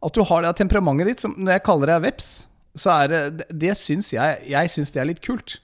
At 0.05 0.17
du 0.17 0.23
har 0.29 0.43
det 0.45 0.57
temperamentet 0.59 1.07
ditt. 1.11 1.23
Som 1.25 1.37
når 1.39 1.57
jeg 1.57 1.65
kaller 1.67 1.95
deg 1.95 2.03
veps, 2.11 2.33
så 2.77 2.93
er 3.03 3.13
det 3.13 3.47
Det, 3.49 3.77
syns 3.79 4.13
jeg 4.13 4.51
Jeg 4.53 4.73
syns 4.73 4.93
det 4.93 5.01
er 5.01 5.09
litt 5.09 5.23
kult. 5.25 5.59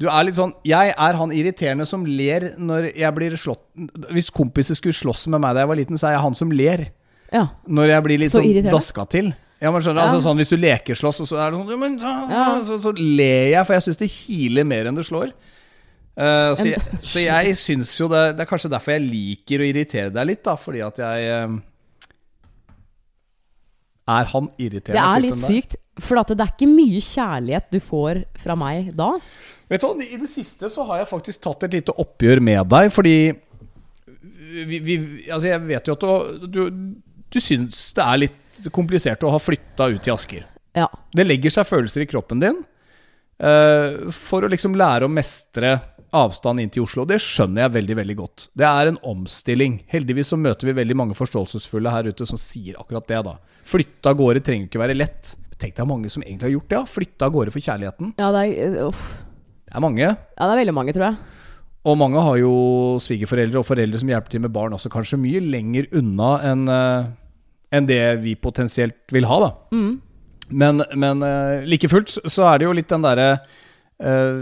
Du 0.00 0.08
er 0.08 0.24
litt 0.26 0.38
sånn 0.38 0.54
Jeg 0.66 0.94
er 0.96 1.18
han 1.20 1.34
irriterende 1.34 1.86
som 1.88 2.06
ler 2.08 2.52
når 2.58 2.90
jeg 2.96 3.14
blir 3.16 3.36
slått 3.38 3.62
Hvis 4.10 4.32
kompiser 4.34 4.78
skulle 4.78 4.96
slåss 4.96 5.28
med 5.30 5.42
meg 5.44 5.54
da 5.54 5.64
jeg 5.64 5.70
var 5.70 5.80
liten, 5.82 6.00
så 6.00 6.08
er 6.10 6.16
jeg 6.16 6.24
han 6.24 6.38
som 6.38 6.50
ler. 6.54 6.88
Ja. 7.30 7.46
Når 7.68 7.94
jeg 7.94 8.06
blir 8.08 8.22
litt 8.24 8.34
Så 8.34 8.42
sånn 8.42 8.70
daska 8.72 9.06
til. 9.12 9.30
Ja, 9.60 9.70
men 9.70 9.84
skjønner 9.84 10.06
Ja. 10.06 10.08
altså 10.08 10.24
sånn 10.24 10.40
Hvis 10.40 10.50
du 10.50 10.56
lekeslåss, 10.56 11.20
og 11.20 11.28
så 11.28 11.38
er 11.38 11.52
det 11.52 11.60
sånn 11.60 11.70
«Ja, 11.70 11.76
men, 11.76 11.98
Ja. 12.32 12.44
så, 12.64 12.80
så 12.80 12.94
ler 12.96 13.50
jeg, 13.52 13.66
for 13.66 13.76
jeg 13.76 13.86
syns 13.86 14.00
det 14.00 14.10
kiler 14.10 14.64
mer 14.64 14.88
enn 14.88 14.96
det 14.96 15.04
slår. 15.06 15.32
Uh, 16.20 16.52
så, 16.58 16.66
jeg, 16.66 17.54
så 17.54 17.70
syns 17.70 17.92
jo 17.96 18.08
det 18.10 18.34
Det 18.36 18.42
er 18.42 18.48
kanskje 18.50 18.68
derfor 18.72 18.92
jeg 18.92 19.06
liker 19.06 19.62
å 19.62 19.68
irritere 19.68 20.10
deg 20.12 20.26
litt, 20.26 20.42
da. 20.44 20.56
Fordi 20.58 20.82
at 20.84 20.98
jeg 20.98 21.28
eh, 21.28 21.54
Er 24.10 24.30
han 24.32 24.50
irriterende? 24.56 24.96
Det 24.96 25.04
er 25.04 25.22
litt 25.24 25.42
sykt, 25.42 25.76
for 26.00 26.20
at 26.22 26.32
det 26.32 26.44
er 26.44 26.52
ikke 26.54 26.70
mye 26.70 27.02
kjærlighet 27.04 27.68
du 27.74 27.78
får 27.84 28.24
fra 28.40 28.56
meg 28.58 28.90
da. 28.98 29.12
Vet 29.70 29.84
du 29.84 29.86
hva, 29.86 29.94
I 30.02 30.18
det 30.18 30.30
siste 30.32 30.70
så 30.72 30.86
har 30.88 31.02
jeg 31.02 31.10
faktisk 31.12 31.44
tatt 31.46 31.68
et 31.68 31.78
lite 31.78 31.94
oppgjør 32.02 32.42
med 32.42 32.64
deg, 32.72 32.90
fordi 32.94 33.16
vi, 34.50 34.80
vi, 34.82 34.94
altså 35.30 35.46
Jeg 35.46 35.62
vet 35.62 35.86
jo 35.86 35.94
at 35.94 36.02
du, 36.42 36.46
du, 36.50 36.62
du 37.30 37.38
syns 37.38 37.92
det 37.94 38.02
er 38.02 38.22
litt 38.24 38.72
komplisert 38.74 39.22
å 39.22 39.30
ha 39.30 39.38
flytta 39.40 39.86
ut 39.92 40.02
til 40.02 40.16
Asker. 40.16 40.48
Ja. 40.76 40.88
Det 41.14 41.26
legger 41.26 41.54
seg 41.54 41.68
følelser 41.70 42.04
i 42.04 42.10
kroppen 42.10 42.42
din 42.42 42.58
Uh, 43.40 44.10
for 44.12 44.44
å 44.44 44.50
liksom 44.52 44.74
lære 44.76 45.06
å 45.06 45.12
mestre 45.12 45.78
avstand 46.16 46.60
inn 46.62 46.70
til 46.72 46.82
Oslo. 46.86 47.04
Det 47.08 47.18
skjønner 47.22 47.64
jeg 47.66 47.74
veldig 47.78 47.96
veldig 48.00 48.16
godt. 48.18 48.48
Det 48.56 48.66
er 48.66 48.90
en 48.90 48.98
omstilling. 49.12 49.80
Heldigvis 49.92 50.32
så 50.32 50.38
møter 50.40 50.66
vi 50.70 50.76
veldig 50.80 50.96
mange 50.96 51.16
forståelsesfulle 51.18 51.92
her 51.94 52.08
ute 52.10 52.26
som 52.26 52.38
sier 52.40 52.78
akkurat 52.80 53.06
det. 53.10 53.20
da 53.28 53.36
Flytte 53.70 54.10
av 54.12 54.16
gårde 54.18 54.42
trenger 54.46 54.66
ikke 54.68 54.82
være 54.82 54.96
lett. 54.98 55.34
Tenk 55.60 55.76
deg 55.76 55.86
mange 55.86 56.10
som 56.10 56.22
egentlig 56.24 56.48
har 56.48 56.54
gjort 56.56 56.68
det. 56.72 56.78
Ja. 56.80 56.84
Flytte 56.98 57.26
av 57.28 57.32
gårde 57.34 57.52
for 57.54 57.60
kjærligheten. 57.66 58.14
Ja, 58.18 58.30
det 58.32 58.44
er, 58.46 58.74
eh, 58.80 58.86
uff. 58.88 59.04
Det 59.66 59.76
er 59.76 59.80
mange. 59.84 60.02
ja, 60.02 60.16
det 60.46 60.50
er 60.50 60.60
veldig 60.64 60.74
mange, 60.74 60.92
tror 60.96 61.04
jeg. 61.10 61.16
Og 61.84 61.96
mange 61.96 62.20
har 62.20 62.36
jo 62.36 62.52
svigerforeldre 63.00 63.58
og 63.62 63.64
foreldre 63.64 63.98
som 64.02 64.08
hjelper 64.08 64.28
til 64.34 64.40
med 64.44 64.52
barn 64.52 64.72
også, 64.76 64.90
kanskje 64.92 65.16
mye 65.16 65.40
lenger 65.40 65.86
unna 65.96 66.32
enn 66.44 66.68
en 67.72 67.86
det 67.86 68.02
vi 68.20 68.34
potensielt 68.34 69.12
vil 69.14 69.24
ha, 69.30 69.38
da. 69.40 69.50
Mm. 69.72 70.00
Men, 70.50 70.82
men 70.98 71.22
eh, 71.22 71.64
like 71.70 71.88
fullt 71.88 72.08
så- 72.26 72.48
er 72.52 72.58
det 72.58 72.66
jo 72.66 72.72
litt 72.74 72.88
den 72.90 73.02
derre 73.06 73.28
eh, 74.02 74.40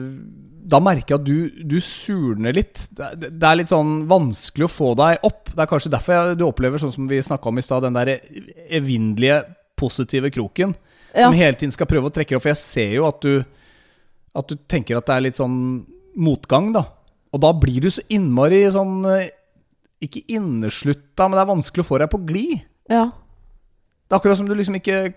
Da 0.68 0.80
merker 0.82 1.14
jeg 1.14 1.20
at 1.20 1.24
du, 1.24 1.64
du 1.64 1.76
surner 1.80 2.52
litt. 2.56 2.86
Det, 2.92 3.08
det- 3.30 3.48
er 3.48 3.56
litt 3.60 3.70
sånn 3.72 4.02
vanskelig 4.10 4.66
å 4.66 4.72
få 4.72 4.90
deg 4.98 5.22
opp. 5.24 5.52
Det 5.54 5.62
er 5.64 5.70
kanskje 5.70 5.92
derfor 5.94 6.14
jeg, 6.16 6.38
du 6.40 6.44
opplever, 6.48 6.78
sånn 6.82 6.92
som 6.92 7.06
vi 7.08 7.20
snakka 7.24 7.48
om 7.48 7.58
i 7.58 7.64
stad, 7.64 7.82
den 7.86 7.96
der 7.96 8.18
evinnelige 8.68 9.42
positive 9.78 10.30
kroken 10.34 10.74
Ja. 11.14 11.24
som 11.28 11.32
hele 11.38 11.54
tiden 11.56 11.72
skal 11.72 11.86
prøve 11.86 12.10
å 12.10 12.12
trekke 12.12 12.28
deg 12.34 12.36
opp. 12.40 12.42
For 12.44 12.52
jeg 12.52 12.60
ser 12.60 12.92
jo 12.98 13.06
at 13.08 13.20
du, 13.24 13.44
at 14.36 14.48
du 14.50 14.56
tenker 14.68 14.98
at 14.98 15.06
det 15.08 15.14
er 15.16 15.24
litt 15.28 15.38
sånn 15.38 15.86
motgang, 16.18 16.72
da. 16.74 16.84
Og 17.32 17.40
da 17.40 17.52
blir 17.52 17.80
du 17.84 17.88
så 17.92 18.02
innmari 18.08 18.62
sånn 18.72 19.04
eh, 19.06 19.28
Ikke 20.00 20.22
inneslutta, 20.30 21.26
men 21.28 21.34
det 21.36 21.42
er 21.42 21.48
vanskelig 21.50 21.82
å 21.84 21.88
få 21.88 21.98
deg 21.98 22.10
på 22.12 22.20
glid. 22.28 22.60
Ja. 22.88 23.08
Det 24.08 24.14
er 24.14 24.20
akkurat 24.20 24.38
som 24.38 24.46
du 24.48 24.54
liksom 24.54 24.76
ikke 24.78 25.12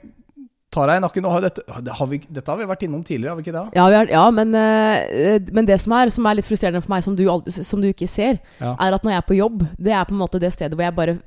tar 0.72 0.88
deg 0.88 1.02
i 1.02 1.04
nakken. 1.04 1.26
Og 1.28 1.34
har 1.36 1.42
dette, 1.46 1.64
det 1.84 1.96
har 2.00 2.08
vi, 2.08 2.22
dette 2.32 2.52
har 2.54 2.60
vi 2.62 2.68
vært 2.70 2.86
innom 2.88 3.02
tidligere, 3.08 3.34
har 3.34 3.40
vi 3.42 3.46
ikke 3.46 3.56
det? 3.58 3.66
Ja, 3.76 3.88
vi 3.92 3.98
er, 4.00 4.12
ja 4.16 4.24
men, 4.32 4.56
eh, 4.56 5.40
men 5.52 5.68
det 5.68 5.80
som 5.84 5.94
er, 5.98 6.10
som 6.16 6.26
er 6.32 6.40
litt 6.40 6.48
frustrerende 6.48 6.82
for 6.86 6.94
meg, 6.96 7.04
som 7.04 7.16
du, 7.20 7.26
som 7.52 7.82
du 7.84 7.90
ikke 7.92 8.08
ser, 8.10 8.40
Ja. 8.62 8.76
er 8.80 8.96
at 8.96 9.04
når 9.04 9.12
jeg 9.18 9.22
er 9.24 9.28
på 9.30 9.38
jobb, 9.42 9.68
det 9.78 9.92
er 9.94 10.06
på 10.08 10.16
en 10.16 10.22
måte 10.24 10.40
det 10.40 10.54
stedet 10.56 10.76
hvor 10.80 10.88
jeg 10.88 10.96
bare 10.96 11.20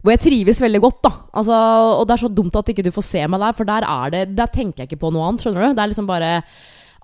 hvor 0.00 0.14
jeg 0.14 0.20
trives 0.24 0.60
veldig 0.64 0.80
godt, 0.80 1.00
da. 1.04 1.10
Altså, 1.36 1.52
og 2.00 2.06
det 2.08 2.14
er 2.14 2.22
så 2.22 2.28
dumt 2.32 2.54
at 2.56 2.68
ikke 2.72 2.84
du 2.86 2.90
får 2.94 3.04
se 3.04 3.24
meg 3.28 3.40
der, 3.42 3.52
for 3.52 3.68
der 3.68 3.84
er 3.84 4.10
det 4.14 4.22
Der 4.38 4.48
tenker 4.48 4.82
jeg 4.84 4.88
ikke 4.88 5.02
på 5.02 5.10
noe 5.12 5.26
annet, 5.28 5.42
skjønner 5.44 5.66
du. 5.66 5.74
Det 5.76 5.82
er 5.84 5.90
liksom 5.92 6.06
bare 6.08 6.30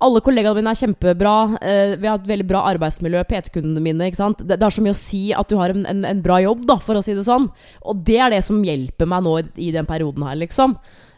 alle 0.06 0.20
kollegaene 0.24 0.56
mine 0.60 0.72
er 0.72 0.80
kjempebra. 0.80 1.34
eh, 1.60 1.96
vi 2.00 2.06
har 2.08 2.16
et 2.18 2.26
veldig 2.28 2.46
bra 2.48 2.62
arbeidsmiljø. 2.72 3.20
PT-kundene 3.28 3.80
mine. 3.84 4.08
ikke 4.08 4.16
sant? 4.16 4.38
Det 4.48 4.60
har 4.60 4.70
så 4.72 4.80
mye 4.84 4.92
å 4.96 4.98
si 4.98 5.32
at 5.32 5.48
du 5.48 5.56
har 5.60 5.72
en, 5.72 5.84
en, 5.88 6.04
en 6.08 6.22
bra 6.24 6.36
jobb, 6.40 6.64
da, 6.68 6.76
for 6.80 6.96
å 6.96 7.02
si 7.04 7.12
det 7.16 7.24
sånn. 7.28 7.50
Og 7.84 8.02
det 8.04 8.16
er 8.20 8.30
det 8.32 8.42
som 8.44 8.62
hjelper 8.64 9.08
meg 9.08 9.24
nå 9.24 9.36
i 9.56 9.70
den 9.72 9.84
perioden 9.88 10.24
her, 10.28 10.36
liksom. 10.36 10.76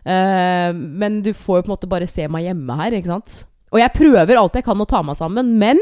Eh, 0.08 0.72
men 0.72 1.20
du 1.22 1.34
får 1.36 1.58
jo 1.58 1.66
på 1.66 1.68
en 1.68 1.74
måte 1.74 1.90
bare 1.90 2.08
se 2.08 2.24
meg 2.32 2.46
hjemme 2.48 2.76
her, 2.80 2.96
ikke 2.96 3.12
sant. 3.12 3.42
Og 3.68 3.80
jeg 3.82 3.92
prøver 3.96 4.40
alt 4.40 4.56
jeg 4.56 4.64
kan 4.64 4.80
å 4.80 4.88
ta 4.88 5.02
meg 5.04 5.18
sammen, 5.18 5.52
men 5.60 5.80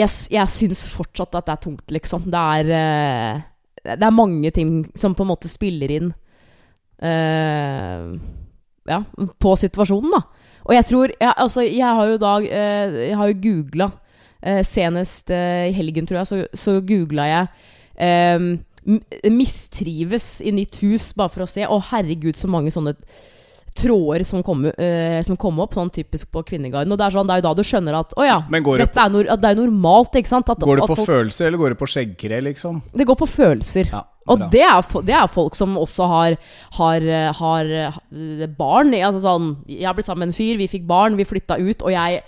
jeg, 0.00 0.10
jeg 0.32 0.50
syns 0.50 0.86
fortsatt 0.90 1.36
at 1.38 1.46
det 1.46 1.54
er 1.54 1.62
tungt, 1.62 1.94
liksom. 1.94 2.26
Det 2.32 2.42
er 2.58 2.70
uh, 2.72 3.42
Det 3.84 4.06
er 4.06 4.14
mange 4.14 4.50
ting 4.50 4.80
som 4.98 5.14
på 5.14 5.22
en 5.22 5.30
måte 5.30 5.50
spiller 5.52 5.92
inn 5.94 6.08
uh, 7.04 8.08
Ja, 8.88 9.02
på 9.38 9.54
situasjonen, 9.60 10.16
da. 10.16 10.24
Og 10.64 10.74
jeg 10.74 10.88
tror 10.88 11.12
jeg, 11.12 11.34
Altså, 11.36 11.62
jeg 11.66 11.86
har 11.98 12.08
jo 12.08 12.18
da 12.22 12.32
Jeg 12.42 13.16
har 13.18 13.30
jo 13.30 13.40
googla 13.42 13.90
Senest 14.66 15.30
i 15.30 15.70
helgen, 15.70 16.06
tror 16.06 16.18
jeg, 16.18 16.26
så, 16.26 16.38
så 16.58 16.80
googla 16.82 17.28
jeg 17.30 18.62
'mistrives 18.84 20.40
i 20.40 20.52
nytt 20.52 20.80
hus', 20.82 21.12
bare 21.16 21.32
for 21.32 21.44
å 21.44 21.50
se. 21.50 21.66
Å, 21.66 21.82
herregud, 21.92 22.36
så 22.36 22.50
mange 22.50 22.70
sånne 22.74 22.96
tråder 23.74 24.24
som 24.24 24.42
kom, 24.44 24.66
eh, 24.66 25.22
som 25.24 25.36
kom 25.40 25.60
opp, 25.64 25.74
sånn 25.76 25.90
typisk 25.92 26.30
på 26.34 26.42
Kvinneguiden. 26.44 26.92
Og 26.92 26.98
det 27.00 27.06
er, 27.06 27.14
sånn, 27.14 27.28
det 27.28 27.34
er 27.34 27.42
jo 27.42 27.46
da 27.48 27.54
du 27.56 27.64
skjønner 27.64 27.98
at 28.02 28.14
å 28.18 28.26
ja, 28.26 28.38
dette 28.44 28.92
det, 28.92 29.00
er, 29.00 29.12
no, 29.14 29.22
det 29.24 29.50
er 29.50 29.58
normalt, 29.58 30.18
ikke 30.20 30.32
sant? 30.32 30.52
At, 30.52 30.60
går 30.60 30.82
det 30.82 30.88
på 30.92 30.98
folk, 31.00 31.08
følelser, 31.08 31.48
eller 31.48 31.62
går 31.62 31.74
det 31.74 31.80
på 31.80 31.88
skjeggkre, 31.94 32.40
liksom? 32.50 32.82
det 32.92 33.08
går 33.08 33.20
på 33.22 33.30
følelser. 33.32 33.88
Ja, 33.88 34.04
Og 34.28 34.44
det 34.52 34.62
er, 34.66 34.84
det 35.08 35.16
er 35.18 35.32
folk 35.32 35.56
som 35.58 35.78
også 35.80 36.08
har, 36.10 36.36
har, 36.76 37.08
eh, 37.16 37.32
har 37.40 37.72
eh, 37.86 38.46
barn. 38.58 38.92
Altså 39.00 39.24
sånn, 39.24 39.50
jeg 39.66 39.96
ble 39.96 40.04
sammen 40.06 40.26
med 40.26 40.34
en 40.34 40.40
fyr, 40.42 40.60
vi 40.60 40.70
fikk 40.70 40.84
barn, 40.88 41.16
vi 41.16 41.28
flytta 41.28 41.56
ut, 41.62 41.82
og 41.82 41.96
jeg, 41.96 42.20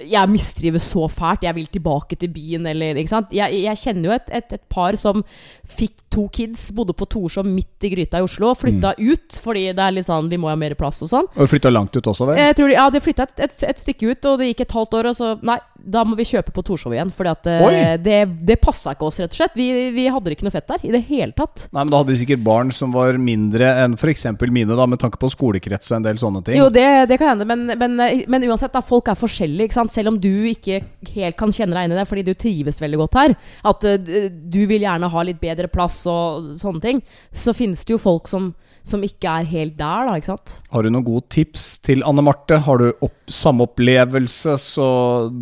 jeg 0.00 0.28
mistrives 0.32 0.82
så 0.92 1.06
fælt. 1.10 1.42
Jeg 1.46 1.54
vil 1.54 1.66
tilbake 1.66 2.16
til 2.18 2.28
byen, 2.32 2.66
eller 2.66 2.96
ikke 3.00 3.12
sant. 3.12 3.32
Jeg, 3.34 3.52
jeg 3.62 3.76
kjenner 3.82 4.10
jo 4.10 4.16
et, 4.16 4.30
et, 4.40 4.52
et 4.58 4.62
par 4.72 4.96
som 5.00 5.22
fikk 5.66 5.94
to 6.10 6.28
kids, 6.32 6.70
bodde 6.72 6.94
på 6.96 7.04
Torshov 7.12 7.44
midt 7.44 7.84
i 7.84 7.90
gryta 7.92 8.18
i 8.22 8.24
Oslo, 8.24 8.54
flytta 8.56 8.94
Mm. 8.96 9.10
ut 9.12 9.38
fordi 9.42 9.66
det 9.76 9.82
er 9.84 9.92
litt 9.92 10.06
sånn, 10.06 10.30
vi 10.32 10.38
må 10.40 10.48
ha 10.48 10.56
mer 10.56 10.74
plass 10.78 11.02
og 11.04 11.10
sånn. 11.10 11.26
Og 11.36 11.48
flytta 11.50 11.70
langt 11.72 11.96
ut 11.96 12.06
også, 12.08 12.26
vel? 12.30 12.38
Jeg 12.40 12.56
tror 12.56 12.68
de, 12.68 12.74
ja, 12.78 12.86
de 12.90 13.00
flytta 13.04 13.26
et, 13.28 13.40
et, 13.48 13.56
et 13.68 13.78
stykke 13.82 14.10
ut, 14.14 14.24
og 14.30 14.38
det 14.40 14.48
gikk 14.52 14.60
et 14.66 14.72
halvt 14.78 14.94
år, 15.00 15.10
og 15.12 15.16
så 15.18 15.32
Nei, 15.42 15.58
da 15.82 16.02
må 16.06 16.16
vi 16.18 16.26
kjøpe 16.28 16.52
på 16.54 16.64
Torshov 16.66 16.94
igjen. 16.94 17.10
For 17.14 17.28
eh, 17.28 17.94
det, 18.02 18.18
det 18.48 18.58
passa 18.62 18.94
ikke 18.94 19.08
oss, 19.08 19.20
rett 19.22 19.34
og 19.34 19.38
slett. 19.38 19.56
Vi, 19.58 19.68
vi 19.94 20.06
hadde 20.12 20.32
ikke 20.34 20.46
noe 20.46 20.54
fett 20.54 20.68
der 20.70 20.86
i 20.88 20.92
det 20.94 21.02
hele 21.08 21.34
tatt. 21.36 21.66
Nei, 21.70 21.82
men 21.84 21.92
da 21.92 22.00
hadde 22.02 22.14
de 22.14 22.20
sikkert 22.22 22.44
barn 22.46 22.72
som 22.74 22.94
var 22.94 23.18
mindre 23.20 23.70
enn 23.84 23.96
f.eks. 23.98 24.26
mine, 24.44 24.76
da, 24.76 24.88
med 24.88 25.00
tanke 25.02 25.20
på 25.22 25.30
skolekrets 25.32 25.92
og 25.92 25.98
en 25.98 26.08
del 26.08 26.20
sånne 26.22 26.42
ting. 26.46 26.58
Jo, 26.60 26.68
det, 26.72 26.86
det 27.10 27.20
kan 27.20 27.34
hende, 27.34 27.48
men, 27.48 27.66
men, 27.78 27.96
men 28.32 28.48
uansett, 28.48 28.74
da, 28.74 28.84
folk 28.84 29.10
er 29.12 29.18
forskjellige. 29.18 29.70
Ikke 29.70 29.80
sant? 29.80 29.94
Selv 29.94 30.14
om 30.14 30.20
du 30.20 30.32
ikke 30.50 30.82
helt 31.14 31.38
kan 31.38 31.54
kjenne 31.54 31.76
deg 31.76 31.88
inn 31.88 31.96
i 31.96 32.00
det 32.00 32.06
fordi 32.08 32.26
du 32.26 32.34
trives 32.38 32.80
veldig 32.82 33.02
godt 33.04 33.18
her, 33.20 33.36
at 33.72 33.88
eh, 33.88 34.30
du 34.30 34.62
vil 34.68 34.84
gjerne 34.86 35.10
ha 35.12 35.26
litt 35.26 35.42
bedre 35.42 35.70
plass 35.72 36.02
og 36.10 36.54
sånne 36.60 36.82
ting, 36.84 37.02
så 37.34 37.54
finnes 37.56 37.84
det 37.86 37.96
jo 37.96 38.02
folk 38.02 38.30
som, 38.30 38.52
som 38.86 39.02
ikke 39.02 39.30
er 39.40 39.48
helt 39.50 39.74
der, 39.78 40.06
da, 40.06 40.14
ikke 40.18 40.30
sant. 40.30 40.52
Har 40.70 40.84
du 40.84 40.92
noen 40.92 41.06
gode 41.06 41.26
tips 41.34 41.64
til 41.82 42.04
Anne 42.06 42.22
Marte? 42.22 42.60
Har 42.62 42.78
du 42.78 42.90
opp, 43.02 43.16
samme 43.32 43.66
opplevelse, 43.66 44.54
så 44.62 44.90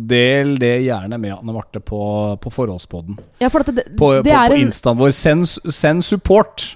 del 0.09 0.55
det 0.61 0.73
gjerne 0.87 1.19
med 1.21 1.35
Anne 1.37 1.53
Marte 1.53 1.81
på, 1.83 1.99
på 2.41 2.53
forholdspodden. 2.53 3.19
Ja, 3.43 3.51
for 3.53 3.61
at 3.61 3.69
det, 3.75 3.85
På, 3.99 4.15
det 4.17 4.25
på, 4.25 4.33
på 4.33 4.57
en, 4.57 4.65
instaen 4.65 4.97
vår. 4.97 5.13
Send, 5.13 5.45
send 5.69 6.05
support! 6.07 6.71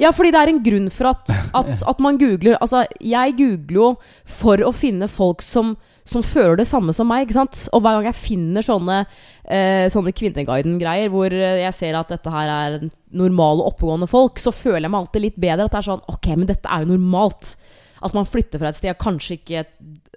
Ja, 0.00 0.12
fordi 0.16 0.30
det 0.32 0.40
er 0.40 0.52
en 0.52 0.62
grunn 0.64 0.88
for 0.92 1.10
at, 1.10 1.32
at, 1.56 1.72
at 1.92 1.98
man 2.00 2.18
googler 2.20 2.56
Altså, 2.60 2.84
jeg 3.04 3.34
googler 3.36 3.80
jo 3.80 3.88
for 4.24 4.62
å 4.64 4.72
finne 4.76 5.08
folk 5.10 5.44
som, 5.44 5.74
som 6.10 6.24
føler 6.26 6.58
det 6.58 6.68
samme 6.68 6.94
som 6.96 7.06
meg, 7.10 7.26
ikke 7.26 7.38
sant? 7.38 7.66
Og 7.74 7.82
hver 7.84 7.98
gang 7.98 8.08
jeg 8.10 8.18
finner 8.18 8.66
sånne, 8.66 9.02
eh, 9.44 9.86
sånne 9.92 10.14
Kvinneguiden-greier 10.16 11.12
hvor 11.12 11.30
eh, 11.30 11.60
jeg 11.62 11.76
ser 11.76 11.98
at 11.98 12.10
dette 12.10 12.32
her 12.34 12.50
er 12.50 12.78
normale, 13.14 13.66
oppegående 13.70 14.08
folk, 14.10 14.40
så 14.42 14.52
føler 14.54 14.88
jeg 14.88 14.94
meg 14.94 15.04
alltid 15.04 15.24
litt 15.26 15.38
bedre. 15.38 15.68
At 15.68 15.76
det 15.76 15.82
er 15.82 15.88
sånn 15.92 16.04
Ok, 16.10 16.32
men 16.34 16.50
dette 16.50 16.66
er 16.70 16.82
jo 16.82 16.96
normalt. 16.96 17.54
At 18.00 18.16
man 18.16 18.28
flytter 18.28 18.62
fra 18.62 18.72
et 18.72 18.78
sted 18.78 18.96
kanskje 18.96 19.34
ikke 19.36 19.64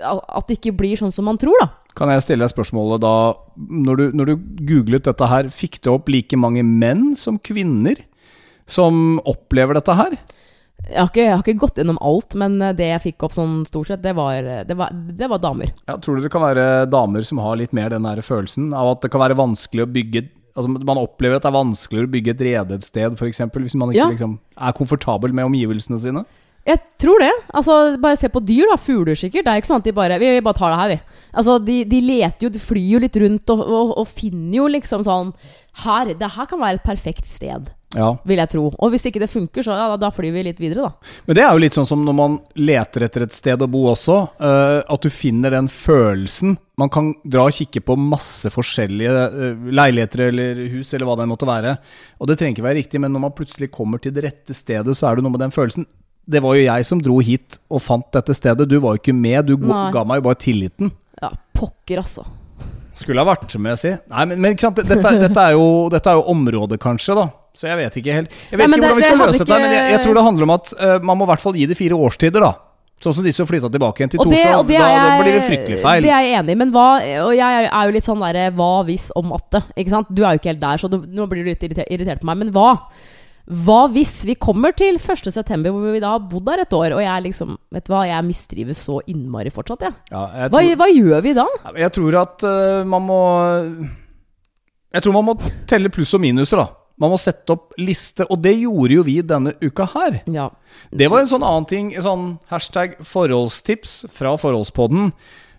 At 0.07 0.47
det 0.47 0.55
ikke 0.55 0.71
blir 0.79 0.95
sånn 0.95 1.11
som 1.11 1.27
man 1.27 1.39
tror, 1.41 1.57
da. 1.59 1.69
Kan 1.99 2.09
jeg 2.09 2.23
stille 2.25 2.45
deg 2.45 2.53
spørsmålet 2.53 3.03
da 3.03 3.15
når 3.53 3.99
du, 3.99 4.05
når 4.17 4.31
du 4.31 4.47
googlet 4.71 5.05
dette 5.05 5.27
her, 5.29 5.51
fikk 5.53 5.77
du 5.83 5.91
opp 5.93 6.07
like 6.09 6.39
mange 6.39 6.63
menn 6.65 7.11
som 7.19 7.37
kvinner 7.37 7.99
som 8.65 9.19
opplever 9.29 9.77
dette 9.77 9.93
her? 9.99 10.15
Jeg 10.89 10.99
har, 10.99 11.07
ikke, 11.09 11.23
jeg 11.23 11.31
har 11.33 11.43
ikke 11.45 11.59
gått 11.61 11.77
gjennom 11.79 11.97
alt, 12.03 12.35
men 12.39 12.57
eh, 12.61 12.73
det 12.75 12.89
jeg 12.89 13.03
fikk 13.05 13.23
opp 13.27 13.35
sånn 13.37 13.61
stort 13.69 13.87
sett, 13.87 14.01
det 14.03 14.11
var, 14.17 14.43
det 14.67 14.75
var, 14.77 14.91
det 14.91 15.29
var 15.31 15.39
damer. 15.43 15.71
Ja, 15.87 15.95
tror 15.97 16.17
du 16.19 16.25
det 16.25 16.31
kan 16.33 16.43
være 16.43 16.85
damer 16.91 17.23
som 17.27 17.39
har 17.39 17.55
litt 17.59 17.71
mer 17.73 17.93
den 17.93 18.03
der 18.03 18.19
følelsen 18.25 18.73
av 18.75 18.91
at 18.97 19.05
det 19.05 19.11
kan 19.13 19.23
være 19.23 19.39
vanskelig 19.39 19.85
å 19.87 19.91
bygge 19.95 20.25
Altså 20.53 20.69
Man 20.69 20.99
opplever 21.01 21.39
at 21.39 21.41
det 21.41 21.49
er 21.49 21.55
vanskeligere 21.55 22.05
å 22.05 22.11
bygge 22.13 22.33
et 22.35 22.41
rede 22.45 22.75
et 22.77 22.83
sted, 22.85 23.15
f.eks. 23.17 23.39
Hvis 23.55 23.73
man 23.73 23.89
ikke 23.89 24.03
Ja. 24.03 24.09
liksom 24.11 24.35
er 24.53 24.75
komfortabel 24.77 25.33
med 25.33 25.47
omgivelsene 25.47 25.97
sine. 25.97 26.21
Jeg 26.63 26.79
tror 27.01 27.19
det. 27.19 27.31
Altså, 27.53 27.97
Bare 27.99 28.15
se 28.15 28.29
på 28.31 28.39
dyr, 28.39 28.69
da. 28.71 28.77
Fugler 28.79 29.17
sikkert. 29.19 29.43
Det 29.43 29.51
er 29.51 29.57
jo 29.59 29.63
ikke 29.65 29.71
sånn 29.73 29.81
at 29.83 29.87
de 29.89 29.95
bare 29.97 30.19
Vi 30.21 30.39
bare 30.45 30.55
tar 30.55 30.71
det 30.71 30.79
her, 30.79 30.93
vi. 30.93 31.27
Altså, 31.33 31.57
De, 31.59 31.77
de 31.89 31.99
leter 32.07 32.47
jo, 32.47 32.49
de 32.53 32.61
flyr 32.63 32.89
jo 32.95 33.03
litt 33.03 33.17
rundt 33.19 33.51
og, 33.51 33.63
og, 33.67 33.93
og 33.99 34.07
finner 34.07 34.61
jo 34.61 34.67
liksom 34.71 35.03
sånn 35.03 35.33
Her, 35.83 36.13
det 36.15 36.29
her 36.37 36.45
kan 36.47 36.61
være 36.61 36.79
et 36.79 36.85
perfekt 36.85 37.25
sted, 37.27 37.71
Ja. 37.97 38.11
vil 38.29 38.37
jeg 38.37 38.49
tro. 38.53 38.67
Og 38.77 38.91
hvis 38.93 39.07
ikke 39.09 39.19
det 39.23 39.29
funker, 39.31 39.65
så 39.65 39.73
ja, 39.73 39.87
da, 39.91 39.97
da 40.05 40.11
flyr 40.13 40.31
vi 40.31 40.43
litt 40.45 40.59
videre, 40.61 40.85
da. 40.85 41.13
Men 41.25 41.35
det 41.37 41.43
er 41.43 41.51
jo 41.51 41.61
litt 41.63 41.73
sånn 41.77 41.89
som 41.89 42.03
når 42.05 42.15
man 42.17 42.35
leter 42.61 43.07
etter 43.07 43.25
et 43.25 43.33
sted 43.33 43.61
å 43.61 43.67
bo 43.69 43.81
også. 43.91 44.19
Uh, 44.37 44.79
at 44.85 45.01
du 45.01 45.09
finner 45.13 45.53
den 45.57 45.67
følelsen. 45.73 46.55
Man 46.77 46.93
kan 46.93 47.11
dra 47.25 47.47
og 47.49 47.57
kikke 47.57 47.81
på 47.85 47.97
masse 47.97 48.49
forskjellige 48.53 49.25
uh, 49.33 49.65
leiligheter 49.73 50.27
eller 50.29 50.61
hus 50.77 50.93
eller 50.93 51.09
hva 51.09 51.17
det 51.19 51.27
måtte 51.33 51.49
være. 51.49 51.75
Og 52.21 52.29
det 52.29 52.37
trenger 52.39 52.55
ikke 52.55 52.69
være 52.69 52.79
riktig, 52.83 53.01
men 53.01 53.13
når 53.17 53.25
man 53.27 53.35
plutselig 53.37 53.71
kommer 53.73 54.01
til 54.01 54.13
det 54.13 54.27
rette 54.29 54.53
stedet, 54.57 54.93
så 54.97 55.09
er 55.09 55.17
det 55.17 55.25
noe 55.25 55.33
med 55.33 55.41
den 55.47 55.53
følelsen. 55.57 55.89
Det 56.25 56.39
var 56.43 56.55
jo 56.55 56.63
jeg 56.63 56.87
som 56.87 57.01
dro 57.03 57.17
hit 57.19 57.57
og 57.67 57.81
fant 57.83 58.07
dette 58.15 58.35
stedet. 58.37 58.67
Du 58.69 58.77
var 58.79 58.95
jo 58.95 59.01
ikke 59.01 59.15
med. 59.15 59.49
Du 59.49 59.57
Nei. 59.59 59.89
ga 59.91 60.05
meg 60.07 60.21
jo 60.21 60.27
bare 60.29 60.39
tilliten. 60.39 60.93
Ja, 61.19 61.33
pokker, 61.55 62.03
altså. 62.03 62.25
Skulle 62.95 63.23
ha 63.23 63.27
vært 63.27 63.55
med, 63.59 63.79
si. 63.81 63.91
Nei, 63.91 64.25
men, 64.29 64.41
men? 64.43 64.57
Dette, 64.59 64.85
dette, 64.85 65.43
er 65.43 65.55
jo, 65.57 65.89
dette 65.91 66.11
er 66.11 66.19
jo 66.19 66.27
området, 66.33 66.77
kanskje, 66.81 67.15
da. 67.17 67.27
Så 67.53 67.67
jeg 67.69 67.77
vet 67.77 67.97
ikke 67.99 68.13
helt 68.15 68.31
Jeg 68.33 68.57
vet 68.57 68.65
Nei, 68.65 68.79
ikke 68.79 68.87
hvordan 68.87 68.97
vi 68.97 69.03
skal 69.05 69.19
det 69.19 69.25
løse 69.27 69.43
ikke... 69.43 69.45
dette, 69.45 69.57
men 69.61 69.73
jeg, 69.75 69.89
jeg 69.93 70.01
tror 70.01 70.17
det 70.17 70.21
handler 70.25 70.47
om 70.47 70.53
at 70.55 70.71
uh, 70.73 70.93
man 71.05 71.19
må 71.19 71.27
i 71.27 71.29
hvert 71.29 71.43
fall 71.43 71.57
gi 71.59 71.67
det 71.69 71.77
fire 71.77 71.99
årstider, 72.07 72.45
da. 72.45 72.53
Sånn 73.03 73.17
som 73.17 73.25
de 73.25 73.33
som 73.35 73.47
flytta 73.49 73.67
tilbake 73.67 73.99
igjen 73.99 74.13
til 74.13 74.21
Torshov. 74.23 74.63
Da, 74.69 74.83
da 74.87 75.15
blir 75.19 75.35
det 75.35 75.41
fryktelig 75.43 75.79
feil. 75.83 76.05
Det 76.05 76.13
er 76.15 76.23
jeg 76.23 76.37
enig 76.39 76.53
i, 76.55 76.59
men 76.61 76.69
hva 76.71 76.85
Og 77.25 77.33
jeg 77.35 77.65
er- 77.67 77.89
jo 77.89 77.95
litt 77.97 78.05
sånn 78.05 78.23
derre 78.23 78.45
hva 78.55 78.69
hvis 78.87 79.09
om 79.19 79.33
at 79.35 79.49
det, 79.51 79.61
ikke 79.83 79.91
sant? 79.91 80.13
Du 80.13 80.23
er 80.23 80.37
jo 80.37 80.39
ikke 80.39 80.53
helt 80.53 80.63
der, 80.63 80.79
så 80.79 80.89
du, 80.91 81.01
nå 81.03 81.27
blir 81.27 81.43
du 81.43 81.51
litt 81.51 81.65
irritert, 81.67 81.89
irritert 81.91 82.23
på 82.23 82.29
meg. 82.31 82.39
Men 82.45 82.53
hva? 82.55 82.69
Hva 83.43 83.89
hvis 83.91 84.21
vi 84.23 84.37
kommer 84.39 84.71
til 84.71 84.95
1.9., 84.95 85.65
hvor 85.67 85.89
vi 85.91 85.99
da 85.99 86.13
har 86.13 86.27
bodd 86.31 86.45
der 86.47 86.61
et 86.63 86.75
år, 86.77 86.93
og 86.95 87.01
jeg 87.03 87.25
liksom 87.25 87.57
Vet 87.75 87.89
du 87.89 87.91
hva, 87.91 88.05
jeg 88.07 88.23
mistrives 88.27 88.85
så 88.87 89.01
innmari 89.11 89.51
fortsatt, 89.51 89.83
ja. 89.83 89.91
Ja, 90.13 90.21
jeg, 90.43 90.53
Hva, 90.53 90.61
tror, 90.61 90.77
hva 90.79 90.87
gjør 90.93 91.25
vi 91.25 91.33
da? 91.35 91.45
jeg 91.83 91.95
tror 91.97 92.19
at 92.21 92.45
uh, 92.47 92.85
man 92.87 93.03
må 93.09 93.19
Jeg 94.95 95.03
tror 95.03 95.17
man 95.17 95.27
må 95.27 95.35
telle 95.67 95.91
pluss 95.91 96.15
og 96.15 96.23
minuser, 96.23 96.61
da. 96.61 96.69
Man 97.01 97.09
må 97.11 97.17
sette 97.17 97.55
opp 97.55 97.73
liste, 97.81 98.23
og 98.29 98.39
det 98.45 98.53
gjorde 98.61 98.99
jo 98.99 99.03
vi 99.03 99.15
denne 99.25 99.55
uka 99.63 99.87
her. 99.95 100.19
Ja. 100.29 100.51
Det 100.93 101.07
var 101.09 101.23
en 101.23 101.31
sånn 101.31 101.43
annen 101.43 101.65
ting. 101.67 101.87
Sånn 101.97 102.35
hashtag 102.53 102.99
forholdstips 103.09 104.03
fra 104.13 104.35
Forholdspodden. 104.37 105.09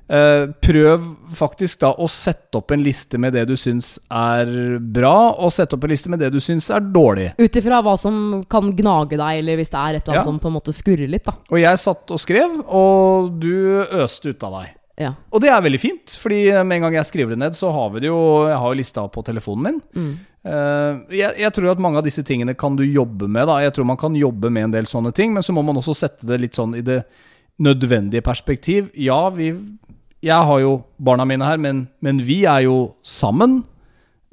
Eh, 0.05 0.47
prøv 0.61 1.05
faktisk 1.33 1.81
da 1.81 1.95
å 1.97 2.05
sette 2.13 2.59
opp 2.61 2.75
en 2.75 2.83
liste 2.85 3.17
med 3.21 3.33
det 3.33 3.47
du 3.49 3.55
syns 3.57 3.95
er 4.13 4.77
bra, 4.79 5.33
og 5.33 5.53
sette 5.55 5.79
opp 5.79 5.87
en 5.87 5.95
liste 5.95 6.13
med 6.13 6.21
det 6.21 6.29
du 6.35 6.41
syns 6.45 6.69
er 6.75 6.85
dårlig. 6.85 7.31
Ut 7.41 7.57
ifra 7.57 7.81
hva 7.85 7.97
som 8.01 8.43
kan 8.51 8.69
gnage 8.77 9.17
deg, 9.17 9.41
eller 9.41 9.57
hvis 9.61 9.73
det 9.73 9.81
er 9.81 9.97
et 9.97 10.03
eller 10.05 10.19
annet 10.19 10.27
Ja. 10.27 10.29
som 10.29 10.41
på 10.43 10.51
en 10.53 10.59
måte 10.61 10.77
skurrer 10.77 11.09
litt, 11.09 11.25
da. 11.25 11.39
Og 11.51 11.59
jeg 11.59 11.79
satt 11.81 12.11
og 12.11 12.21
skrev, 12.21 12.61
og 12.69 13.41
du 13.41 13.85
øste 14.05 14.29
ut 14.35 14.45
av 14.45 14.61
deg. 14.61 14.75
Ja. 15.01 15.15
Og 15.33 15.41
det 15.41 15.49
er 15.51 15.63
veldig 15.65 15.81
fint, 15.81 16.13
fordi 16.21 16.53
med 16.63 16.77
en 16.77 16.83
gang 16.87 16.95
jeg 17.01 17.09
skriver 17.09 17.31
det 17.35 17.39
ned, 17.39 17.57
så 17.59 17.73
har 17.73 17.91
vi 17.91 18.01
det 18.05 18.13
jo 18.13 18.47
Jeg 18.47 18.59
har 18.61 18.69
jo 18.71 18.79
lista 18.79 19.09
på 19.09 19.25
telefonen 19.25 19.63
min. 19.65 19.83
Mm. 19.97 20.19
Uh, 20.45 21.01
jeg, 21.11 21.33
jeg 21.41 21.53
tror 21.57 21.71
at 21.73 21.81
mange 21.81 21.97
av 21.97 22.05
disse 22.05 22.23
tingene 22.23 22.55
kan 22.55 22.77
du 22.77 22.85
jobbe 22.85 23.27
med. 23.27 23.47
da 23.49 23.59
Jeg 23.65 23.73
tror 23.73 23.87
man 23.87 23.97
kan 23.97 24.15
jobbe 24.15 24.51
med 24.53 24.65
en 24.65 24.71
del 24.71 24.85
sånne 24.85 25.13
ting, 25.13 25.33
men 25.33 25.43
så 25.43 25.53
må 25.57 25.65
man 25.65 25.81
også 25.81 25.97
sette 25.97 26.27
det 26.29 26.39
litt 26.41 26.55
sånn 26.55 26.77
i 26.77 26.83
det 26.85 27.03
nødvendige 27.59 28.23
perspektiv. 28.23 28.91
Ja, 28.95 29.31
vi 29.31 29.53
Jeg 30.25 30.49
har 30.49 30.61
jo 30.63 30.79
barna 30.97 31.27
mine 31.29 31.45
her, 31.45 31.61
men, 31.61 31.85
men 32.05 32.23
vi 32.25 32.45
er 32.49 32.65
jo 32.65 32.95
sammen. 33.05 33.61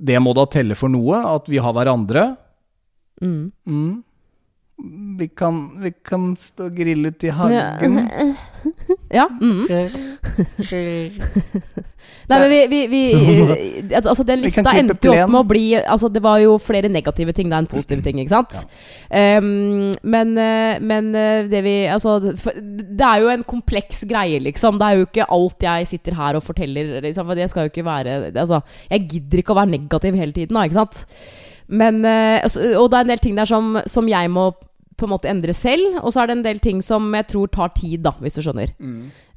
Det 0.02 0.18
må 0.24 0.34
da 0.38 0.46
telle 0.50 0.78
for 0.80 0.92
noe, 0.92 1.20
at 1.36 1.50
vi 1.52 1.60
har 1.62 1.76
hverandre. 1.76 2.30
Mm. 3.22 3.52
Mm. 3.68 3.92
Vi 5.20 5.28
kan, 5.38 5.60
vi 5.84 5.92
kan 5.94 6.32
stå 6.40 6.72
og 6.72 6.80
grille 6.80 7.12
ute 7.14 7.30
i 7.30 7.36
hagen. 7.36 8.00
Ja. 8.08 8.32
Mm. 9.12 9.68
Nei, 12.32 12.40
men 12.40 12.50
vi, 12.50 12.68
vi, 12.68 12.88
vi 12.88 13.02
Altså, 13.98 14.24
den 14.28 14.44
lista 14.46 14.74
endte 14.78 14.98
jo 15.04 15.14
opp 15.14 15.32
med 15.32 15.40
å 15.42 15.48
bli 15.48 15.66
Altså, 15.80 16.10
det 16.14 16.22
var 16.24 16.40
jo 16.44 16.56
flere 16.62 16.92
negative 16.92 17.34
ting 17.36 17.52
da 17.52 17.60
enn 17.62 17.70
positive 17.70 18.04
ting, 18.06 18.22
ikke 18.22 18.34
sant? 18.34 18.62
Ehm, 19.10 19.92
men, 20.02 20.34
eh, 20.40 20.80
men 20.80 21.12
eh, 21.18 21.50
det 21.52 21.64
vi 21.66 21.76
Altså, 21.92 22.18
det 22.22 23.08
er 23.08 23.26
jo 23.26 23.32
en 23.34 23.46
kompleks 23.48 24.04
greie, 24.10 24.40
liksom. 24.44 24.80
Det 24.80 24.88
er 24.88 25.00
jo 25.00 25.08
ikke 25.10 25.30
alt 25.38 25.68
jeg 25.68 25.92
sitter 25.92 26.18
her 26.18 26.40
og 26.40 26.48
forteller, 26.48 26.98
liksom. 27.04 27.28
For 27.28 27.40
det 27.40 27.50
skal 27.52 27.68
jo 27.68 27.74
ikke 27.74 27.88
være 27.88 28.18
Altså, 28.32 28.62
jeg 28.90 29.08
gidder 29.12 29.44
ikke 29.44 29.56
å 29.56 29.62
være 29.62 29.76
negativ 29.76 30.20
hele 30.20 30.36
tiden, 30.36 30.58
da, 30.58 30.68
ikke 30.68 30.82
sant? 30.82 31.06
Men 31.72 32.04
eh, 32.06 32.42
altså, 32.44 32.74
Og 32.80 32.92
det 32.92 33.00
er 33.00 33.08
en 33.08 33.16
del 33.16 33.24
ting 33.24 33.40
der 33.40 33.50
som, 33.50 33.78
som 33.88 34.08
jeg 34.12 34.32
må 34.32 34.52
på 35.02 35.08
en 35.10 35.16
måte 35.16 35.32
endre 35.32 35.56
selv, 35.58 35.98
og 36.02 36.14
så 36.14 36.22
er 36.22 36.30
det 36.30 36.38
en 36.38 36.46
del 36.46 36.62
ting 36.64 36.84
som 36.86 37.10
jeg 37.18 37.28
tror 37.34 37.50
tar 37.52 37.74
tid, 37.78 38.04
da, 38.06 38.14
hvis 38.22 38.38
du 38.38 38.44
skjønner. 38.46 38.76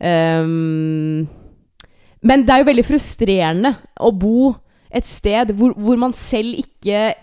Ehm, 0.05 1.25
men 2.25 2.45
det 2.45 2.53
er 2.55 2.63
jo 2.63 2.71
veldig 2.71 2.87
frustrerende 2.87 3.75
å 4.01 4.13
bo 4.13 4.53
et 4.95 5.09
sted 5.09 5.51
hvor, 5.59 5.75
hvor 5.75 5.99
man 6.01 6.15
selv 6.17 6.55
ikke 6.61 7.15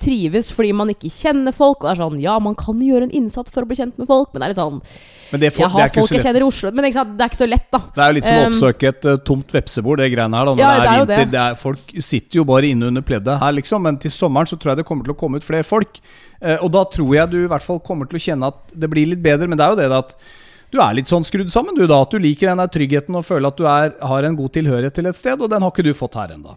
trives 0.00 0.48
fordi 0.56 0.70
man 0.72 0.88
ikke 0.88 1.10
kjenner 1.12 1.52
folk. 1.54 1.84
Og 1.84 1.90
er 1.92 1.98
sånn, 2.00 2.20
Ja, 2.22 2.38
man 2.40 2.54
kan 2.58 2.78
gjøre 2.80 3.04
en 3.04 3.12
innsats 3.14 3.52
for 3.52 3.62
å 3.62 3.68
bli 3.68 3.76
kjent 3.76 3.98
med 4.00 4.08
folk, 4.08 4.30
men 4.32 4.40
det 4.40 4.46
er 4.48 4.52
litt 4.54 4.60
sånn 4.62 4.78
Men 5.30 5.40
det, 5.42 5.50
får, 5.52 5.60
Jeg 5.60 5.68
det 5.74 5.78
er 5.78 5.82
har 5.84 5.92
folk 5.98 6.14
jeg 6.16 6.24
kjenner 6.24 6.40
i 6.40 6.46
Oslo, 6.48 6.70
men 6.72 6.92
sant, 6.92 7.12
det 7.18 7.24
er 7.26 7.28
ikke 7.28 7.40
så 7.42 7.48
lett, 7.50 7.66
da. 7.70 7.80
Det 7.94 8.02
er 8.02 8.08
jo 8.08 8.16
litt 8.16 8.24
som 8.28 8.38
å 8.38 8.46
oppsøke 8.48 8.88
et 8.88 9.04
uh, 9.04 9.16
tomt 9.28 9.52
vepsebord, 9.52 10.00
det 10.00 10.08
greiene 10.14 10.40
her. 10.40 10.48
da 10.48 10.54
Når 10.56 10.62
Ja, 10.64 10.70
det 10.72 10.80
det 10.80 10.88
er 10.88 10.88
er 10.88 10.98
vinter. 11.04 11.20
det. 11.20 11.30
Det 11.36 11.42
er, 11.44 11.54
folk 11.60 11.94
sitter 12.08 12.40
jo 12.40 12.44
bare 12.48 12.70
inne 12.72 12.88
under 12.88 13.02
pleddet 13.04 13.38
her, 13.44 13.52
liksom. 13.52 13.82
Men 13.84 13.98
til 14.00 14.10
sommeren 14.10 14.48
så 14.48 14.56
tror 14.56 14.72
jeg 14.72 14.80
det 14.80 14.86
kommer 14.88 15.04
til 15.04 15.12
å 15.12 15.20
komme 15.20 15.36
ut 15.36 15.44
flere 15.44 15.68
folk. 15.68 16.00
Uh, 16.42 16.56
og 16.64 16.72
da 16.72 16.84
tror 16.88 17.12
jeg 17.14 17.30
du 17.30 17.38
i 17.44 17.48
hvert 17.52 17.62
fall 17.66 17.80
kommer 17.84 18.08
til 18.08 18.16
å 18.16 18.24
kjenne 18.24 18.48
at 18.48 18.72
det 18.72 18.88
blir 18.88 19.06
litt 19.12 19.20
bedre. 19.22 19.46
Men 19.46 19.58
det 19.60 19.66
er 19.66 19.74
jo 19.76 19.80
det 19.84 19.90
at 20.00 20.16
du 20.72 20.80
er 20.84 20.94
litt 20.96 21.08
sånn 21.08 21.24
skrudd 21.24 21.48
sammen, 21.52 21.76
du 21.76 21.86
da. 21.86 22.00
At 22.04 22.10
du 22.12 22.18
liker 22.18 22.48
den 22.48 22.58
der 22.64 22.72
tryggheten 22.72 23.14
og 23.16 23.24
føler 23.24 23.48
at 23.52 23.56
du 23.60 23.64
er, 23.68 23.92
har 24.00 24.22
en 24.24 24.36
god 24.36 24.52
tilhørighet 24.56 24.94
til 24.96 25.06
et 25.12 25.16
sted. 25.16 25.40
Og 25.40 25.48
den 25.52 25.60
har 25.64 25.70
ikke 25.72 25.84
du 25.84 25.92
fått 25.96 26.16
her 26.16 26.32
ennå. 26.36 26.56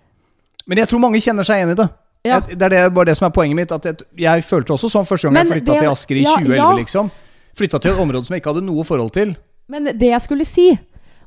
Men 0.67 0.78
jeg 0.80 0.88
tror 0.88 1.00
mange 1.04 1.19
kjenner 1.24 1.43
seg 1.47 1.60
igjen 1.60 1.76
i 1.76 1.80
det. 1.80 1.89
Ja. 2.25 2.38
Jeg, 2.38 2.60
det 2.60 2.62
er 2.67 2.69
det, 2.69 2.93
bare 2.93 3.05
det 3.10 3.15
som 3.17 3.25
er 3.25 3.34
poenget 3.34 3.55
mitt. 3.57 3.71
At 3.71 3.86
jeg, 3.86 3.95
jeg 4.21 4.43
følte 4.45 4.75
også 4.75 4.89
sånn 4.93 5.07
første 5.10 5.27
gang 5.27 5.34
Men 5.34 5.47
jeg 5.47 5.55
flytta 5.55 5.73
det- 5.73 5.81
til 5.81 5.89
Asker 5.91 6.15
i 6.15 6.21
ja, 6.25 6.36
2011, 6.38 6.55
ja. 6.62 6.71
liksom. 6.77 7.12
Flytta 7.57 7.79
til 7.81 7.91
et 7.91 7.99
område 7.99 8.25
som 8.27 8.34
jeg 8.36 8.41
ikke 8.43 8.53
hadde 8.53 8.65
noe 8.65 8.84
forhold 8.88 9.12
til. 9.12 9.36
Men 9.67 9.86
det 9.97 10.10
jeg 10.12 10.21
skulle 10.21 10.45
si 10.45 10.69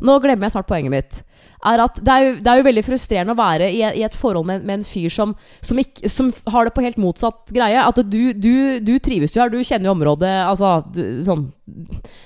Nå 0.04 0.18
glemmer 0.20 0.46
jeg 0.48 0.52
snart 0.56 0.66
poenget 0.66 0.90
mitt. 0.90 1.22
Er 1.64 1.80
at 1.84 1.96
det 1.96 2.12
er, 2.12 2.24
jo, 2.26 2.32
det 2.44 2.50
er 2.52 2.60
jo 2.60 2.66
veldig 2.68 2.84
frustrerende 2.84 3.34
å 3.34 3.38
være 3.38 3.70
i, 3.72 3.80
i 4.00 4.04
et 4.04 4.16
forhold 4.18 4.48
med, 4.48 4.64
med 4.68 4.80
en 4.80 4.86
fyr 4.86 5.12
som, 5.12 5.34
som, 5.64 5.80
ikke, 5.80 6.10
som 6.12 6.30
har 6.52 6.68
det 6.68 6.74
på 6.76 6.84
helt 6.84 7.00
motsatt 7.00 7.52
greie. 7.54 7.80
At 7.80 8.00
du, 8.04 8.22
du, 8.36 8.54
du 8.84 8.94
trives 9.02 9.36
jo 9.36 9.42
her, 9.42 9.52
du 9.52 9.62
kjenner 9.64 9.88
jo 9.88 9.96
området 9.96 10.32
altså, 10.44 10.76
du, 10.92 11.02
sånn, 11.24 11.46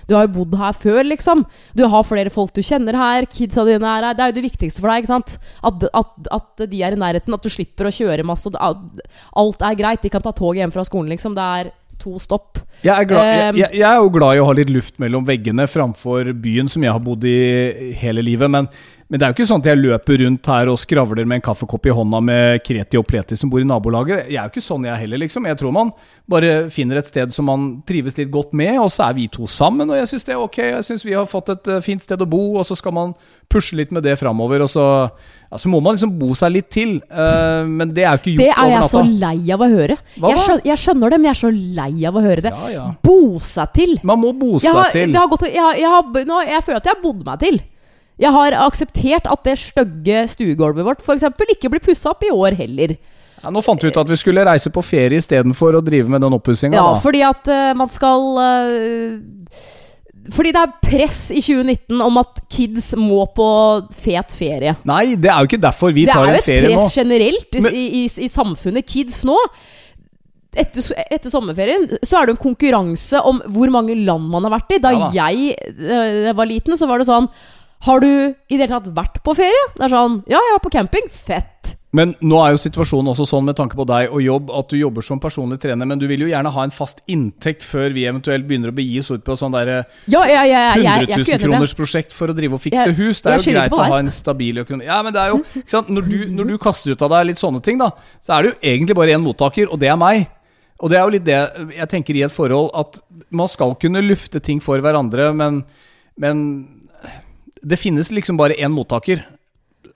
du 0.09 0.16
har 0.16 0.27
jo 0.27 0.35
bodd 0.40 0.59
her 0.59 0.74
før, 0.74 1.03
liksom. 1.07 1.44
Du 1.79 1.85
har 1.87 2.07
flere 2.07 2.33
folk 2.35 2.51
du 2.57 2.62
kjenner 2.66 2.96
her. 2.98 3.29
Kidsa 3.31 3.62
dine 3.68 3.87
er 3.87 4.09
her. 4.09 4.16
Det 4.18 4.24
er 4.24 4.33
jo 4.33 4.38
det 4.40 4.46
viktigste 4.48 4.83
for 4.83 4.90
deg. 4.90 5.05
ikke 5.05 5.14
sant? 5.14 5.37
At, 5.62 5.85
at, 5.94 6.14
at 6.35 6.64
de 6.70 6.83
er 6.83 6.96
i 6.96 7.01
nærheten. 7.01 7.37
At 7.37 7.46
du 7.46 7.53
slipper 7.53 7.88
å 7.88 7.94
kjøre 7.94 8.27
masse. 8.27 8.51
Alt 8.59 9.62
er 9.62 9.79
greit. 9.79 10.03
De 10.03 10.11
kan 10.12 10.24
ta 10.24 10.35
toget 10.35 10.64
hjem 10.64 10.74
fra 10.74 10.87
skolen, 10.88 11.12
liksom. 11.14 11.38
Det 11.38 11.46
er 11.61 11.70
to 11.98 12.18
stopp. 12.22 12.61
Jeg 12.85 12.94
er, 12.94 13.07
glad, 13.11 13.27
jeg, 13.27 13.48
Um, 13.48 13.57
jeg, 13.59 13.81
jeg 13.81 13.88
er 13.88 13.98
jo 13.98 14.11
glad 14.14 14.37
i 14.37 14.42
å 14.42 14.46
ha 14.46 14.55
litt 14.55 14.70
luft 14.70 15.01
mellom 15.03 15.27
veggene 15.27 15.66
framfor 15.70 16.31
byen 16.38 16.70
som 16.70 16.85
jeg 16.87 16.94
har 16.94 17.03
bodd 17.03 17.27
i 17.27 17.94
hele 17.98 18.22
livet. 18.22 18.51
Men, 18.55 18.70
men 19.09 19.16
det 19.16 19.25
er 19.25 19.31
jo 19.33 19.37
ikke 19.38 19.49
sånn 19.49 19.62
at 19.62 19.68
jeg 19.71 19.81
løper 19.81 20.18
rundt 20.21 20.49
her 20.53 20.68
og 20.68 20.77
skravler 20.77 21.25
med 21.25 21.38
en 21.38 21.44
kaffekopp 21.47 21.87
i 21.88 21.92
hånda 21.97 22.18
med 22.21 22.61
Kreti 22.61 22.99
og 23.01 23.07
Pleti 23.09 23.38
som 23.40 23.49
bor 23.49 23.62
i 23.62 23.64
nabolaget. 23.64 24.27
Jeg 24.29 24.37
er 24.37 24.51
jo 24.51 24.53
ikke 24.53 24.64
sånn 24.66 24.85
jeg 24.85 25.01
heller, 25.01 25.23
liksom. 25.23 25.47
Jeg 25.49 25.57
tror 25.62 25.73
man 25.73 25.92
bare 26.29 26.51
finner 26.68 27.01
et 27.01 27.09
sted 27.09 27.33
som 27.33 27.49
man 27.49 27.62
trives 27.88 28.18
litt 28.18 28.29
godt 28.35 28.53
med, 28.53 28.75
og 28.83 28.90
så 28.92 29.07
er 29.07 29.16
vi 29.16 29.25
to 29.33 29.49
sammen. 29.49 29.88
Og 29.88 29.97
jeg 29.97 30.11
syns 30.11 30.29
det 30.29 30.35
er 30.35 30.42
ok. 30.44 30.59
Jeg 30.61 30.85
syns 30.90 31.07
vi 31.09 31.16
har 31.16 31.25
fått 31.31 31.55
et 31.55 31.71
eh, 31.73 31.81
fint 31.87 32.05
sted 32.05 32.21
å 32.21 32.29
bo, 32.29 32.42
og 32.61 32.68
så 32.68 32.77
skal 32.77 32.92
man 32.99 33.14
pushe 33.49 33.79
litt 33.81 33.94
med 33.97 34.05
det 34.05 34.18
framover. 34.21 34.66
Og 34.66 34.68
så, 34.75 34.85
ja, 35.49 35.57
så 35.57 35.73
må 35.73 35.81
man 35.81 35.97
liksom 35.97 36.12
bo 36.21 36.37
seg 36.37 36.53
litt 36.59 36.68
til. 36.77 36.99
Uh, 37.09 37.64
men 37.64 37.97
det 37.97 38.05
er 38.05 38.12
jo 38.12 38.21
ikke 38.21 38.37
gjort 38.37 38.44
over 38.44 38.53
natta. 38.53 38.61
Det 38.61 38.68
er 38.68 38.75
jeg 38.75 38.92
så 38.92 39.03
lei 39.25 39.57
av 39.57 39.64
å 39.64 39.71
høre. 39.73 39.99
Jeg 40.18 40.44
skjønner, 40.44 40.62
jeg 40.68 40.85
skjønner 40.85 41.16
det, 41.16 41.23
men 41.23 41.31
jeg 41.31 41.38
er 41.38 41.42
så 41.47 41.55
lei 41.81 41.90
av 42.12 42.21
å 42.21 42.27
høre 42.29 42.44
det. 42.44 42.53
Ja, 42.53 42.71
ja. 42.77 42.87
Bo 43.09 43.18
seg 43.40 43.73
til! 43.81 43.97
Man 44.05 44.21
må 44.21 44.37
bo 44.37 44.59
Jeg, 44.61 44.68
seg 44.68 45.01
til. 45.01 45.16
det 45.16 45.23
har 45.25 45.33
gått, 45.33 45.49
jeg, 45.49 45.64
har, 45.64 45.81
jeg, 45.81 45.97
har, 45.97 46.25
nå, 46.29 46.44
jeg 46.53 46.68
føler 46.68 46.85
at 46.85 46.92
jeg 46.92 46.99
har 46.99 47.05
bodd 47.09 47.25
meg 47.25 47.44
til. 47.47 47.62
Jeg 48.18 48.35
har 48.35 48.57
akseptert 48.64 49.28
at 49.31 49.46
det 49.46 49.54
stygge 49.62 50.24
stuegulvet 50.33 50.87
vårt 50.87 51.04
eksempel, 51.14 51.54
ikke 51.54 51.70
blir 51.70 51.83
pussa 51.85 52.11
opp 52.11 52.26
i 52.26 52.33
år 52.35 52.57
heller. 52.59 52.96
Ja, 53.38 53.52
nå 53.54 53.62
fant 53.62 53.83
vi 53.85 53.92
ut 53.92 53.98
at 54.00 54.11
vi 54.11 54.18
skulle 54.18 54.42
reise 54.46 54.70
på 54.74 54.83
ferie 54.83 55.22
istedenfor 55.22 55.78
å 55.78 55.83
drive 55.85 56.11
med 56.11 56.24
den 56.24 56.35
oppussinga. 56.35 56.74
Ja, 56.78 56.94
da. 56.96 57.02
fordi 57.02 57.22
at 57.26 57.50
uh, 57.50 57.70
man 57.78 57.90
skal 57.92 58.24
uh, 58.35 59.61
Fordi 60.35 60.50
det 60.57 60.64
er 60.64 60.74
press 60.83 61.20
i 61.31 61.38
2019 61.44 62.02
om 62.02 62.18
at 62.20 62.42
kids 62.50 62.90
må 62.98 63.22
på 63.37 63.48
fet 64.02 64.35
ferie. 64.35 64.74
Nei, 64.88 65.14
det 65.14 65.31
er 65.31 65.38
jo 65.38 65.52
ikke 65.52 65.62
derfor 65.62 65.94
vi 65.94 66.09
det 66.09 66.16
tar 66.16 66.26
er 66.26 66.33
jo 66.33 66.35
en 66.35 66.42
et 66.42 66.48
ferie 66.50 66.72
nå. 66.72 66.81
press 66.83 66.98
generelt 66.98 67.54
i, 67.54 67.62
Men- 67.68 67.76
i, 67.78 67.88
i, 68.02 68.07
i 68.26 68.31
samfunnet. 68.33 68.88
Kids 68.90 69.22
nå 69.28 69.38
etter, 70.59 70.83
etter 71.12 71.31
sommerferien 71.31 71.85
så 72.02 72.18
er 72.18 72.26
det 72.26 72.35
en 72.35 72.40
konkurranse 72.40 73.20
om 73.28 73.38
hvor 73.52 73.70
mange 73.70 73.94
land 73.94 74.26
man 74.33 74.46
har 74.48 74.57
vært 74.57 74.74
i. 74.74 74.81
Da 74.83 74.92
Ja 74.96 75.11
jeg 75.14 75.54
eh, 75.54 76.33
var 76.35 76.48
liten, 76.50 76.74
så 76.78 76.88
var 76.90 76.98
det 76.98 77.07
sånn 77.07 77.28
Har 77.87 78.01
du 78.03 78.09
i 78.09 78.57
det 78.59 78.64
hele 78.67 78.81
tatt 78.81 78.88
vært 78.95 79.21
på 79.23 79.35
ferie? 79.38 79.67
Det 79.77 79.85
er 79.87 79.93
sånn 79.95 80.23
Ja, 80.27 80.41
jeg 80.43 80.57
var 80.57 80.64
på 80.64 80.71
camping. 80.75 81.07
Fett. 81.11 81.75
Men 81.97 82.11
nå 82.21 82.37
er 82.45 82.53
jo 82.53 82.59
situasjonen 82.61 83.09
også 83.14 83.25
sånn 83.31 83.47
med 83.49 83.57
tanke 83.57 83.73
på 83.79 83.87
deg 83.88 84.11
og 84.12 84.21
jobb 84.21 84.51
at 84.53 84.69
du 84.69 84.77
jobber 84.77 85.01
som 85.07 85.17
personlig 85.23 85.57
trener, 85.62 85.87
men 85.88 85.97
du 85.99 86.05
vil 86.11 86.21
jo 86.21 86.29
gjerne 86.29 86.51
ha 86.53 86.64
en 86.67 86.75
fast 86.75 86.99
inntekt 87.09 87.62
før 87.64 87.95
vi 87.97 88.03
eventuelt 88.05 88.45
begynner 88.45 88.69
å 88.69 88.77
begi 88.77 88.99
oss 89.01 89.09
ut 89.14 89.23
på 89.25 89.33
sånn 89.41 89.55
derre 89.57 89.79
Ja, 90.07 90.21
ja, 90.29 90.43
ja, 90.45 90.61
jeg 90.77 90.85
100 90.85 90.91
er 90.99 91.07
ikke 91.07 91.17
000 91.17 91.25
uenig 91.25 91.33
i 91.33 91.38
det. 91.38 91.47
kroners 91.47 91.75
prosjekt 91.79 92.12
for 92.12 92.29
å 92.29 92.37
drive 92.37 92.59
og 92.59 92.61
fikse 92.61 92.85
Jeg- 92.91 92.99
hus. 92.99 93.23
Det 93.23 93.33
er 93.33 93.38
jo 93.41 93.53
greit 93.57 93.73
å 93.73 93.88
ha 93.88 93.99
en 94.03 94.11
stabil 94.12 94.61
økonomi. 94.67 94.85
Ja, 94.85 95.01
men 95.03 95.14
det 95.17 95.23
er 95.23 95.29
jo 95.33 95.38
ikke 95.62 95.71
sant? 95.71 95.88
Når, 95.88 96.09
du, 96.11 96.19
når 96.37 96.45
du 96.53 96.59
kaster 96.59 96.93
ut 96.93 97.03
av 97.03 97.11
deg 97.17 97.27
litt 97.31 97.41
sånne 97.41 97.62
ting, 97.64 97.79
da, 97.81 97.91
så 98.21 98.37
er 98.37 98.43
det 98.43 98.53
jo 98.53 98.59
egentlig 98.75 98.95
bare 99.01 99.17
én 99.17 99.25
mottaker, 99.25 99.73
og 99.73 99.79
det 99.81 99.88
er 99.88 99.97
meg. 99.97 100.29
Og 100.81 100.91
det 100.93 100.99
er 100.99 101.05
jo 101.09 101.14
litt 101.17 101.25
det 101.25 101.41
jeg 101.75 101.88
tenker 101.88 102.14
i 102.21 102.23
et 102.29 102.31
forhold, 102.37 102.69
at 102.77 103.01
man 103.31 103.49
skal 103.49 103.75
kunne 103.81 104.05
lufte 104.05 104.41
ting 104.45 104.61
for 104.61 104.79
hverandre, 104.79 105.33
men, 105.35 105.64
men 106.21 106.69
det 107.62 107.79
finnes 107.79 108.11
liksom 108.14 108.37
bare 108.38 108.57
én 108.59 108.73
mottaker. 108.75 109.25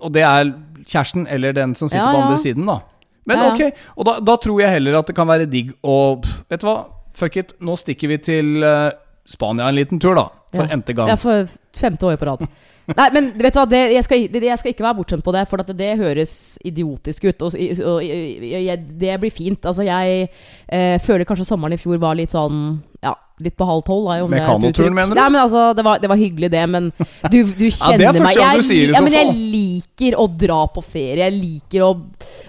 Og 0.01 0.12
det 0.14 0.22
er 0.27 0.53
kjæresten 0.87 1.27
eller 1.31 1.53
den 1.55 1.75
som 1.79 1.88
sitter 1.88 2.05
Ja, 2.05 2.11
på 2.12 2.18
ja. 2.18 2.25
andre 2.27 2.38
siden, 2.42 2.66
da. 2.66 2.81
Men 3.27 3.38
Ja, 3.38 3.44
ja. 3.44 3.53
ok, 3.53 3.85
og 3.96 4.05
da, 4.09 4.16
da 4.20 4.37
tror 4.37 4.61
jeg 4.61 4.70
heller 4.75 4.98
at 4.98 5.07
det 5.07 5.14
kan 5.14 5.29
være 5.29 5.46
digg 5.46 5.70
å 5.87 6.18
Vet 6.51 6.61
du 6.61 6.66
hva, 6.66 6.77
fuck 7.14 7.37
it, 7.38 7.53
nå 7.62 7.77
stikker 7.79 8.09
vi 8.11 8.16
til 8.18 8.64
uh, 8.66 8.90
Spania 9.29 9.68
en 9.70 9.77
liten 9.79 10.01
tur, 10.03 10.16
da. 10.18 10.27
For 10.53 10.66
Ja. 10.66 10.75
n-te 10.77 10.92
gang. 10.92 11.07
Det 11.07 11.14
er 11.14 11.22
for 11.22 11.48
femte 11.79 12.07
år 12.11 12.16
på 12.20 12.27
rad. 12.29 12.42
Nei, 12.96 13.07
men 13.14 13.29
vet 13.38 13.55
du 13.55 13.61
hva, 13.61 13.64
det, 13.70 13.79
jeg, 13.94 14.05
skal, 14.05 14.25
det, 14.29 14.42
jeg 14.42 14.59
skal 14.59 14.72
ikke 14.75 14.85
være 14.85 14.96
bortskjemt 14.98 15.25
på 15.25 15.33
det, 15.33 15.44
for 15.48 15.62
at 15.62 15.70
det 15.79 15.92
høres 16.01 16.59
idiotisk 16.66 17.25
ut. 17.31 17.42
Og, 17.46 17.55
og, 17.55 17.94
og 17.94 18.03
jeg, 18.03 18.79
det 19.01 19.14
blir 19.22 19.31
fint. 19.33 19.64
Altså, 19.70 19.87
jeg 19.87 20.27
eh, 20.66 20.98
føler 21.01 21.25
kanskje 21.25 21.46
sommeren 21.46 21.77
i 21.77 21.81
fjor 21.81 22.03
var 22.03 22.18
litt 22.18 22.35
sånn 22.35 22.59
Ja, 22.59 22.91
litt 23.44 23.57
på 23.59 23.66
halv 23.68 23.83
tolv. 23.87 24.09
da, 24.09 24.18
om 24.24 24.31
Med 24.31 24.40
det 24.40 24.44
er 24.46 24.50
kanoturen, 24.52 24.94
mener 24.96 25.14
du? 25.14 25.20
Nei, 25.20 25.28
men 25.35 25.40
altså, 25.42 25.64
det 25.76 25.85
var, 25.87 25.98
det 26.02 26.11
var 26.12 26.20
hyggelig, 26.20 26.50
det, 26.52 26.62
men 26.70 26.90
du, 27.31 27.38
du 27.44 27.66
kjenner 27.78 28.09
er 28.09 28.20
meg. 28.26 28.38
Jeg, 28.38 28.62
du 28.68 28.94
ja, 28.96 29.02
men 29.05 29.16
jeg 29.16 29.35
liker 29.37 30.16
å 30.18 30.26
dra 30.26 30.61
på 30.72 30.83
ferie. 30.85 31.26
Jeg 31.26 31.37
liker 31.37 31.87
å 31.87 31.90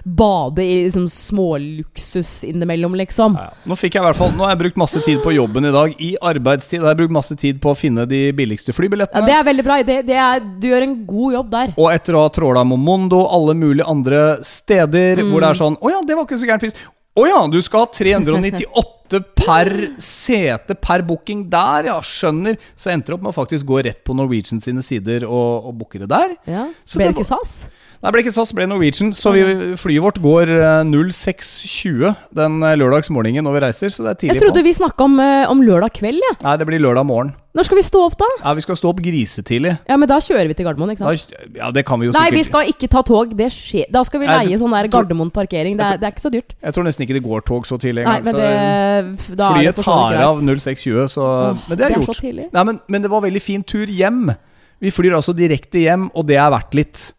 bade 0.04 0.64
i 0.64 0.80
liksom, 0.86 1.06
småluksus 1.12 2.44
innimellom, 2.48 2.94
liksom. 2.98 3.36
Ja, 3.38 3.50
ja. 3.50 3.62
Nå 3.70 3.76
fikk 3.78 3.96
jeg 3.96 4.02
i 4.02 4.06
hvert 4.08 4.18
fall 4.18 4.32
Nå 4.34 4.44
har 4.46 4.54
jeg 4.54 4.62
brukt 4.64 4.80
masse 4.80 5.00
tid 5.04 5.20
på 5.24 5.32
jobben 5.34 5.68
i 5.68 5.72
dag. 5.74 5.94
I 6.02 6.14
arbeidstid 6.20 6.82
har 6.82 6.94
jeg 6.94 7.02
brukt 7.04 7.14
masse 7.16 7.36
tid 7.40 7.60
på 7.62 7.72
å 7.72 7.78
finne 7.78 8.06
de 8.10 8.24
billigste 8.36 8.72
Ja, 8.72 8.78
flybillettene. 8.78 9.26
det 9.28 9.36
er 9.36 9.46
veldig 9.50 9.64
bra. 9.66 9.78
Det, 9.86 10.00
det 10.08 10.18
er, 10.20 10.42
du 10.60 10.68
gjør 10.70 10.86
en 10.88 10.96
god 11.08 11.38
jobb 11.38 11.52
der. 11.54 11.74
Og 11.78 11.88
etter 11.92 12.18
å 12.18 12.24
ha 12.26 12.32
tråla 12.34 12.64
Momondo, 12.66 13.22
alle 13.28 13.54
mulige 13.58 13.86
andre 13.90 14.24
steder 14.44 15.24
hvor 15.28 15.40
det 15.44 15.52
er 15.52 15.60
sånn 15.62 15.78
Å 15.80 15.92
ja, 15.92 16.02
det 16.06 16.18
var 16.18 16.26
ikke 16.28 16.40
så 16.40 16.48
gæren 16.50 16.62
pris. 16.62 16.76
Å 17.14 17.26
ja, 17.28 17.40
du 17.50 17.60
skal 17.62 17.84
ha 17.84 17.90
398 18.00 18.93
per 19.12 19.70
sete 20.00 20.76
per 20.80 21.04
booking 21.06 21.44
der, 21.52 21.90
ja. 21.90 21.96
Skjønner. 22.04 22.58
Så 22.76 22.92
endte 22.92 23.12
det 23.12 23.18
opp 23.18 23.24
med 23.26 23.32
å 23.34 23.36
faktisk 23.36 23.68
gå 23.68 23.82
rett 23.86 24.02
på 24.06 24.16
Norwegian 24.16 24.62
sine 24.62 24.84
sider 24.84 25.26
og, 25.28 25.70
og 25.70 25.78
booke 25.82 26.00
det 26.02 26.10
der. 26.12 26.36
Ja. 26.48 26.68
Så 26.84 27.00
Ble 27.00 27.10
det 27.10 27.14
det 27.14 27.24
ikke 27.24 27.30
SAS? 27.34 27.56
Nei, 28.04 28.10
det 28.10 28.18
ble 28.18 28.22
ikke 28.26 28.32
SAS, 28.36 28.50
ble 28.52 28.66
Norwegian. 28.68 29.14
Så 29.16 29.30
vi, 29.32 29.42
flyet 29.80 30.02
vårt 30.04 30.18
går 30.20 30.50
eh, 30.52 30.82
06.20 30.84 32.10
den 32.36 32.58
eh, 32.60 32.74
lørdagsmorgenen 32.76 33.46
når 33.46 33.54
vi 33.56 33.62
reiser, 33.64 33.94
så 33.94 34.04
det 34.04 34.10
er 34.10 34.18
tidlig 34.20 34.34
Jeg 34.34 34.42
trodde 34.42 34.60
på. 34.60 34.66
vi 34.66 34.74
snakka 34.76 35.06
om, 35.06 35.14
eh, 35.24 35.44
om 35.48 35.62
lørdag 35.64 35.94
kveld, 35.96 36.20
jeg. 36.20 36.36
Ja. 36.36 36.50
Nei, 36.50 36.56
det 36.60 36.66
blir 36.68 36.82
lørdag 36.84 37.06
morgen. 37.08 37.30
Når 37.56 37.68
skal 37.68 37.78
vi 37.78 37.84
stå 37.86 38.02
opp, 38.04 38.18
da? 38.20 38.28
Ja, 38.42 38.52
vi 38.58 38.64
skal 38.66 38.76
stå 38.76 38.90
opp 38.90 39.00
grisetidlig. 39.00 39.72
Ja, 39.88 39.96
men 39.96 40.10
da 40.10 40.18
kjører 40.20 40.50
vi 40.50 40.56
til 40.58 40.66
Gardermoen, 40.68 40.92
ikke 40.92 41.06
Da, 41.06 41.14
sant? 41.16 41.48
ja, 41.56 41.70
det 41.72 41.84
kan 41.88 42.02
vi 42.02 42.10
jo 42.10 42.12
Nei, 42.12 42.26
sikkert 42.26 42.36
vi 42.36 42.44
skal 42.50 42.70
ikke 42.74 42.90
ta 42.92 43.02
tog. 43.08 43.32
Det 43.40 43.48
skjer. 43.54 43.88
Da 43.94 44.04
skal 44.04 44.20
vi 44.20 44.28
Nei, 44.28 44.38
leie 44.42 44.60
sånn 44.60 44.76
der 44.76 44.90
Gardermoen 44.92 45.32
parkering. 45.32 45.80
Det 45.80 45.90
det 46.02 46.10
er 46.10 46.12
ikke 46.12 46.26
så 46.26 46.34
dyrt. 46.34 46.52
Jeg 46.60 46.76
tror 46.76 46.84
nesten 46.84 47.06
ikke 47.06 47.16
det 47.16 47.24
går 47.24 47.46
tog 47.48 47.64
så 47.64 47.80
tidlig 47.80 48.04
Nei, 48.04 48.18
engang. 48.20 49.16
da 49.32 49.50
Flyet 49.54 49.80
tar 49.80 50.20
av 50.28 50.42
06.20, 50.44 51.08
så 51.14 51.24
Åh, 51.24 51.58
Men 51.70 51.78
det 51.78 51.84
er 51.86 51.94
det 51.94 51.96
er 51.96 52.04
gjort. 52.04 52.52
Nei, 52.52 52.64
men, 52.68 52.80
men 52.88 53.02
det 53.06 53.10
var 53.16 53.24
veldig 53.24 53.40
fin 53.42 53.62
tur 53.64 53.86
hjem. 53.86 54.34
Vi 54.82 54.90
flyr 54.92 55.14
altså 55.16 55.32
direkte 55.32 55.78
hjem, 55.86 56.10
og 56.12 56.26
det 56.28 56.36
er 56.36 56.50
verdt 56.52 56.74
litt. 56.76 57.12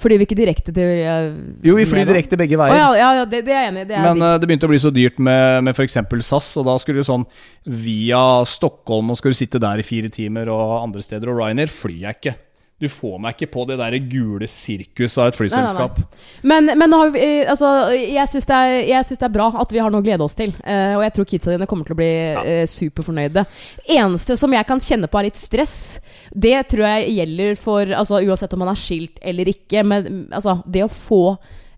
Flyr 0.00 0.20
vi 0.20 0.26
ikke 0.28 0.38
direkte 0.38 0.72
til 0.76 0.90
uh, 1.02 1.28
Jo, 1.64 1.76
vi 1.78 1.86
flyr 1.88 2.08
direkte 2.08 2.38
begge 2.38 2.58
veier. 2.60 2.76
ja, 2.76 2.88
ja, 2.98 3.10
ja 3.20 3.24
det, 3.28 3.42
det 3.46 3.54
er 3.54 3.62
jeg 3.64 3.72
enig 3.72 3.84
i. 3.86 3.92
Er 3.96 4.04
Men 4.10 4.24
eh, 4.26 4.36
det 4.40 4.48
begynte 4.50 4.68
å 4.68 4.72
bli 4.72 4.80
så 4.82 4.92
dyrt 4.94 5.20
med, 5.22 5.64
med 5.66 5.76
f.eks. 5.76 5.98
SAS, 6.26 6.50
og 6.60 6.66
da 6.68 6.76
skulle 6.82 7.00
du 7.00 7.08
sånn 7.08 7.24
via 7.64 8.22
Stockholm 8.48 9.14
og 9.14 9.20
skulle 9.20 9.38
sitte 9.38 9.60
der 9.62 9.80
i 9.80 9.86
fire 9.86 10.12
timer, 10.12 10.52
og 10.52 10.76
andre 10.82 11.04
steder. 11.04 11.32
Og 11.32 11.40
Ryanair 11.40 11.72
flyr 11.72 12.02
jeg 12.04 12.20
ikke. 12.20 12.34
Du 12.76 12.88
får 12.92 13.16
meg 13.24 13.36
ikke 13.36 13.48
på 13.54 13.62
det 13.70 13.78
der 13.80 13.94
gule 14.04 14.44
sirkuset 14.50 15.20
av 15.22 15.30
et 15.30 15.38
flyselskap. 15.38 16.00
Men, 16.42 16.66
nei, 16.68 16.74
nei. 16.74 16.80
Men, 16.82 16.96
vi, 17.14 17.22
eh, 17.24 17.48
altså, 17.48 17.70
jeg 17.96 18.28
syns 18.28 18.48
det, 18.50 18.58
det 19.08 19.28
er 19.28 19.32
bra 19.32 19.48
at 19.62 19.72
vi 19.72 19.80
har 19.80 19.92
noe 19.92 20.04
å 20.04 20.06
glede 20.06 20.26
oss 20.26 20.36
til. 20.36 20.52
eh, 20.60 20.92
og 20.92 21.04
jeg 21.06 21.14
tror 21.16 21.28
kidsa 21.30 21.54
dine 21.54 21.68
kommer 21.70 21.88
til 21.88 21.96
å 21.96 22.00
bli 22.02 22.10
ja. 22.12 22.66
superfornøyde. 22.68 23.46
Eneste 23.96 24.36
som 24.36 24.52
jeg 24.52 24.68
kan 24.68 24.82
kjenne 24.84 25.08
på 25.08 25.20
er 25.22 25.30
litt 25.30 25.40
stress, 25.40 25.76
det 26.32 26.58
tror 26.68 26.84
jeg 26.90 27.14
gjelder 27.16 27.56
for 27.60 27.96
altså, 27.96 28.20
Uansett 28.20 28.52
om 28.52 28.64
man 28.66 28.74
er 28.74 28.82
skilt 28.82 29.22
eller 29.24 29.48
ikke. 29.54 29.80
Men 29.86 30.26
altså, 30.28 30.58
det 30.68 30.84
å 30.84 30.92
få 30.92 31.22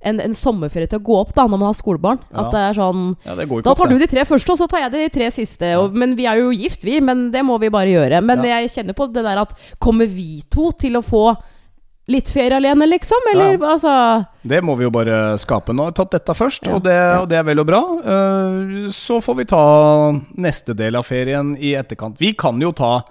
en, 0.01 0.20
en 0.22 0.34
sommerferie 0.34 0.86
til 0.88 1.01
å 1.01 1.05
gå 1.05 1.16
opp 1.18 1.34
da 1.34 1.46
når 1.49 1.59
man 1.59 1.66
har 1.72 1.74
skolebarn. 1.78 2.20
Ja. 2.30 2.44
At 2.44 2.53
det 2.55 2.61
er 2.68 2.78
sånn 2.78 3.05
Ja, 3.26 3.34
det 3.34 3.49
Da 3.66 3.74
tar 3.74 3.88
du 3.90 3.99
de 3.99 4.07
tre 4.07 4.24
første, 4.24 4.53
og 4.55 4.59
så 4.61 4.68
tar 4.70 4.84
jeg 4.86 4.92
de 4.94 5.09
tre 5.18 5.30
siste. 5.34 5.72
Og, 5.80 5.94
men 5.99 6.14
vi 6.18 6.26
er 6.30 6.38
jo 6.38 6.53
gift, 6.55 6.84
vi. 6.86 7.01
Men 7.01 7.30
det 7.34 7.42
må 7.44 7.59
vi 7.59 7.70
bare 7.74 7.90
gjøre. 7.90 8.20
Men 8.22 8.44
Ja. 8.44 8.61
jeg 8.61 8.70
kjenner 8.76 8.94
på 8.94 9.09
det 9.12 9.24
der 9.26 9.38
at 9.42 9.55
Kommer 9.80 10.07
vi 10.07 10.42
to 10.51 10.70
til 10.72 10.96
å 10.96 11.03
få 11.03 11.36
litt 12.09 12.28
ferie 12.32 12.57
alene, 12.57 12.86
liksom? 12.88 13.18
Eller 13.34 13.59
altså 13.68 14.24
Det 14.42 14.62
må 14.64 14.76
vi 14.78 14.84
jo 14.86 14.90
bare 14.90 15.36
skape. 15.36 15.74
Nå 15.76 15.82
har 15.84 15.90
jeg 15.92 15.99
tatt 15.99 16.14
dette 16.16 16.34
først, 16.38 16.68
og, 16.72 16.82
det, 16.86 16.94
og 17.20 17.26
det 17.28 17.36
er 17.36 17.44
vel 17.44 17.61
og 17.61 17.66
bra. 17.68 17.82
Eh, 18.01 18.88
Så 18.96 19.18
får 19.20 19.36
vi 19.36 19.44
ta 19.51 19.64
neste 20.40 20.72
del 20.78 20.96
av 20.96 21.05
ferien 21.05 21.53
i 21.61 21.74
etterkant. 21.76 22.16
Vi 22.18 22.32
kan 22.32 22.59
jo 22.62 22.72
ta, 22.72 23.03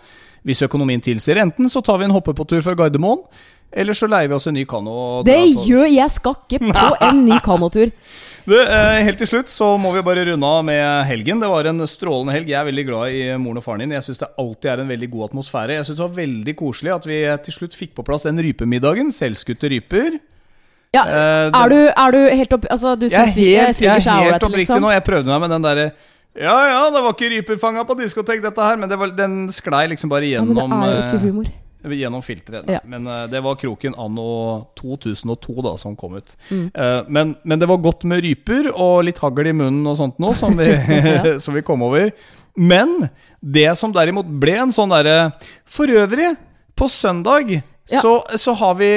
hvis 0.47 0.63
økonomien 0.65 1.03
tilsier, 1.03 1.37
enten 1.43 1.69
så 1.69 1.83
tar 1.85 1.99
vi 1.99 2.05
en 2.07 2.15
hoppepotur 2.15 2.63
fra 2.65 2.73
Gardermoen, 2.73 3.21
eller 3.77 3.93
så 3.97 4.07
leier 4.09 4.27
vi 4.31 4.35
oss 4.37 4.47
en 4.49 4.55
ny 4.57 4.65
kano. 4.69 5.23
Det 5.27 5.37
gjør 5.67 5.85
Jeg 5.93 6.09
skal 6.15 6.35
ikke 6.47 6.59
på 6.73 6.87
en 7.09 7.25
ny 7.27 7.37
kanotur. 7.45 7.91
Du, 8.47 8.53
eh, 8.55 9.01
helt 9.03 9.17
til 9.19 9.27
slutt 9.27 9.49
så 9.51 9.73
må 9.75 9.89
vi 9.91 9.99
bare 10.07 10.21
runde 10.29 10.47
av 10.47 10.61
med 10.63 11.03
helgen. 11.09 11.41
Det 11.43 11.49
var 11.51 11.67
en 11.67 11.81
strålende 11.83 12.31
helg. 12.31 12.47
Jeg 12.47 12.55
er 12.61 12.67
veldig 12.69 12.85
glad 12.87 13.11
i 13.11 13.23
moren 13.43 13.59
og 13.59 13.65
faren 13.65 13.81
din. 13.83 13.91
Jeg 13.91 14.05
syns 14.05 14.21
det 14.21 14.29
alltid 14.39 14.69
er 14.71 14.83
en 14.85 14.87
veldig 14.93 15.09
god 15.11 15.25
atmosfære. 15.25 15.75
Jeg 15.75 15.83
syns 15.89 15.97
det 15.99 16.05
var 16.05 16.13
veldig 16.15 16.53
koselig 16.61 16.93
at 16.95 17.07
vi 17.09 17.17
til 17.43 17.55
slutt 17.57 17.75
fikk 17.75 17.91
på 17.97 18.05
plass 18.07 18.23
den 18.23 18.39
rypemiddagen. 18.39 19.11
Selvskutte 19.11 19.67
ryper. 19.73 20.15
Ja, 20.95 21.03
Eh, 21.03 21.49
er, 21.51 21.67
du, 21.75 21.77
er 21.91 22.15
du 22.15 22.19
helt 22.39 22.53
opp 22.55 22.69
Altså, 22.71 22.95
du 22.95 23.09
Jeg 23.09 23.19
er 23.19 23.25
syns 23.25 23.35
vi- 23.35 23.49
helt, 23.59 23.81
jeg 23.83 24.07
er 24.07 24.31
helt 24.31 24.43
oppriktig 24.47 24.63
liksom? 24.71 24.81
nå. 24.87 24.93
Jeg 24.95 25.03
prøvde 25.03 25.27
meg 25.27 25.41
med 25.43 25.49
den 25.57 25.67
derre 25.67 25.91
Ja 26.39 26.55
ja, 26.71 26.81
det 26.95 27.03
var 27.03 27.13
ikke 27.19 27.29
ryper 27.35 27.59
fanga 27.59 27.83
på 27.83 27.97
diskotek, 27.99 28.39
dette 28.47 28.63
her. 28.63 28.77
Men 28.79 28.87
det 28.87 28.97
var, 28.97 29.11
den 29.11 29.49
sklei 29.51 29.89
liksom 29.91 30.07
bare 30.09 30.23
Ja, 30.23 30.39
men 30.47 30.55
det 30.55 30.63
er 30.63 30.95
jo 30.95 31.03
ikke 31.03 31.19
eh, 31.19 31.27
humor. 31.27 31.51
Gjennom 31.95 32.21
filteret. 32.21 32.67
Ja. 32.69 32.79
Men 32.85 33.07
uh, 33.07 33.25
det 33.31 33.39
var 33.43 33.55
kroken 33.55 33.95
anno 33.97 34.67
2002 34.79 35.55
da 35.65 35.75
som 35.77 35.95
kom 35.95 36.17
ut. 36.19 36.35
Mm. 36.51 36.65
Uh, 36.75 37.03
men, 37.07 37.35
men 37.43 37.59
det 37.59 37.69
var 37.69 37.77
godt 37.81 38.03
med 38.09 38.21
ryper 38.25 38.71
og 38.73 39.05
litt 39.07 39.21
hagl 39.23 39.47
i 39.47 39.55
munnen 39.55 39.87
og 39.87 39.97
sånt 39.99 40.19
nå, 40.19 40.33
som 40.37 40.57
vi, 40.59 40.67
Ja. 41.07 41.37
som 41.39 41.55
vi 41.57 41.63
kom 41.65 41.81
over. 41.87 42.11
Men 42.57 43.07
det 43.39 43.69
som 43.77 43.93
derimot 43.93 44.27
ble 44.41 44.55
en 44.63 44.73
sånn 44.73 44.89
derre 44.89 45.31
For 45.69 45.89
øvrig, 45.93 46.33
på 46.77 46.87
søndag 46.89 47.51
Ja. 47.87 48.01
så, 48.01 48.17
så 48.35 48.53
har 48.57 48.73
vi 48.75 48.89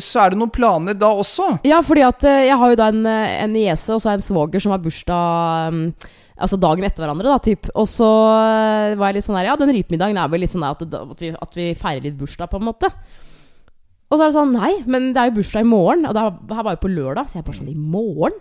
Så 0.00 0.22
er 0.22 0.32
det 0.32 0.38
noen 0.40 0.50
planer 0.50 0.96
da 0.98 1.12
også. 1.12 1.58
Ja, 1.68 1.82
fordi 1.84 2.02
at 2.02 2.24
eh, 2.24 2.46
jeg 2.48 2.56
har 2.58 2.72
jo 2.72 2.78
da 2.80 2.88
en, 2.90 3.04
en 3.06 3.52
niese 3.52 3.92
og 3.94 4.00
så 4.02 4.14
en 4.16 4.24
svoger 4.24 4.64
som 4.64 4.72
har 4.74 4.80
bursdag 4.82 5.68
um, 5.70 5.84
Altså 6.42 6.58
dagen 6.60 6.84
etter 6.86 7.04
hverandre, 7.04 7.30
da, 7.30 7.40
typ. 7.42 7.68
Og 7.78 7.86
så 7.90 8.08
eh, 8.34 8.94
var 8.98 9.10
jeg 9.10 9.20
litt 9.20 9.26
sånn 9.28 9.38
her 9.38 9.52
Ja, 9.52 9.58
den 9.60 9.72
rypemiddagen 9.76 10.18
er 10.18 10.30
vel 10.32 10.42
litt 10.42 10.52
sånn 10.52 10.64
der 10.66 10.74
at, 10.74 10.82
at, 10.82 11.20
vi, 11.22 11.30
at 11.46 11.58
vi 11.58 11.68
feirer 11.78 12.06
litt 12.08 12.18
bursdag, 12.18 12.50
på 12.50 12.58
en 12.58 12.66
måte. 12.66 12.90
Og 14.10 14.18
så 14.18 14.24
er 14.24 14.28
det 14.28 14.36
sånn 14.36 14.56
Nei, 14.56 14.72
men 14.90 15.12
det 15.14 15.22
er 15.22 15.30
jo 15.30 15.38
bursdag 15.38 15.64
i 15.64 15.70
morgen. 15.70 16.08
Og 16.08 16.16
det 16.16 16.56
her 16.58 16.66
var 16.66 16.74
jo 16.76 16.82
på 16.82 16.90
lørdag. 16.92 17.30
Så 17.30 17.38
jeg 17.38 17.46
bare 17.46 17.60
sånn 17.60 17.70
I 17.72 17.78
morgen? 17.78 18.40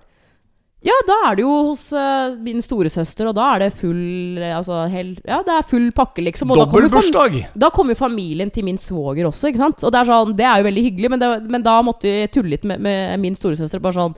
Ja, 0.82 0.96
da 1.06 1.16
er 1.30 1.36
det 1.38 1.44
jo 1.44 1.52
hos 1.68 1.84
uh, 1.94 2.34
min 2.42 2.62
storesøster, 2.66 3.28
og 3.30 3.36
da 3.38 3.52
er 3.54 3.62
det 3.62 3.68
full 3.78 4.40
eh, 4.42 4.54
Altså 4.58 4.80
hel, 4.90 5.12
Ja, 5.30 5.44
det 5.46 5.54
er 5.54 5.68
full 5.70 5.92
pakke, 5.94 6.24
liksom. 6.26 6.50
Og 6.56 6.58
Dobbel 6.58 6.88
bursdag! 6.90 7.36
da 7.54 7.70
kommer 7.74 7.94
jo 7.94 8.00
familien 8.00 8.50
til 8.50 8.66
min 8.66 8.80
svoger 8.82 9.28
også, 9.30 9.52
ikke 9.52 9.62
sant? 9.62 9.84
Og 9.86 9.94
det 9.94 10.00
er 10.00 10.10
sånn, 10.10 10.32
det 10.40 10.48
er 10.48 10.58
jo 10.58 10.66
veldig 10.66 10.84
hyggelig, 10.88 11.12
men, 11.14 11.22
det, 11.22 11.30
men 11.54 11.66
da 11.66 11.76
måtte 11.86 12.10
vi 12.10 12.24
tulle 12.34 12.56
litt 12.56 12.66
med, 12.66 12.82
med 12.82 13.22
min 13.22 13.38
storesøster. 13.38 13.82
Bare 13.84 13.94
sånn 13.94 14.16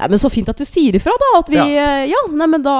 Nei, 0.00 0.08
men 0.10 0.18
så 0.18 0.32
fint 0.32 0.50
at 0.50 0.58
du 0.58 0.66
sier 0.66 0.98
ifra, 0.98 1.14
da. 1.22 1.30
At 1.38 1.52
vi 1.52 1.60
Ja, 1.60 1.86
ja 2.10 2.24
nei, 2.34 2.50
men 2.56 2.66
da 2.66 2.74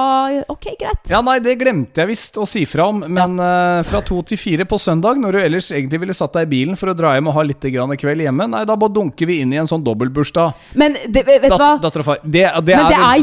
Ok, 0.51 0.67
greit. 0.81 1.07
Ja, 1.07 1.23
nei, 1.23 1.37
det 1.43 1.55
glemte 1.61 2.03
jeg 2.03 2.11
visst 2.11 2.35
å 2.35 2.49
si 2.49 2.65
fra 2.67 2.89
om, 2.91 2.99
men 3.07 3.39
eh, 3.39 3.79
fra 3.87 4.03
to 4.03 4.19
til 4.27 4.41
fire 4.41 4.67
på 4.67 4.81
søndag, 4.81 5.21
når 5.23 5.37
du 5.37 5.41
ellers 5.45 5.71
egentlig 5.71 6.01
ville 6.03 6.17
satt 6.17 6.35
deg 6.35 6.49
i 6.49 6.51
bilen 6.57 6.79
for 6.79 6.91
å 6.91 6.97
dra 6.97 7.15
hjem 7.15 7.31
og 7.31 7.37
ha 7.39 7.47
litt 7.47 7.63
grann 7.71 7.95
kveld 7.95 8.27
hjemme, 8.27 8.49
nei, 8.51 8.65
da 8.67 8.75
bare 8.75 8.95
dunker 8.99 9.29
vi 9.29 9.39
inn 9.45 9.55
i 9.55 9.61
en 9.61 9.71
sånn 9.71 9.87
dobbeltbursdag. 9.87 10.67
Men 10.75 10.99
det, 11.07 11.23
vet 11.23 11.47
du 11.47 11.55
hva? 11.55 11.77
Dat, 11.77 11.87
datter 11.87 12.03
og 12.03 12.11
far. 12.11 12.23
Det, 12.25 12.43
det 12.67 12.75
Men 12.75 12.85
er 12.87 12.91
det 12.91 12.99
er 12.99 13.20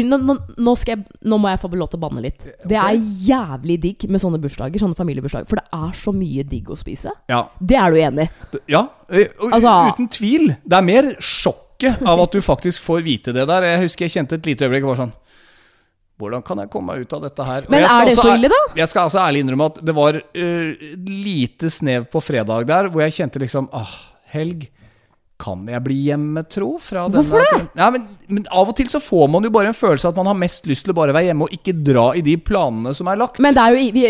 nå, 0.00 0.36
nå, 0.56 0.74
jeg, 0.88 1.02
nå 1.28 1.38
må 1.40 1.50
jeg 1.52 1.60
få 1.60 1.68
lov 1.76 1.90
til 1.92 2.00
å 2.00 2.02
banne 2.06 2.22
litt. 2.24 2.46
Det 2.68 2.78
er 2.80 2.96
jævlig 3.26 3.78
digg 3.82 4.06
med 4.08 4.22
sånne 4.22 4.40
bursdager, 4.40 4.80
sånne 4.80 4.96
familiebursdager. 4.96 5.48
For 5.50 5.60
det 5.60 5.66
er 5.76 5.98
så 6.00 6.14
mye 6.16 6.44
digg 6.48 6.70
å 6.72 6.78
spise. 6.80 7.12
Ja. 7.28 7.42
Det 7.60 7.76
er 7.76 7.92
du 7.92 8.00
enig 8.00 8.28
i? 8.28 8.62
ja 8.72 8.86
Altså- 9.12 9.92
uten 9.92 10.08
tvil. 10.08 10.54
Det 10.64 10.78
er 10.78 10.86
mer 10.86 11.10
sjokket 11.20 12.00
av 12.08 12.20
at 12.24 12.32
du 12.32 12.40
faktisk 12.40 12.80
får 12.80 13.02
vite 13.04 13.34
det 13.36 13.44
der. 13.46 13.62
Jeg 13.62 13.82
husker 13.88 14.06
jeg 14.06 14.14
kjente 14.16 14.38
et 14.40 14.46
lite 14.46 14.64
øyeblikk 14.64 14.88
bare 14.88 15.04
sånn 15.04 15.12
Hvordan 16.22 16.42
kan 16.46 16.60
jeg 16.62 16.70
komme 16.70 16.92
meg 16.92 17.02
ut 17.02 17.14
av 17.16 17.22
dette 17.24 17.44
her? 17.44 17.64
Men 17.72 17.82
er 17.82 18.06
det 18.06 18.14
så 18.14 18.36
ille, 18.36 18.48
da? 18.52 18.60
Jeg 18.78 18.86
skal 18.88 19.08
altså 19.08 19.18
ærlig 19.24 19.40
innrømme 19.42 19.66
at 19.72 19.80
det 19.82 19.94
var 19.96 20.18
uh, 20.20 20.84
lite 21.08 21.70
snev 21.72 22.04
på 22.12 22.22
fredag 22.22 22.68
der, 22.68 22.88
hvor 22.92 23.02
jeg 23.02 23.16
kjente 23.16 23.42
liksom 23.42 23.66
ah, 23.74 23.90
Helg. 24.30 24.68
Kan 25.42 25.64
jeg 25.66 25.82
bli 25.82 25.96
hjemmetro 26.06 26.68
fra 26.78 27.08
denne 27.10 27.24
Hvorfor 27.26 27.42
det? 27.50 27.64
Ja, 27.80 27.88
men, 27.90 28.04
men 28.30 28.44
av 28.54 28.68
og 28.70 28.76
til 28.78 28.86
så 28.92 29.00
får 29.02 29.24
man 29.32 29.42
jo 29.42 29.50
bare 29.50 29.72
en 29.72 29.74
følelse 29.74 30.12
at 30.12 30.18
man 30.20 30.28
har 30.30 30.36
mest 30.38 30.68
lyst 30.70 30.86
til 30.86 30.92
å 30.92 30.96
bare 31.00 31.14
være 31.16 31.32
hjemme 31.32 31.48
og 31.48 31.56
ikke 31.56 31.74
dra 31.82 32.04
i 32.14 32.22
de 32.22 32.36
planene 32.38 32.92
som 32.94 33.10
er 33.10 33.18
lagt. 33.18 33.40
Men 33.42 33.56
det 33.56 33.64
er 33.64 33.74
jo, 33.74 33.88
vi, 33.96 34.04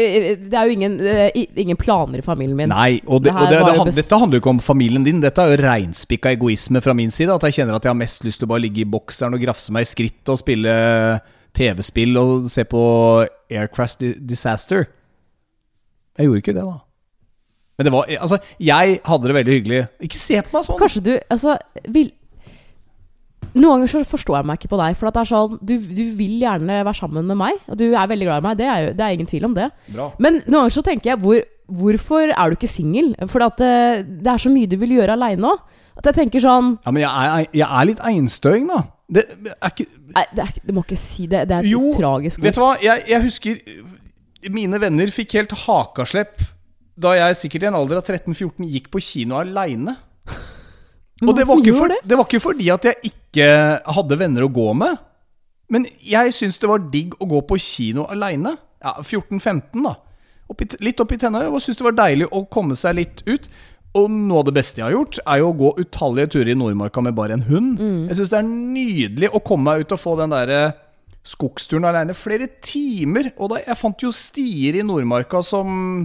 det 0.53 0.59
er 0.61 0.69
jo 0.69 0.77
ingen, 0.77 0.99
eh, 1.09 1.41
ingen 1.65 1.81
planer 1.81 2.21
i 2.21 2.27
familien 2.27 2.59
min. 2.59 2.69
Nei, 2.75 2.99
og, 3.07 3.23
det, 3.25 3.33
Det 3.33 3.63
og 3.63 3.65
det, 3.65 3.87
best- 3.89 4.03
dette 4.03 4.21
handler 4.21 4.37
jo 4.37 4.45
ikke 4.45 4.53
om 4.59 4.61
familien 4.69 5.09
din. 5.09 5.23
Dette 5.25 5.41
er 5.47 5.55
jo 5.57 5.63
reinspikka 5.65 6.35
egoisme 6.37 6.85
fra 6.85 6.93
min 7.01 7.11
side. 7.15 7.33
At 7.33 7.49
jeg 7.49 7.63
kjenner 7.63 7.81
at 7.81 7.89
jeg 7.89 7.95
har 7.95 8.01
mest 8.05 8.29
lyst 8.29 8.43
til 8.43 8.51
å 8.51 8.53
bare 8.53 8.67
ligge 8.67 8.85
i 8.85 8.91
bokseren 8.93 9.33
og 9.39 9.41
grafse 9.47 9.73
meg 9.73 9.89
i 9.89 9.93
skritt 9.95 10.29
og 10.35 10.41
spille 10.45 10.77
TV-spill 11.57 12.17
og 12.21 12.47
se 12.53 12.65
på 12.69 12.83
Aircrash 13.53 13.97
Disaster. 14.21 14.85
Jeg 16.19 16.29
gjorde 16.29 16.43
ikke 16.45 16.55
det, 16.61 16.65
da. 16.69 16.79
Men 17.83 17.89
det 17.89 17.95
var 17.95 18.11
Altså, 18.23 18.39
jeg 18.63 18.99
hadde 19.09 19.29
det 19.31 19.39
veldig 19.41 19.55
hyggelig. 19.59 19.85
Ikke 20.07 20.21
se 20.23 20.39
på 20.47 20.55
meg 20.55 20.67
sånn! 20.69 20.79
Kanskje 20.79 21.03
du 21.03 21.13
Altså 21.19 21.57
vil 21.91 22.13
Noen 23.53 23.83
ganger 23.83 23.91
så 23.93 24.01
forstår 24.09 24.39
jeg 24.39 24.49
meg 24.49 24.61
ikke 24.61 24.71
på 24.73 24.79
deg. 24.81 24.95
For 24.97 25.11
at 25.11 25.17
det 25.19 25.23
er 25.27 25.29
sånn 25.29 25.59
du, 25.61 25.75
du 25.77 26.05
vil 26.17 26.39
gjerne 26.41 26.79
være 26.87 26.97
sammen 26.97 27.27
med 27.29 27.37
meg, 27.37 27.59
og 27.69 27.77
du 27.77 27.85
er 27.91 28.07
veldig 28.09 28.29
glad 28.31 28.41
i 28.41 28.45
meg. 28.47 28.55
Det 28.57 28.65
er, 28.65 28.79
jo, 28.87 28.95
det 28.97 29.05
er 29.05 29.17
ingen 29.19 29.29
tvil 29.29 29.45
om 29.51 29.57
det. 29.59 29.67
Bra. 29.93 30.07
Men 30.25 30.39
noen 30.47 30.63
ganger 30.63 30.77
så 30.79 30.85
tenker 30.87 31.13
jeg 31.13 31.21
hvor, 31.21 31.43
Hvorfor 31.73 32.33
er 32.33 32.49
du 32.49 32.57
ikke 32.57 32.69
singel? 32.71 33.13
For 33.33 33.45
at 33.45 33.61
det, 33.61 33.75
det 34.25 34.33
er 34.33 34.41
så 34.41 34.51
mye 34.53 34.69
du 34.69 34.79
vil 34.81 34.97
gjøre 34.97 35.19
aleine 35.19 35.53
òg. 35.53 35.61
At 36.01 36.09
jeg 36.09 36.17
tenker 36.23 36.41
sånn 36.41 36.73
Ja, 36.81 36.95
men 36.95 37.05
jeg 37.05 37.13
er, 37.13 37.51
jeg 37.53 37.69
er 37.69 37.89
litt 37.91 38.01
einstøing, 38.09 38.71
da. 38.73 38.81
Det 39.13 39.27
er 39.53 39.75
ikke 39.75 39.89
Nei, 40.13 40.25
det 40.37 40.45
er, 40.45 40.55
du 40.65 40.73
må 40.77 40.85
ikke 40.87 41.01
si 41.01 41.27
det. 41.29 41.45
Det 41.51 41.59
er 41.59 41.69
Jo, 41.69 41.83
tragisk 41.97 42.41
Vet 42.45 42.57
du 42.57 42.63
hva, 42.65 42.73
jeg, 42.81 43.05
jeg 43.13 43.25
husker 43.27 43.61
Mine 44.53 44.81
venner 44.83 45.13
fikk 45.15 45.37
helt 45.39 45.53
hakaslepp 45.67 46.41
da 46.99 47.15
jeg 47.17 47.39
sikkert 47.41 47.67
i 47.67 47.71
en 47.71 47.79
alder 47.79 48.01
av 48.01 48.09
13-14 48.09 48.69
gikk 48.69 48.91
på 48.93 49.01
kino 49.03 49.39
aleine. 49.41 49.97
Og 51.23 51.37
det 51.39 51.47
var, 51.47 51.61
for, 51.63 51.93
det? 51.93 52.01
det 52.03 52.19
var 52.19 52.27
ikke 52.27 52.43
fordi 52.43 52.69
at 52.75 52.87
jeg 52.89 53.13
ikke 53.13 53.49
hadde 53.97 54.19
venner 54.19 54.45
å 54.45 54.53
gå 54.53 54.73
med. 54.75 54.99
Men 55.73 55.87
jeg 56.05 56.35
syns 56.37 56.59
det 56.61 56.69
var 56.69 56.83
digg 56.93 57.15
å 57.23 57.29
gå 57.31 57.43
på 57.49 57.59
kino 57.63 58.09
aleine. 58.11 58.57
Ja, 58.83 58.97
14-15, 58.99 59.85
da. 59.85 59.95
Oppi, 60.51 60.67
litt 60.85 61.01
opp 61.01 61.15
i 61.15 61.21
tenna. 61.23 61.45
Jeg 61.47 61.63
syntes 61.63 61.79
det 61.79 61.87
var 61.87 62.01
deilig 62.01 62.29
å 62.35 62.43
komme 62.53 62.77
seg 62.77 62.99
litt 62.99 63.23
ut. 63.31 63.47
Og 63.97 64.09
noe 64.11 64.41
av 64.41 64.49
det 64.49 64.57
beste 64.57 64.81
jeg 64.81 64.87
har 64.89 64.97
gjort, 64.97 65.21
er 65.23 65.41
jo 65.43 65.51
å 65.51 65.57
gå 65.57 65.71
utallige 65.85 66.33
turer 66.35 66.53
i 66.53 66.57
Nordmarka 66.59 67.05
med 67.05 67.17
bare 67.17 67.37
en 67.37 67.47
hund. 67.47 67.81
Mm. 67.81 68.07
Jeg 68.09 68.19
syns 68.19 68.33
det 68.33 68.39
er 68.41 68.49
nydelig 68.49 69.31
å 69.33 69.43
komme 69.45 69.69
meg 69.69 69.85
ut 69.85 69.95
og 69.95 70.01
få 70.01 70.17
den 70.21 70.33
derre 70.33 70.63
skogsturen 71.29 71.87
aleine 71.87 72.17
flere 72.19 72.49
timer. 72.65 73.31
Og 73.37 73.53
da, 73.53 73.61
jeg 73.63 73.79
fant 73.79 74.05
jo 74.05 74.11
stier 74.17 74.81
i 74.81 74.85
Nordmarka 74.87 75.43
som 75.47 76.03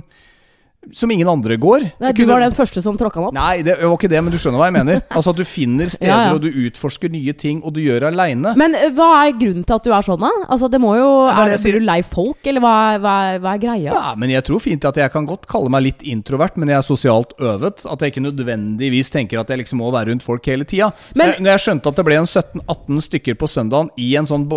som 0.94 1.12
ingen 1.12 1.28
andre 1.28 1.58
går. 1.60 1.84
Nei, 2.00 2.12
du 2.16 2.24
var 2.30 2.40
den 2.44 2.54
første 2.56 2.82
som 2.84 2.96
tråkka 2.98 3.20
den 3.20 3.28
opp. 3.30 3.34
Nei, 3.36 3.62
det 3.66 3.76
var 3.82 3.96
ikke 3.98 4.10
det, 4.12 4.22
men 4.24 4.32
du 4.32 4.38
skjønner 4.40 4.62
hva 4.62 4.68
jeg 4.70 4.76
mener. 4.78 5.02
Altså 5.18 5.32
At 5.34 5.40
du 5.42 5.46
finner 5.48 5.90
steder, 5.92 6.08
Ja, 6.12 6.18
ja. 6.30 6.34
og 6.36 6.42
du 6.42 6.48
utforsker 6.68 7.10
nye 7.12 7.34
ting, 7.34 7.62
og 7.66 7.74
du 7.76 7.82
gjør 7.82 8.06
aleine. 8.12 8.54
Men 8.60 8.76
eh, 8.78 8.90
hva 8.96 9.10
er 9.26 9.34
grunnen 9.40 9.66
til 9.68 9.76
at 9.76 9.84
du 9.84 9.92
er 9.92 10.06
sånn, 10.06 10.22
da? 10.24 10.30
Altså, 10.48 10.70
det 10.72 10.80
må 10.84 10.94
jo 10.98 11.08
det 11.28 11.34
er 11.36 11.52
det. 11.52 11.58
Blir 11.68 11.80
du 11.80 11.86
lei 11.90 11.98
folk, 12.06 12.40
eller 12.48 12.64
hva, 12.64 12.76
hva, 13.04 13.16
hva 13.44 13.56
er 13.58 13.62
greia? 13.64 13.92
Ja, 13.98 14.14
men 14.18 14.30
jeg 14.32 14.46
tror 14.48 14.62
fint 14.64 14.86
at 14.88 14.98
jeg 15.02 15.12
kan 15.14 15.26
godt 15.28 15.48
kalle 15.52 15.70
meg 15.74 15.84
litt 15.88 16.04
introvert, 16.08 16.56
men 16.58 16.70
jeg 16.72 16.78
er 16.80 16.86
sosialt 16.88 17.34
øvet. 17.40 17.84
At 17.90 18.02
jeg 18.06 18.14
ikke 18.16 18.26
nødvendigvis 18.28 19.12
tenker 19.14 19.42
at 19.42 19.50
jeg 19.52 19.64
liksom 19.64 19.82
må 19.84 19.92
være 19.96 20.12
rundt 20.14 20.24
folk 20.26 20.46
hele 20.48 20.64
tida. 20.68 20.92
Men- 21.16 21.34
jeg, 21.34 21.42
når 21.44 21.52
jeg 21.58 21.66
skjønte 21.66 21.92
at 21.92 22.00
det 22.00 22.06
ble 22.08 22.20
en 22.22 22.30
17-18 22.30 23.02
stykker 23.10 23.36
på 23.42 23.50
søndagen 23.52 23.90
i 23.98 24.14
en 24.20 24.26
sånn 24.30 24.48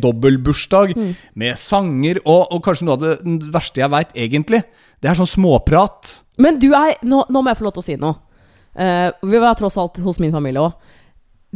dobbeltbursdag 0.00 0.94
Mm. 0.96 1.14
med 1.34 1.56
sanger 1.58 2.18
og, 2.24 2.46
og 2.52 2.62
kanskje 2.64 2.86
noe 2.86 2.96
av 2.96 3.02
det 3.04 3.50
verste 3.52 3.82
jeg 3.82 3.90
veit, 3.92 4.12
egentlig, 4.16 4.62
det 5.02 5.10
er 5.10 5.18
sånn 5.18 5.28
småprat. 5.28 6.20
Men 6.42 6.60
du 6.60 6.70
er 6.76 6.96
Nå, 7.06 7.24
nå 7.32 7.42
må 7.42 7.52
jeg 7.52 7.60
få 7.60 7.66
lov 7.68 7.76
til 7.76 7.84
å 7.84 7.86
si 7.86 7.98
noe. 8.00 8.20
Uh, 8.76 9.08
vi 9.24 9.40
var 9.40 9.56
tross 9.56 9.78
alt 9.80 10.00
hos 10.04 10.20
min 10.20 10.34
familie 10.34 10.60
òg. 10.60 10.94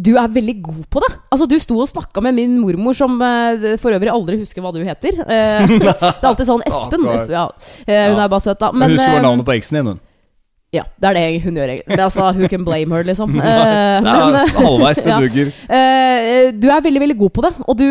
Du 0.01 0.15
er 0.17 0.31
veldig 0.33 0.55
god 0.65 0.85
på 0.89 1.01
det. 1.05 1.11
Altså, 1.35 1.49
Du 1.51 1.59
sto 1.61 1.77
og 1.83 1.89
snakka 1.91 2.23
med 2.25 2.39
min 2.39 2.55
mormor, 2.63 2.97
som 2.97 3.19
uh, 3.21 3.75
for 3.83 3.93
øvrig 3.93 4.13
aldri 4.13 4.39
husker 4.41 4.65
hva 4.65 4.73
du 4.73 4.81
heter. 4.87 5.19
Uh, 5.25 5.67
det 5.81 5.91
er 5.91 6.31
alltid 6.31 6.49
sånn 6.49 6.65
Espen. 6.69 7.09
Ja. 7.29 7.49
Hun 7.89 8.23
er 8.23 8.31
bare 8.31 8.45
søt, 8.45 8.61
da. 8.63 8.73
Men, 8.73 8.95
husker 8.97 9.19
bare 9.19 9.27
navnet 9.27 9.49
på 9.49 9.57
eksen 9.59 9.81
din, 9.81 9.93
hun. 9.93 10.01
Ja, 10.71 10.85
det 11.03 11.09
er 11.09 11.17
det 11.19 11.43
hun 11.43 11.57
gjør. 11.59 11.71
egentlig. 11.73 11.97
Altså, 11.99 12.29
Who 12.37 12.47
can 12.47 12.63
blame 12.65 12.95
her, 12.95 13.03
liksom. 13.09 13.33
Eh, 13.41 13.97
Det 13.99 14.05
men, 14.07 14.37
eh, 14.39 14.53
halvveis, 14.65 15.01
det 15.03 15.11
ja. 15.11 15.19
duger. 15.19 15.49
Eh, 15.67 16.51
du 16.55 16.69
er 16.71 16.85
veldig 16.85 17.03
veldig 17.03 17.17
god 17.19 17.33
på 17.35 17.43
det, 17.47 17.51
og 17.67 17.79
du, 17.81 17.87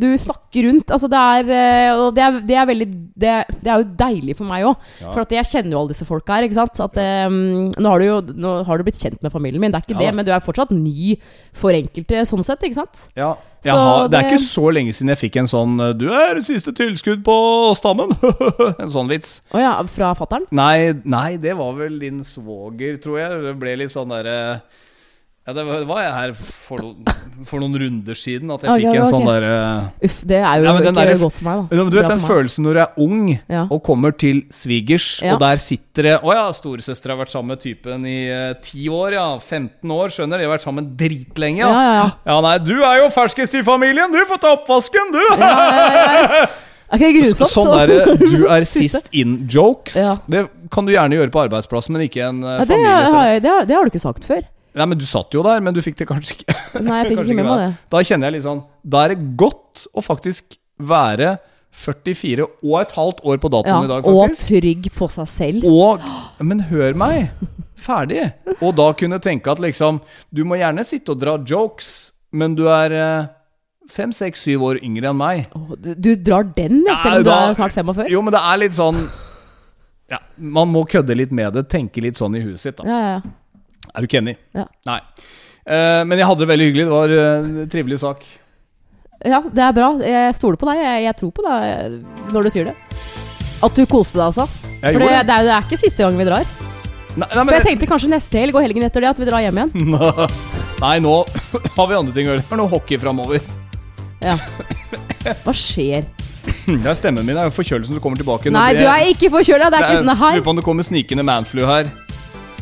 du 0.00 0.08
snakker 0.16 0.64
rundt. 0.68 0.94
Altså 0.96 1.10
det 1.12 1.20
er, 1.20 1.52
uh, 1.92 2.06
det 2.16 2.24
er, 2.24 2.40
det 2.48 2.56
er 2.56 2.66
veldig 2.72 2.88
det, 3.22 3.34
det 3.60 3.68
er 3.74 3.82
jo 3.82 3.88
deilig 4.00 4.36
for 4.38 4.48
meg 4.48 4.64
òg. 4.70 4.88
Ja. 5.02 5.12
For 5.12 5.20
at 5.26 5.36
jeg 5.36 5.50
kjenner 5.50 5.76
jo 5.76 5.82
alle 5.82 5.92
disse 5.92 6.08
folka 6.08 6.38
her. 6.38 6.48
Ikke 6.48 6.56
sant? 6.56 6.80
At, 6.80 6.96
um, 7.28 7.38
nå, 7.76 7.86
har 7.92 8.00
du 8.00 8.08
jo, 8.08 8.18
nå 8.46 8.56
har 8.68 8.80
du 8.80 8.88
blitt 8.88 9.00
kjent 9.02 9.20
med 9.22 9.32
familien 9.34 9.60
min, 9.60 9.72
det 9.74 9.82
er 9.82 9.86
ikke 9.88 9.98
Ja 10.00 10.06
det, 10.08 10.16
men 10.16 10.26
du 10.28 10.32
er 10.32 10.44
fortsatt 10.44 10.72
ny 10.72 11.18
for 11.52 11.76
enkelte 11.76 12.24
sånn 12.32 12.44
sett. 12.48 12.64
Ikke 12.64 12.80
sant? 12.80 13.08
Ja. 13.18 13.34
Jeg 13.62 13.74
Så 13.74 13.78
har, 13.78 14.08
det 14.08 14.18
er 14.18 14.22
det- 14.22 14.32
ikke 14.32 14.42
så 14.42 14.72
lenge 14.74 14.92
siden 14.92 15.08
jeg 15.14 15.18
fikk 15.20 15.36
en 15.38 15.46
sånn 15.46 15.80
eh, 15.80 15.92
'Du 15.94 16.08
er 16.10 16.40
siste 16.40 16.72
tilskudd 16.74 17.22
på 17.22 17.36
stammen'. 17.78 18.10
en 18.82 18.88
sånn 18.90 19.08
vits. 19.08 19.40
Å 19.54 19.60
ja, 19.62 19.74
fra 19.86 20.14
fattern? 20.18 20.46
Nei, 20.50 20.92
nei, 21.04 21.36
det 21.36 21.54
var 21.56 21.72
vel 21.78 21.98
din 22.02 22.20
svoger, 22.26 22.96
tror 23.00 23.18
jeg. 23.22 23.42
Det 23.46 23.58
ble 23.60 23.76
litt 23.76 23.90
sånn 23.94 24.08
derre 24.10 24.62
Ja, 25.42 25.52
det 25.56 25.62
var, 25.66 25.78
det 25.82 25.86
var 25.88 26.02
jeg 26.04 26.12
her 26.14 26.32
for, 26.38 26.82
for 27.50 27.58
noen 27.58 27.72
runder 27.82 28.14
siden, 28.14 28.46
at 28.54 28.62
jeg 28.62 28.70
Ah, 28.70 28.76
fikk 28.78 28.94
ja, 28.94 29.00
en 29.02 29.08
sånn 29.10 29.24
derre 29.26 29.54
Uff, 30.06 30.20
det 30.30 30.36
er 30.38 30.60
jo 30.60 30.66
Ja, 30.68 30.74
ikke 30.78 30.92
der- 30.94 31.18
godt 31.18 31.34
for 31.34 31.44
meg, 31.48 31.64
da. 31.72 31.86
Du 31.90 31.96
vet 31.98 32.06
den 32.12 32.22
følelsen 32.22 32.62
når 32.68 32.72
du 32.78 32.80
er 32.84 33.00
ung 33.02 33.24
Ja. 33.50 33.64
og 33.66 33.82
kommer 33.82 34.14
til 34.14 34.44
svigers, 34.54 35.08
og 35.26 35.40
der 35.42 35.56
sitter 35.58 36.02
det 36.06 36.14
Å 36.22 36.30
ja, 36.36 36.44
storesøster 36.54 37.10
har 37.10 37.18
vært 37.24 37.34
sammen 37.34 37.56
med 37.56 37.60
typen 37.64 38.06
i 38.06 38.20
ti 38.62 38.84
10 38.86 38.88
år, 38.94 39.12
ja. 39.18 39.26
15 39.40 39.90
år, 39.90 40.14
skjønner. 40.14 40.38
De 40.38 40.46
har 40.46 40.54
vært 40.54 40.62
sammen 40.68 40.92
dritlenge, 40.96 41.58
Ja, 41.58 41.72
ja, 41.74 41.92
ja. 41.98 42.06
Ja, 42.30 42.38
nei, 42.46 42.54
du 42.62 42.76
er 42.86 43.02
jo 43.02 43.10
ferskest 43.10 43.58
i 43.58 43.62
familien! 43.66 44.12
Du 44.14 44.22
får 44.30 44.38
ta 44.46 44.54
oppvasken, 44.54 45.10
du! 45.10 45.18
Ja, 45.42 45.50
ja, 45.58 46.38
ja. 46.38 46.46
Det 47.02 47.12
grusomt? 47.18 47.50
Sånn 47.50 47.66
så- 47.66 47.76
derre 47.82 48.16
'du 48.22 48.46
er 48.46 48.62
sist 48.78 49.10
in'-jokes. 49.12 49.98
Det 50.30 50.46
kan 50.70 50.86
du 50.86 50.92
gjerne 50.94 51.18
gjøre 51.18 51.34
på 51.34 51.48
arbeidsplassen, 51.50 51.92
men 51.98 52.06
ikke 52.06 52.22
i 52.22 52.26
en 52.30 52.44
uh, 52.44 52.62
familie. 52.64 53.40
det, 53.42 53.50
har, 53.50 53.64
det 53.66 53.74
har 53.74 53.82
du 53.82 53.90
ikke 53.90 54.06
sagt 54.06 54.24
før. 54.24 54.42
Nei, 54.74 54.86
men 54.88 54.98
Du 54.98 55.04
satt 55.08 55.34
jo 55.36 55.42
der, 55.44 55.60
men 55.60 55.74
du 55.76 55.82
fikk 55.84 55.98
det 56.00 56.06
kanskje 56.08 56.38
ikke. 56.38 56.54
Nei, 56.80 57.02
jeg 57.02 57.12
fikk 57.12 57.22
ikke 57.26 57.38
med 57.38 57.48
meg 57.48 57.62
det. 57.62 57.70
Da 57.92 58.02
kjenner 58.08 58.30
jeg 58.30 58.38
litt 58.38 58.46
sånn 58.46 58.62
Da 58.94 59.02
er 59.06 59.14
det 59.14 59.24
godt 59.40 59.86
å 59.92 60.04
faktisk 60.04 60.56
være 60.82 61.34
44 61.72 62.44
og 62.44 62.74
et 62.82 62.90
halvt 62.96 63.20
år 63.24 63.38
på 63.40 63.50
datoen 63.52 63.72
Ja, 63.72 63.82
i 63.84 63.90
dag, 63.90 64.04
faktisk. 64.04 64.48
og 64.50 64.62
trygg 64.62 64.88
på 64.96 65.08
seg 65.14 65.28
selv. 65.32 65.68
Og 65.68 66.44
Men 66.44 66.64
hør 66.68 66.96
meg! 67.00 67.30
Ferdig. 67.82 68.28
Og 68.62 68.76
da 68.78 68.92
kunne 68.94 69.18
tenke 69.18 69.50
at 69.50 69.58
liksom 69.58 69.96
Du 70.30 70.44
må 70.46 70.54
gjerne 70.60 70.84
sitte 70.86 71.14
og 71.16 71.18
dra 71.22 71.32
jokes, 71.38 72.12
men 72.32 72.54
du 72.54 72.68
er 72.70 72.92
eh, 72.94 73.24
fem, 73.90 74.12
seks, 74.14 74.44
syv 74.46 74.62
år 74.68 74.78
yngre 74.86 75.10
enn 75.10 75.18
meg. 75.18 75.48
Oh, 75.58 75.72
du, 75.76 75.90
du 75.98 76.12
drar 76.14 76.46
den, 76.56 76.84
ja, 76.86 76.94
selv 77.02 77.24
om 77.24 77.26
du 77.26 77.32
er 77.34 77.56
snart 77.58 77.74
45? 77.76 78.06
Jo, 78.12 78.22
men 78.24 78.32
det 78.36 78.40
er 78.52 78.60
litt 78.62 78.76
sånn 78.78 79.00
Ja, 80.12 80.20
Man 80.36 80.70
må 80.72 80.84
kødde 80.88 81.16
litt 81.18 81.32
med 81.34 81.56
det, 81.56 81.66
tenke 81.72 82.04
litt 82.04 82.20
sånn 82.20 82.36
i 82.38 82.44
huet 82.44 82.60
sitt, 82.62 82.78
da. 82.78 82.86
Ja, 82.88 83.00
ja, 83.02 83.14
ja. 83.18 83.38
Er 83.90 84.02
du 84.04 84.08
ikke 84.08 84.22
enig? 84.22 84.36
Ja. 84.56 84.68
Nei. 84.88 85.00
Uh, 85.62 86.02
men 86.08 86.18
jeg 86.18 86.26
hadde 86.26 86.42
det 86.42 86.50
veldig 86.50 86.70
hyggelig. 86.70 86.86
Det 86.88 86.94
var 86.94 87.12
eh, 87.14 87.50
en 87.64 87.68
trivelig 87.70 88.00
sak. 88.02 88.24
Ja, 89.22 89.38
det 89.46 89.62
er 89.62 89.74
bra. 89.76 89.92
Jeg 90.02 90.34
stoler 90.34 90.58
på 90.58 90.66
deg. 90.70 90.80
Jeg, 90.82 91.04
jeg 91.06 91.18
tror 91.20 91.32
på 91.36 91.44
deg 91.46 91.66
eh, 91.68 91.98
når 92.34 92.48
du 92.48 92.54
sier 92.54 92.70
det. 92.72 92.74
At 93.62 93.76
du 93.78 93.84
koste 93.86 94.18
deg, 94.18 94.32
altså. 94.32 94.48
Jeg 94.82 94.96
For 94.96 95.04
det, 95.04 95.10
det. 95.12 95.20
det, 95.28 95.36
er, 95.36 95.46
det 95.46 95.54
er 95.54 95.68
ikke 95.68 95.78
siste 95.84 96.02
gang 96.02 96.18
vi 96.18 96.26
drar. 96.26 96.48
Nei, 97.12 97.28
nei, 97.28 97.44
For 97.44 97.54
jeg 97.58 97.66
tenkte 97.68 97.88
kanskje 97.90 98.10
neste 98.10 98.40
helg 98.40 98.56
og 98.56 98.64
helgen 98.64 98.86
etter 98.88 99.04
det 99.04 99.12
at 99.12 99.20
vi 99.20 99.28
drar 99.28 99.44
hjem 99.44 99.60
igjen. 99.60 99.96
nei, 100.84 100.96
nå 101.04 101.14
har 101.76 101.90
vi 101.90 101.98
andre 102.00 102.16
ting 102.16 102.26
å 102.26 102.34
gjøre. 102.34 102.42
Det 102.48 102.56
er 102.56 102.62
noe 102.64 102.72
hockey 102.72 102.98
framover. 102.98 103.46
Ja. 104.24 104.38
Hva 105.44 105.54
skjer? 105.54 106.08
Det 106.66 106.82
er 106.82 106.96
stemmen 106.98 107.22
min. 107.22 107.36
Det 107.36 107.44
er 107.44 107.50
jo 107.52 107.54
forkjølelsen 107.54 107.94
som 107.94 108.02
kommer 108.02 108.18
tilbake. 108.18 108.50
Nei, 108.50 108.72
du 108.74 108.82
er 108.88 109.06
ikke 109.12 109.30
forkjøla. 109.30 109.70
Det 109.70 109.78
er 109.78 109.86
ikke 109.92 110.02
sånn 110.02 110.16
her. 110.16 110.38
Lurer 110.40 110.46
på 110.48 110.54
om 110.56 110.58
det 110.58 110.66
kommer 110.66 110.86
snikende 110.88 111.26
manflu 111.26 111.62
her. 111.68 111.90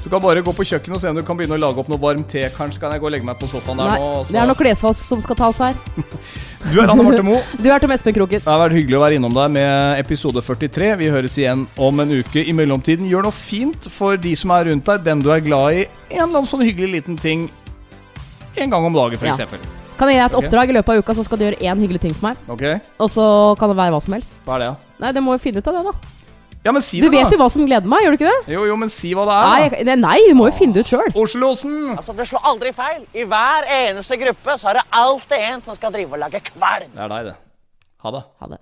Du 0.01 0.09
kan 0.09 0.21
bare 0.23 0.41
gå 0.41 0.53
på 0.57 0.65
kjøkkenet 0.65 0.97
og 0.97 1.01
se 1.03 1.11
om 1.13 1.17
du 1.19 1.23
kan 1.27 1.37
begynne 1.37 1.59
å 1.59 1.61
lage 1.61 1.83
opp 1.83 1.89
noe 1.93 2.01
varm 2.01 2.23
te. 2.25 2.47
Kanskje 2.57 2.81
kan 2.81 2.93
jeg 2.95 3.03
gå 3.03 3.09
og 3.11 3.13
legge 3.13 3.27
meg 3.29 3.37
på 3.41 3.49
sofaen 3.51 3.77
der 3.83 3.91
Nei, 3.91 3.99
nå. 4.01 4.25
så- 4.25 4.33
det 4.33 4.41
er 4.41 4.47
noe 4.49 4.57
klesvask 4.57 5.05
som 5.05 5.21
skal 5.21 5.37
tas 5.37 5.59
her. 5.59 5.75
Du 6.61 6.77
er 6.79 6.91
Anne 6.93 7.03
Marte 7.03 7.23
Moe. 7.25 7.41
Du 7.63 7.71
er 7.73 7.79
Tom 7.81 7.91
Espen 7.93 8.13
Kroken. 8.17 8.41
Det 8.45 8.49
har 8.49 8.61
vært 8.69 8.77
hyggelig 8.77 8.97
å 8.99 9.01
være 9.01 9.17
innom 9.17 9.33
deg 9.33 9.51
med 9.55 9.99
episode 10.01 10.43
43. 10.45 10.91
Vi 11.01 11.09
høres 11.13 11.37
igjen 11.41 11.67
om 11.81 12.01
en 12.01 12.11
uke. 12.13 12.43
I 12.45 12.53
mellomtiden, 12.53 13.09
gjør 13.09 13.25
noe 13.29 13.33
fint 13.37 13.89
for 13.93 14.17
de 14.21 14.35
som 14.37 14.51
er 14.57 14.69
rundt 14.69 14.85
deg, 14.85 15.05
den 15.05 15.21
du 15.25 15.31
er 15.33 15.41
glad 15.41 15.73
i. 15.73 15.87
En 16.11 16.27
eller 16.29 16.41
annen 16.43 16.51
sånn 16.53 16.65
hyggelig 16.65 16.93
liten 16.99 17.17
ting 17.21 17.49
en 18.61 18.71
gang 18.71 18.85
om 18.85 18.93
dagen, 18.93 19.17
Ja. 19.25 19.33
f.eks. 19.37 19.61
Kan 20.01 20.09
jeg 20.09 20.17
gi 20.17 20.21
deg 20.21 20.31
et 20.31 20.37
oppdrag 20.41 20.69
i 20.73 20.73
løpet 20.79 20.89
av 20.95 21.01
uka, 21.05 21.15
så 21.17 21.25
skal 21.25 21.39
du 21.39 21.45
gjøre 21.45 21.61
én 21.61 21.81
hyggelig 21.81 22.01
ting 22.01 22.15
for 22.17 22.29
meg. 22.31 22.37
Okay. 22.49 22.81
Og 22.99 23.09
så 23.13 23.25
kan 23.61 23.69
det 23.69 23.77
være 23.77 23.93
hva 23.93 24.01
som 24.03 24.15
helst. 24.17 24.41
Hva 24.47 24.55
er 24.57 24.59
det, 24.65 24.69
da? 24.69 24.77
Nei, 25.05 25.13
det 25.13 25.23
må 25.25 25.33
jo 25.37 25.39
finne 25.45 25.61
ut 25.61 25.69
av 25.69 25.77
det, 25.77 25.83
da. 25.85 25.93
Ja, 26.65 26.73
men 26.77 26.83
si 26.85 27.01
Du 27.01 27.07
det, 27.09 27.15
vet 27.15 27.33
jo 27.33 27.39
hva 27.41 27.49
som 27.53 27.65
gleder 27.65 27.89
meg, 27.89 28.03
gjør 28.05 28.17
du 28.17 28.19
ikke 28.19 28.33
det? 28.33 28.53
Jo, 28.53 28.65
jo, 28.69 28.75
men 28.77 28.91
si 28.93 29.15
hva 29.17 29.25
det 29.29 29.37
er, 29.37 29.47
Nei, 29.49 29.61
da. 29.73 29.79
jeg, 29.81 30.01
nei 30.03 30.17
du 30.29 30.35
må 30.37 30.49
jo 30.51 30.57
finne 30.59 30.77
det 30.77 30.85
ut 30.85 30.93
sjøl. 30.93 31.13
Oslosen! 31.23 31.77
Altså, 31.97 32.13
Det 32.19 32.27
slår 32.29 32.49
aldri 32.53 32.73
feil. 32.77 33.05
I 33.17 33.25
hver 33.25 33.69
eneste 33.79 34.19
gruppe 34.21 34.59
så 34.61 34.73
er 34.75 34.81
det 34.83 34.89
alltid 35.03 35.47
en 35.51 35.63
som 35.65 35.79
skal 35.79 35.95
drive 35.95 36.19
og 36.19 36.21
lage 36.21 36.43
kvalm. 36.53 36.91
Det 36.93 37.07
er 37.07 37.15
deg, 37.15 37.31
det. 37.31 37.37
Ha 38.05 38.13
det. 38.19 38.23
Ha 38.45 38.51
det. 38.53 38.61